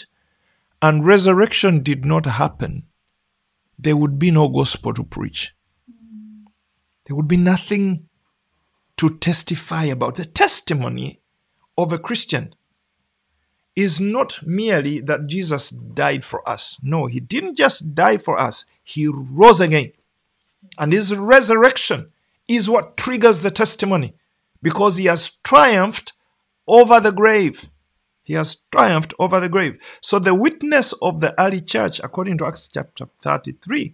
and 0.82 1.06
resurrection 1.06 1.84
did 1.84 2.06
not 2.06 2.26
happen, 2.26 2.84
there 3.78 3.98
would 3.98 4.18
be 4.18 4.32
no 4.32 4.48
gospel 4.48 4.93
to 4.93 5.04
preach. 5.04 5.54
There 7.06 7.18
would 7.18 7.28
be 7.28 7.38
nothing 7.38 8.08
to 8.98 9.18
testify 9.18 9.86
about. 9.86 10.16
The 10.16 10.26
testimony 10.26 11.20
of 11.78 11.91
a 11.91 12.00
Christian 12.00 12.54
is 13.76 14.00
not 14.00 14.39
merely 14.46 15.02
that 15.02 15.28
Jesus 15.28 15.70
died 15.70 16.24
for 16.24 16.48
us. 16.48 16.78
No, 16.82 17.08
he 17.08 17.20
didn't 17.20 17.58
just 17.58 17.93
die 17.93 18.18
for 18.18 18.39
us, 18.39 18.66
he 18.84 19.08
rose 19.08 19.60
again. 19.60 19.91
And 20.78 20.93
his 20.93 21.16
resurrection 21.16 22.12
is 22.48 22.70
what 22.70 22.98
triggers 22.98 23.41
the 23.41 23.52
testimony 23.52 24.16
because 24.62 24.98
he 24.98 25.06
has 25.06 25.38
triumphed 25.43 26.14
over 26.68 27.00
the 27.00 27.12
grave. 27.12 27.70
He 28.24 28.34
has 28.34 28.64
triumphed 28.72 29.14
over 29.20 29.39
the 29.39 29.50
grave. 29.50 29.78
So 30.02 30.18
the 30.18 30.34
witness 30.34 30.93
of 30.93 31.20
the 31.20 31.39
early 31.39 31.62
church, 31.62 32.00
according 32.04 32.39
to 32.39 32.46
Acts 32.46 32.68
chapter 32.68 33.08
33, 33.22 33.93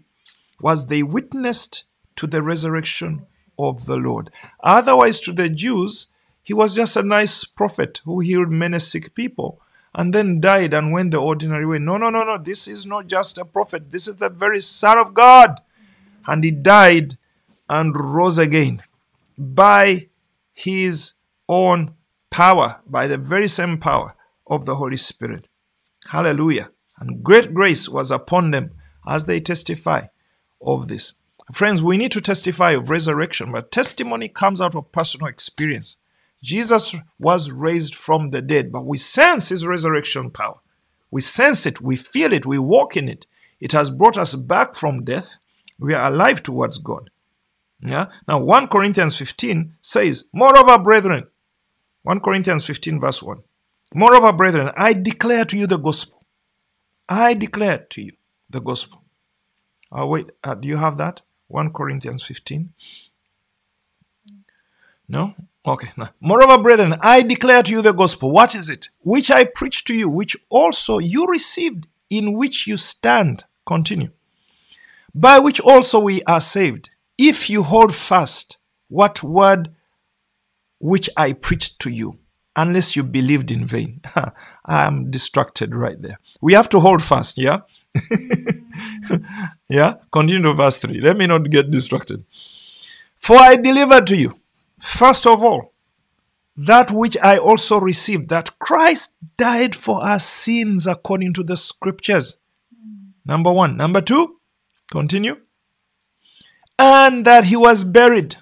was 0.61 0.87
they 0.87 1.03
witnessed 1.03 1.85
to 2.15 2.27
the 2.27 2.41
resurrection 2.41 3.25
of 3.69 3.85
the 3.85 3.97
Lord. 3.97 4.31
Otherwise, 4.61 5.19
to 5.21 5.33
the 5.33 5.49
Jews, 5.49 6.07
he 6.43 6.53
was 6.53 6.75
just 6.75 6.95
a 6.95 7.03
nice 7.03 7.43
prophet 7.43 8.01
who 8.05 8.19
healed 8.19 8.49
many 8.51 8.79
sick 8.79 9.13
people 9.15 9.59
and 9.93 10.13
then 10.13 10.39
died 10.39 10.73
and 10.73 10.91
went 10.91 11.11
the 11.11 11.17
ordinary 11.17 11.65
way. 11.65 11.79
No, 11.79 11.97
no, 11.97 12.09
no, 12.09 12.23
no. 12.23 12.37
This 12.37 12.67
is 12.67 12.85
not 12.85 13.07
just 13.07 13.37
a 13.37 13.45
prophet. 13.45 13.91
This 13.91 14.07
is 14.07 14.15
the 14.15 14.29
very 14.29 14.61
Son 14.61 14.97
of 14.97 15.13
God. 15.13 15.59
And 16.27 16.43
he 16.43 16.51
died 16.51 17.17
and 17.69 17.95
rose 17.95 18.37
again 18.37 18.83
by 19.37 20.07
his 20.53 21.13
own 21.49 21.95
power, 22.29 22.81
by 22.85 23.07
the 23.07 23.17
very 23.17 23.47
same 23.47 23.77
power 23.77 24.15
of 24.47 24.65
the 24.65 24.75
Holy 24.75 24.97
Spirit. 24.97 25.47
Hallelujah. 26.07 26.71
And 26.99 27.23
great 27.23 27.53
grace 27.53 27.89
was 27.89 28.11
upon 28.11 28.51
them 28.51 28.71
as 29.07 29.25
they 29.25 29.39
testify 29.39 30.05
of 30.61 30.87
this. 30.87 31.15
Friends, 31.53 31.81
we 31.81 31.97
need 31.97 32.11
to 32.13 32.21
testify 32.21 32.71
of 32.71 32.89
resurrection, 32.89 33.51
but 33.51 33.71
testimony 33.71 34.27
comes 34.27 34.61
out 34.61 34.75
of 34.75 34.91
personal 34.91 35.27
experience. 35.27 35.97
Jesus 36.43 36.95
was 37.19 37.51
raised 37.51 37.93
from 37.93 38.29
the 38.29 38.41
dead, 38.41 38.71
but 38.71 38.85
we 38.85 38.97
sense 38.97 39.49
his 39.49 39.65
resurrection 39.65 40.29
power. 40.29 40.59
We 41.09 41.21
sense 41.21 41.65
it, 41.65 41.81
we 41.81 41.95
feel 41.95 42.33
it, 42.33 42.45
we 42.45 42.57
walk 42.57 42.95
in 42.95 43.07
it. 43.07 43.27
It 43.59 43.73
has 43.73 43.91
brought 43.91 44.17
us 44.17 44.33
back 44.35 44.75
from 44.75 45.03
death. 45.03 45.37
We 45.77 45.93
are 45.93 46.11
alive 46.11 46.41
towards 46.41 46.77
God. 46.77 47.09
Yeah. 47.81 48.07
Now, 48.27 48.39
1 48.39 48.67
Corinthians 48.67 49.15
15 49.17 49.75
says, 49.81 50.25
Moreover, 50.33 50.77
brethren, 50.79 51.27
1 52.03 52.19
Corinthians 52.21 52.65
15, 52.65 52.99
verse 52.99 53.21
1. 53.21 53.41
Moreover, 53.93 54.31
brethren, 54.31 54.71
I 54.77 54.93
declare 54.93 55.45
to 55.45 55.57
you 55.57 55.67
the 55.67 55.77
gospel. 55.77 56.23
I 57.09 57.33
declare 57.33 57.79
to 57.89 58.01
you 58.01 58.13
the 58.49 58.61
gospel. 58.61 59.03
Uh, 59.91 60.07
wait, 60.07 60.29
uh, 60.43 60.55
do 60.55 60.67
you 60.67 60.77
have 60.77 60.97
that? 60.97 61.21
1 61.51 61.73
Corinthians 61.73 62.23
15. 62.23 62.73
No? 65.07 65.35
Okay. 65.65 65.89
No. 65.97 66.07
Moreover, 66.19 66.61
brethren, 66.61 66.95
I 67.01 67.21
declare 67.21 67.63
to 67.63 67.71
you 67.71 67.81
the 67.81 67.91
gospel. 67.91 68.31
What 68.31 68.55
is 68.55 68.69
it? 68.69 68.89
Which 68.99 69.29
I 69.29 69.45
preached 69.45 69.85
to 69.87 69.93
you, 69.93 70.09
which 70.09 70.35
also 70.49 70.99
you 70.99 71.27
received, 71.27 71.87
in 72.09 72.33
which 72.33 72.65
you 72.67 72.77
stand. 72.77 73.43
Continue. 73.65 74.09
By 75.13 75.39
which 75.39 75.59
also 75.59 75.99
we 75.99 76.23
are 76.23 76.41
saved, 76.41 76.89
if 77.17 77.49
you 77.49 77.63
hold 77.63 77.93
fast 77.93 78.57
what 78.87 79.21
word 79.21 79.69
which 80.79 81.09
I 81.15 81.33
preached 81.33 81.79
to 81.81 81.89
you, 81.89 82.19
unless 82.55 82.95
you 82.95 83.03
believed 83.03 83.51
in 83.51 83.65
vain. 83.65 84.01
I 84.15 84.31
am 84.85 85.11
distracted 85.11 85.75
right 85.75 86.01
there. 86.01 86.19
We 86.41 86.53
have 86.53 86.69
to 86.69 86.79
hold 86.79 87.03
fast, 87.03 87.37
yeah? 87.37 87.59
Mm-hmm. 89.11 89.25
Yeah? 89.71 89.95
Continue 90.11 90.43
to 90.43 90.53
verse 90.53 90.77
3. 90.77 90.99
Let 91.01 91.17
me 91.17 91.25
not 91.25 91.49
get 91.49 91.71
distracted. 91.71 92.25
For 93.17 93.37
I 93.37 93.55
delivered 93.55 94.05
to 94.07 94.17
you, 94.17 94.39
first 94.79 95.25
of 95.25 95.43
all, 95.43 95.73
that 96.57 96.91
which 96.91 97.15
I 97.23 97.37
also 97.37 97.79
received, 97.79 98.29
that 98.29 98.59
Christ 98.59 99.13
died 99.37 99.75
for 99.75 100.03
our 100.03 100.19
sins 100.19 100.85
according 100.85 101.33
to 101.33 101.43
the 101.43 101.55
scriptures. 101.55 102.35
Number 103.25 103.51
one. 103.51 103.77
Number 103.77 104.01
two, 104.01 104.39
continue. 104.91 105.37
And 106.77 107.25
that 107.25 107.45
he 107.45 107.55
was 107.55 107.83
buried. 107.83 108.35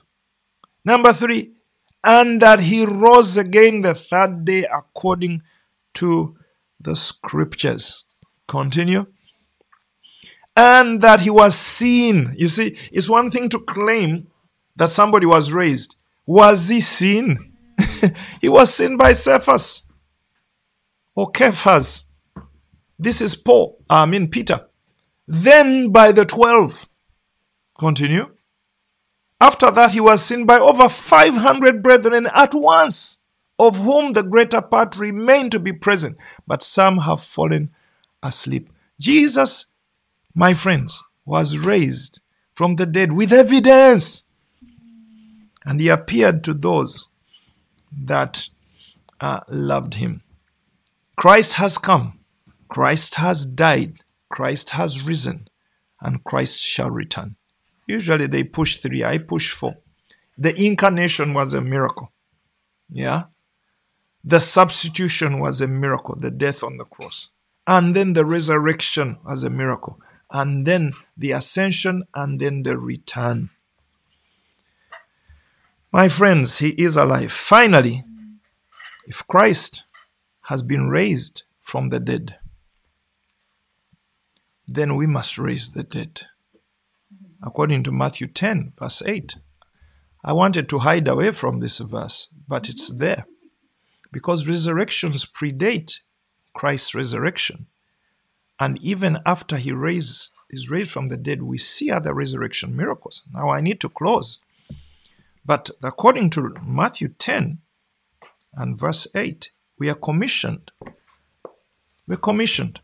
Number 0.84 1.14
three, 1.14 1.52
and 2.04 2.42
that 2.42 2.62
he 2.62 2.86
rose 2.86 3.38
again 3.38 3.82
the 3.82 3.94
third 3.94 4.46
day 4.46 4.66
according 4.66 5.44
to 5.96 6.36
the 6.80 6.96
scriptures. 6.96 8.06
Continue. 8.48 9.06
And 10.56 11.02
that 11.02 11.22
he 11.22 11.30
was 11.30 11.56
seen. 11.56 12.34
You 12.38 12.48
see, 12.48 12.78
it's 12.92 13.08
one 13.08 13.30
thing 13.30 13.50
to 13.50 13.60
claim 13.60 14.28
that 14.76 14.92
somebody 14.92 15.26
was 15.26 15.52
raised. 15.52 15.96
Was 16.26 16.70
he 16.70 16.82
seen? 16.82 17.54
he 18.42 18.50
was 18.50 18.74
seen 18.74 18.98
by 18.98 19.14
Cephas 19.14 19.84
or 21.16 21.32
Cephas. 21.36 22.06
This 22.98 23.22
is 23.22 23.36
Paul, 23.36 23.78
I 23.90 24.06
mean 24.06 24.30
Peter. 24.30 24.68
Then 25.28 25.92
by 25.92 26.12
the 26.12 26.26
twelve. 26.26 26.88
Continue. 27.78 28.32
After 29.42 29.72
that, 29.72 29.94
he 29.94 30.02
was 30.02 30.22
seen 30.24 30.46
by 30.46 30.60
over 30.60 30.90
500 30.90 31.82
brethren 31.82 32.28
at 32.34 32.54
once, 32.54 33.20
of 33.58 33.78
whom 33.78 34.12
the 34.14 34.24
greater 34.24 34.62
part 34.62 34.98
remain 34.98 35.50
to 35.50 35.60
be 35.60 35.72
present, 35.72 36.18
but 36.46 36.62
some 36.62 37.00
have 37.00 37.22
fallen 37.22 37.70
asleep. 38.22 38.70
Jesus, 39.00 39.68
my 40.36 40.54
friends, 40.54 41.04
was 41.26 41.58
raised 41.58 42.20
from 42.54 42.76
the 42.76 42.86
dead 42.86 43.14
with 43.14 43.32
evidence, 43.32 44.24
and 45.66 45.80
he 45.80 45.90
appeared 45.90 46.44
to 46.44 46.54
those 46.54 47.10
that 47.92 48.50
uh, 49.20 49.42
loved 49.48 49.96
him. 49.96 50.24
Christ 51.16 51.54
has 51.54 51.78
come, 51.78 52.20
Christ 52.68 53.16
has 53.16 53.46
died, 53.46 54.00
Christ 54.30 54.72
has 54.72 55.02
risen, 55.02 55.48
and 56.02 56.24
Christ 56.24 56.60
shall 56.60 56.90
return. 56.90 57.36
Usually 57.88 58.28
they 58.28 58.44
push 58.44 58.78
three, 58.78 59.04
I 59.04 59.18
push 59.18 59.52
four. 59.52 59.78
The 60.38 60.56
incarnation 60.56 61.34
was 61.34 61.54
a 61.54 61.62
miracle. 61.62 62.12
Yeah? 62.90 63.24
The 64.24 64.40
substitution 64.40 65.40
was 65.40 65.62
a 65.62 65.68
miracle, 65.68 66.16
the 66.16 66.32
death 66.32 66.64
on 66.64 66.78
the 66.78 66.86
cross. 66.86 67.32
And 67.68 67.96
then 67.96 68.14
the 68.14 68.26
resurrection 68.26 69.18
was 69.26 69.44
a 69.44 69.50
miracle. 69.50 70.00
And 70.32 70.66
then 70.66 70.94
the 71.18 71.32
ascension 71.32 72.04
and 72.14 72.40
then 72.40 72.64
the 72.64 72.78
return. 72.78 73.50
My 75.92 76.08
friends, 76.08 76.60
he 76.60 76.70
is 76.70 76.96
alive. 76.96 77.32
Finally, 77.32 78.04
if 79.08 79.26
Christ 79.28 79.86
has 80.44 80.62
been 80.62 80.88
raised 80.88 81.44
from 81.60 81.90
the 81.90 82.00
dead, 82.00 82.38
then 84.68 84.96
we 84.96 85.08
must 85.08 85.40
raise 85.40 85.72
the 85.72 85.84
dead 85.84 86.28
according 87.44 87.84
to 87.84 87.92
Matthew 87.92 88.28
10, 88.28 88.74
verse 88.78 89.02
8. 89.06 89.38
I 90.24 90.34
wanted 90.34 90.68
to 90.70 90.80
hide 90.80 91.08
away 91.08 91.32
from 91.32 91.60
this 91.60 91.80
verse, 91.80 92.28
but 92.48 92.70
it's 92.70 92.90
there. 92.90 93.26
Because 94.12 94.48
resurrections 94.48 95.26
predate 95.26 96.00
Christ's 96.54 96.96
resurrection. 96.96 97.68
And 98.60 98.78
even 98.82 99.20
after 99.26 99.56
he 99.58 99.72
raised, 99.72 100.32
is 100.50 100.70
raised 100.70 100.92
from 100.92 101.08
the 101.08 101.18
dead, 101.18 101.44
we 101.44 101.58
see 101.58 101.90
other 101.90 102.14
resurrection 102.14 102.76
miracles. 102.76 103.22
Now 103.34 103.50
I 103.50 103.62
need 103.62 103.80
to 103.82 103.90
close. 103.90 104.40
But 105.46 105.70
according 105.82 106.32
to 106.32 106.54
Matthew 106.64 107.10
10 107.10 107.60
and 108.54 108.78
verse 108.78 109.08
8, 109.16 109.52
we 109.78 109.90
are 109.90 109.96
commissioned. 109.96 110.72
We're 112.08 112.18
commissioned. 112.18 112.80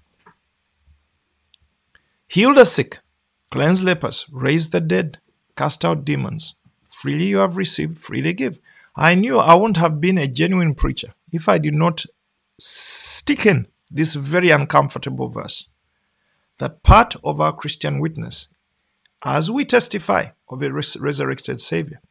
Heal 2.27 2.53
the 2.53 2.65
sick, 2.65 2.99
cleanse 3.51 3.83
lepers, 3.83 4.25
raise 4.31 4.69
the 4.69 4.81
dead, 4.81 5.19
cast 5.57 5.83
out 5.83 6.05
demons. 6.05 6.55
Freely 6.87 7.25
you 7.25 7.37
have 7.37 7.57
received, 7.57 7.99
freely 7.99 8.33
give. 8.33 8.59
I 8.95 9.15
knew 9.15 9.39
I 9.39 9.53
wouldn't 9.55 9.77
have 9.77 9.99
been 9.99 10.17
a 10.17 10.27
genuine 10.27 10.73
preacher 10.73 11.13
if 11.31 11.49
I 11.49 11.57
did 11.57 11.73
not 11.73 12.05
stick 12.57 13.45
in 13.45 13.67
this 13.89 14.15
very 14.15 14.49
uncomfortable 14.49 15.29
verse. 15.29 15.69
That 16.57 16.83
part 16.83 17.15
of 17.23 17.41
our 17.41 17.53
Christian 17.53 17.99
witness, 17.99 18.49
as 19.23 19.51
we 19.51 19.65
testify 19.65 20.29
of 20.49 20.61
a 20.61 20.71
res- 20.71 20.97
resurrected 20.97 21.59
Savior, 21.59 22.01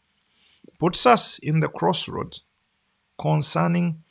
puts 0.79 1.07
us 1.07 1.39
in 1.39 1.61
the 1.61 1.69
crossroads 1.69 2.43
concerning 3.19 4.03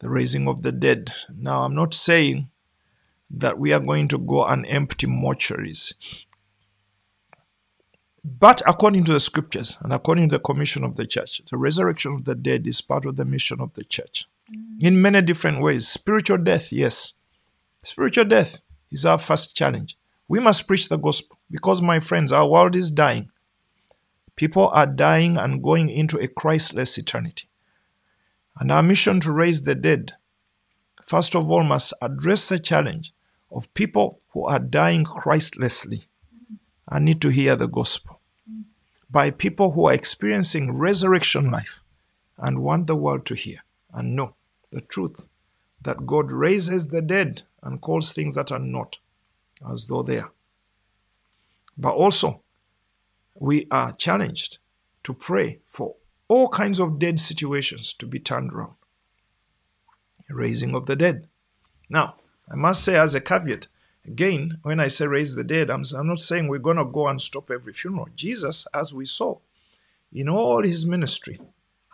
the 0.00 0.10
raising 0.10 0.48
of 0.48 0.62
the 0.62 0.72
dead. 0.72 1.12
Now, 1.34 1.62
I'm 1.62 1.74
not 1.74 1.94
saying 1.94 2.50
that 3.30 3.58
we 3.58 3.72
are 3.72 3.80
going 3.80 4.08
to 4.08 4.18
go 4.18 4.44
and 4.44 4.66
empty 4.66 5.06
mortuaries. 5.06 5.94
But 8.24 8.60
according 8.66 9.04
to 9.04 9.12
the 9.12 9.20
scriptures 9.20 9.76
and 9.80 9.92
according 9.92 10.28
to 10.28 10.36
the 10.36 10.42
commission 10.42 10.84
of 10.84 10.96
the 10.96 11.06
church, 11.06 11.40
the 11.50 11.56
resurrection 11.56 12.12
of 12.12 12.24
the 12.24 12.34
dead 12.34 12.66
is 12.66 12.80
part 12.80 13.06
of 13.06 13.16
the 13.16 13.24
mission 13.24 13.60
of 13.60 13.72
the 13.74 13.84
church. 13.84 14.26
In 14.80 15.00
many 15.00 15.20
different 15.22 15.60
ways. 15.60 15.86
Spiritual 15.86 16.38
death, 16.38 16.72
yes. 16.72 17.14
Spiritual 17.82 18.24
death 18.24 18.60
is 18.90 19.04
our 19.04 19.18
first 19.18 19.54
challenge. 19.54 19.96
We 20.26 20.40
must 20.40 20.66
preach 20.66 20.88
the 20.88 20.96
gospel 20.96 21.38
because, 21.50 21.82
my 21.82 22.00
friends, 22.00 22.32
our 22.32 22.48
world 22.48 22.74
is 22.74 22.90
dying. 22.90 23.30
People 24.36 24.68
are 24.68 24.86
dying 24.86 25.36
and 25.36 25.62
going 25.62 25.90
into 25.90 26.18
a 26.18 26.28
Christless 26.28 26.96
eternity. 26.96 27.48
And 28.58 28.72
our 28.72 28.82
mission 28.82 29.20
to 29.20 29.32
raise 29.32 29.62
the 29.62 29.74
dead, 29.74 30.14
first 31.02 31.34
of 31.34 31.50
all, 31.50 31.62
must 31.62 31.92
address 32.00 32.48
the 32.48 32.58
challenge 32.58 33.12
of 33.52 33.72
people 33.74 34.18
who 34.30 34.44
are 34.44 34.58
dying 34.58 35.04
Christlessly 35.04 36.04
and 36.88 37.04
need 37.04 37.20
to 37.22 37.28
hear 37.28 37.56
the 37.56 37.68
gospel 37.68 38.20
by 39.10 39.30
people 39.30 39.72
who 39.72 39.88
are 39.88 39.94
experiencing 39.94 40.78
resurrection 40.78 41.50
life 41.50 41.80
and 42.38 42.62
want 42.62 42.86
the 42.86 42.96
world 42.96 43.26
to 43.26 43.34
hear 43.34 43.58
and 43.92 44.14
know 44.14 44.34
the 44.70 44.80
truth 44.80 45.28
that 45.82 46.06
God 46.06 46.30
raises 46.30 46.88
the 46.88 47.02
dead 47.02 47.42
and 47.62 47.80
calls 47.80 48.12
things 48.12 48.34
that 48.34 48.52
are 48.52 48.58
not 48.58 48.98
as 49.70 49.86
though 49.86 50.02
they 50.02 50.18
are. 50.18 50.32
But 51.76 51.94
also, 51.94 52.42
we 53.34 53.66
are 53.70 53.92
challenged 53.92 54.58
to 55.04 55.14
pray 55.14 55.60
for 55.66 55.96
all 56.28 56.48
kinds 56.48 56.78
of 56.78 56.98
dead 56.98 57.18
situations 57.18 57.92
to 57.94 58.06
be 58.06 58.18
turned 58.18 58.52
around. 58.52 58.74
Raising 60.28 60.74
of 60.74 60.86
the 60.86 60.94
dead. 60.94 61.26
Now, 61.88 62.16
I 62.50 62.54
must 62.54 62.84
say, 62.84 62.96
as 62.96 63.14
a 63.14 63.20
caveat, 63.20 63.66
again, 64.06 64.58
when 64.62 64.78
I 64.78 64.88
say 64.88 65.06
raise 65.06 65.34
the 65.34 65.42
dead, 65.42 65.70
I'm, 65.70 65.82
I'm 65.96 66.06
not 66.06 66.20
saying 66.20 66.46
we're 66.46 66.58
going 66.58 66.76
to 66.76 66.84
go 66.84 67.08
and 67.08 67.20
stop 67.20 67.50
every 67.50 67.72
funeral. 67.72 68.08
Jesus, 68.14 68.66
as 68.72 68.94
we 68.94 69.06
saw 69.06 69.38
in 70.12 70.28
all 70.28 70.62
his 70.62 70.86
ministry, 70.86 71.40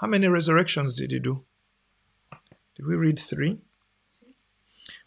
how 0.01 0.07
many 0.07 0.29
resurrections 0.29 0.95
did 0.97 1.13
he 1.13 1.19
do? 1.19 1.45
Did 2.77 2.87
we 2.87 2.95
read 2.95 3.19
three? 3.19 3.59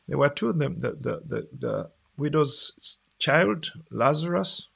There 0.07 0.17
were 0.17 0.30
two 0.30 0.51
the, 0.53 0.70
the, 0.70 0.91
the, 0.91 1.22
the, 1.26 1.47
the 1.57 1.91
widow's 2.17 2.99
child, 3.20 3.72
Lazarus, 3.91 4.70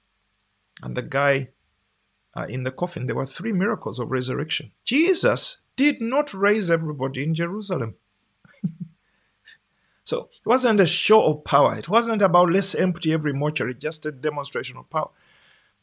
and 0.81 0.95
the 0.95 1.01
guy 1.01 1.49
uh, 2.35 2.45
in 2.47 2.63
the 2.63 2.71
coffin. 2.71 3.07
There 3.07 3.15
were 3.15 3.25
three 3.25 3.51
miracles 3.51 3.99
of 3.99 4.11
resurrection. 4.11 4.71
Jesus 4.83 5.57
did 5.75 6.01
not 6.01 6.33
raise 6.33 6.69
everybody 6.69 7.23
in 7.23 7.33
Jerusalem. 7.33 7.95
So 10.05 10.29
it 10.33 10.45
wasn't 10.45 10.81
a 10.81 10.85
show 10.85 11.23
of 11.23 11.43
power. 11.43 11.75
It 11.77 11.87
wasn't 11.87 12.21
about 12.21 12.51
let's 12.51 12.75
empty 12.75 13.13
every 13.13 13.33
mortuary, 13.33 13.73
just 13.73 14.05
a 14.05 14.11
demonstration 14.11 14.77
of 14.77 14.89
power. 14.89 15.09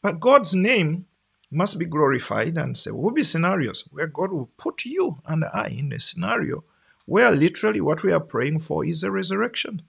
But 0.01 0.19
God's 0.19 0.53
name 0.53 1.05
must 1.49 1.79
be 1.79 1.85
glorified, 1.85 2.57
and 2.57 2.75
there 2.75 2.93
will 2.93 3.11
be 3.11 3.23
scenarios 3.23 3.83
where 3.91 4.07
God 4.07 4.31
will 4.31 4.49
put 4.57 4.85
you 4.85 5.17
and 5.25 5.45
I 5.53 5.67
in 5.69 5.91
a 5.91 5.99
scenario 5.99 6.63
where 7.11 7.31
literally 7.31 7.81
what 7.81 8.03
we 8.03 8.11
are 8.13 8.21
praying 8.21 8.57
for 8.57 8.85
is 8.85 9.03
a 9.03 9.11
resurrection. 9.11 9.81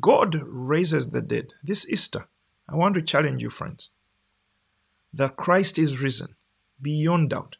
God 0.00 0.40
raises 0.46 1.10
the 1.10 1.20
dead. 1.20 1.52
This 1.62 1.86
Easter, 1.90 2.26
I 2.66 2.74
want 2.74 2.94
to 2.94 3.02
challenge 3.02 3.42
you, 3.42 3.50
friends, 3.50 3.90
that 5.12 5.36
Christ 5.36 5.78
is 5.78 6.00
risen 6.00 6.28
beyond 6.80 7.28
doubt 7.28 7.56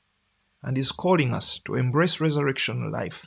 and 0.63 0.79
is 0.79 0.91
calling 0.91 1.35
us 1.35 1.59
to 1.67 1.75
embrace 1.75 2.19
resurrection 2.19 2.91
life 2.91 3.27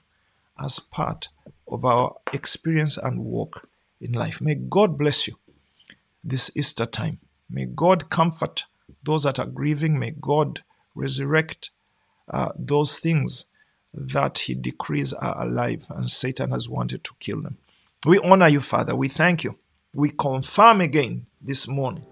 as 0.60 0.80
part 0.80 1.30
of 1.68 1.86
our 1.86 2.16
experience 2.34 2.98
and 2.98 3.24
walk 3.24 3.70
in 4.02 4.14
life. 4.14 4.42
May 4.42 4.56
God 4.56 4.98
bless 4.98 5.28
you 5.28 5.38
this 6.24 6.50
Easter 6.58 6.88
time. 6.88 7.20
May 7.48 7.68
God 7.68 8.10
comfort 8.10 8.64
those 9.04 9.26
that 9.26 9.38
are 9.38 9.46
grieving. 9.46 10.00
May 10.00 10.10
God 10.10 10.62
resurrect 10.96 11.70
uh, 12.28 12.50
those 12.58 12.98
things 12.98 13.46
that 13.94 14.40
He 14.40 14.56
decrees 14.56 15.14
are 15.14 15.42
alive 15.42 15.86
and 15.90 16.10
Satan 16.10 16.52
has 16.52 16.70
wanted 16.70 17.04
to 17.04 17.12
kill 17.20 17.42
them. 17.42 17.58
We 18.06 18.20
honor 18.20 18.48
you, 18.48 18.62
Father. 18.62 18.96
We 18.96 19.08
thank 19.08 19.44
you. 19.44 19.58
We 19.94 20.12
confirm 20.12 20.82
again 20.82 21.26
this 21.42 21.68
morning 21.68 22.06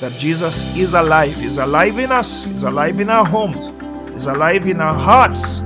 that 0.00 0.12
Jesus 0.12 0.64
is 0.76 0.94
alive. 0.94 1.36
He's 1.36 1.58
alive 1.58 1.98
in 1.98 2.12
us, 2.12 2.44
He's 2.44 2.62
alive 2.62 3.00
in 3.00 3.10
our 3.10 3.24
homes, 3.24 3.72
He's 4.12 4.26
alive 4.26 4.66
in 4.66 4.80
our 4.80 4.94
hearts. 4.94 5.60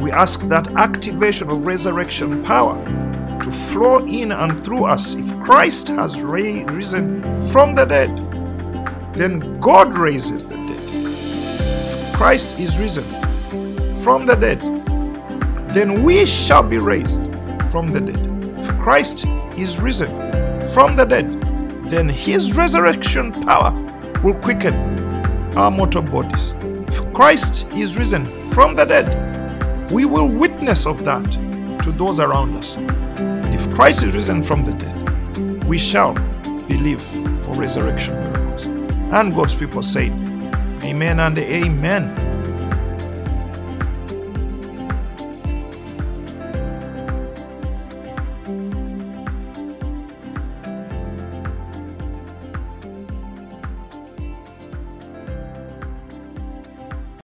We 0.00 0.10
ask 0.10 0.42
that 0.42 0.68
activation 0.76 1.50
of 1.50 1.66
resurrection 1.66 2.42
power 2.44 2.82
to 3.42 3.50
flow 3.50 4.04
in 4.04 4.32
and 4.32 4.62
through 4.64 4.84
us. 4.84 5.14
If 5.14 5.28
Christ 5.40 5.88
has 5.88 6.20
risen 6.20 7.22
from 7.40 7.74
the 7.74 7.84
dead, 7.84 8.16
then 9.14 9.60
God 9.60 9.94
raises 9.94 10.44
the 10.44 10.56
dead. 10.56 12.14
Christ 12.14 12.58
is 12.58 12.78
risen 12.78 13.04
from 14.06 14.24
the 14.24 14.36
dead, 14.36 14.60
then 15.70 16.04
we 16.04 16.24
shall 16.24 16.62
be 16.62 16.78
raised 16.78 17.20
from 17.72 17.88
the 17.88 18.00
dead. 18.00 18.44
If 18.60 18.78
Christ 18.78 19.26
is 19.58 19.80
risen 19.80 20.06
from 20.72 20.94
the 20.94 21.04
dead, 21.04 21.26
then 21.90 22.08
his 22.08 22.56
resurrection 22.56 23.32
power 23.32 23.72
will 24.22 24.36
quicken 24.36 24.74
our 25.58 25.72
mortal 25.72 26.02
bodies. 26.02 26.54
If 26.62 27.12
Christ 27.14 27.66
is 27.72 27.96
risen 27.98 28.24
from 28.52 28.76
the 28.76 28.84
dead, 28.84 29.90
we 29.90 30.04
will 30.04 30.28
witness 30.28 30.86
of 30.86 31.04
that 31.04 31.28
to 31.82 31.90
those 31.90 32.20
around 32.20 32.54
us. 32.54 32.76
And 32.76 33.52
if 33.52 33.68
Christ 33.74 34.04
is 34.04 34.14
risen 34.14 34.40
from 34.40 34.64
the 34.64 34.74
dead, 34.74 35.64
we 35.64 35.78
shall 35.78 36.14
believe 36.68 37.02
for 37.42 37.54
resurrection 37.54 38.14
miracles. 38.20 38.66
And 38.66 39.34
God's 39.34 39.56
people 39.56 39.82
say, 39.82 40.12
Amen 40.84 41.18
and 41.18 41.36
Amen. 41.38 42.25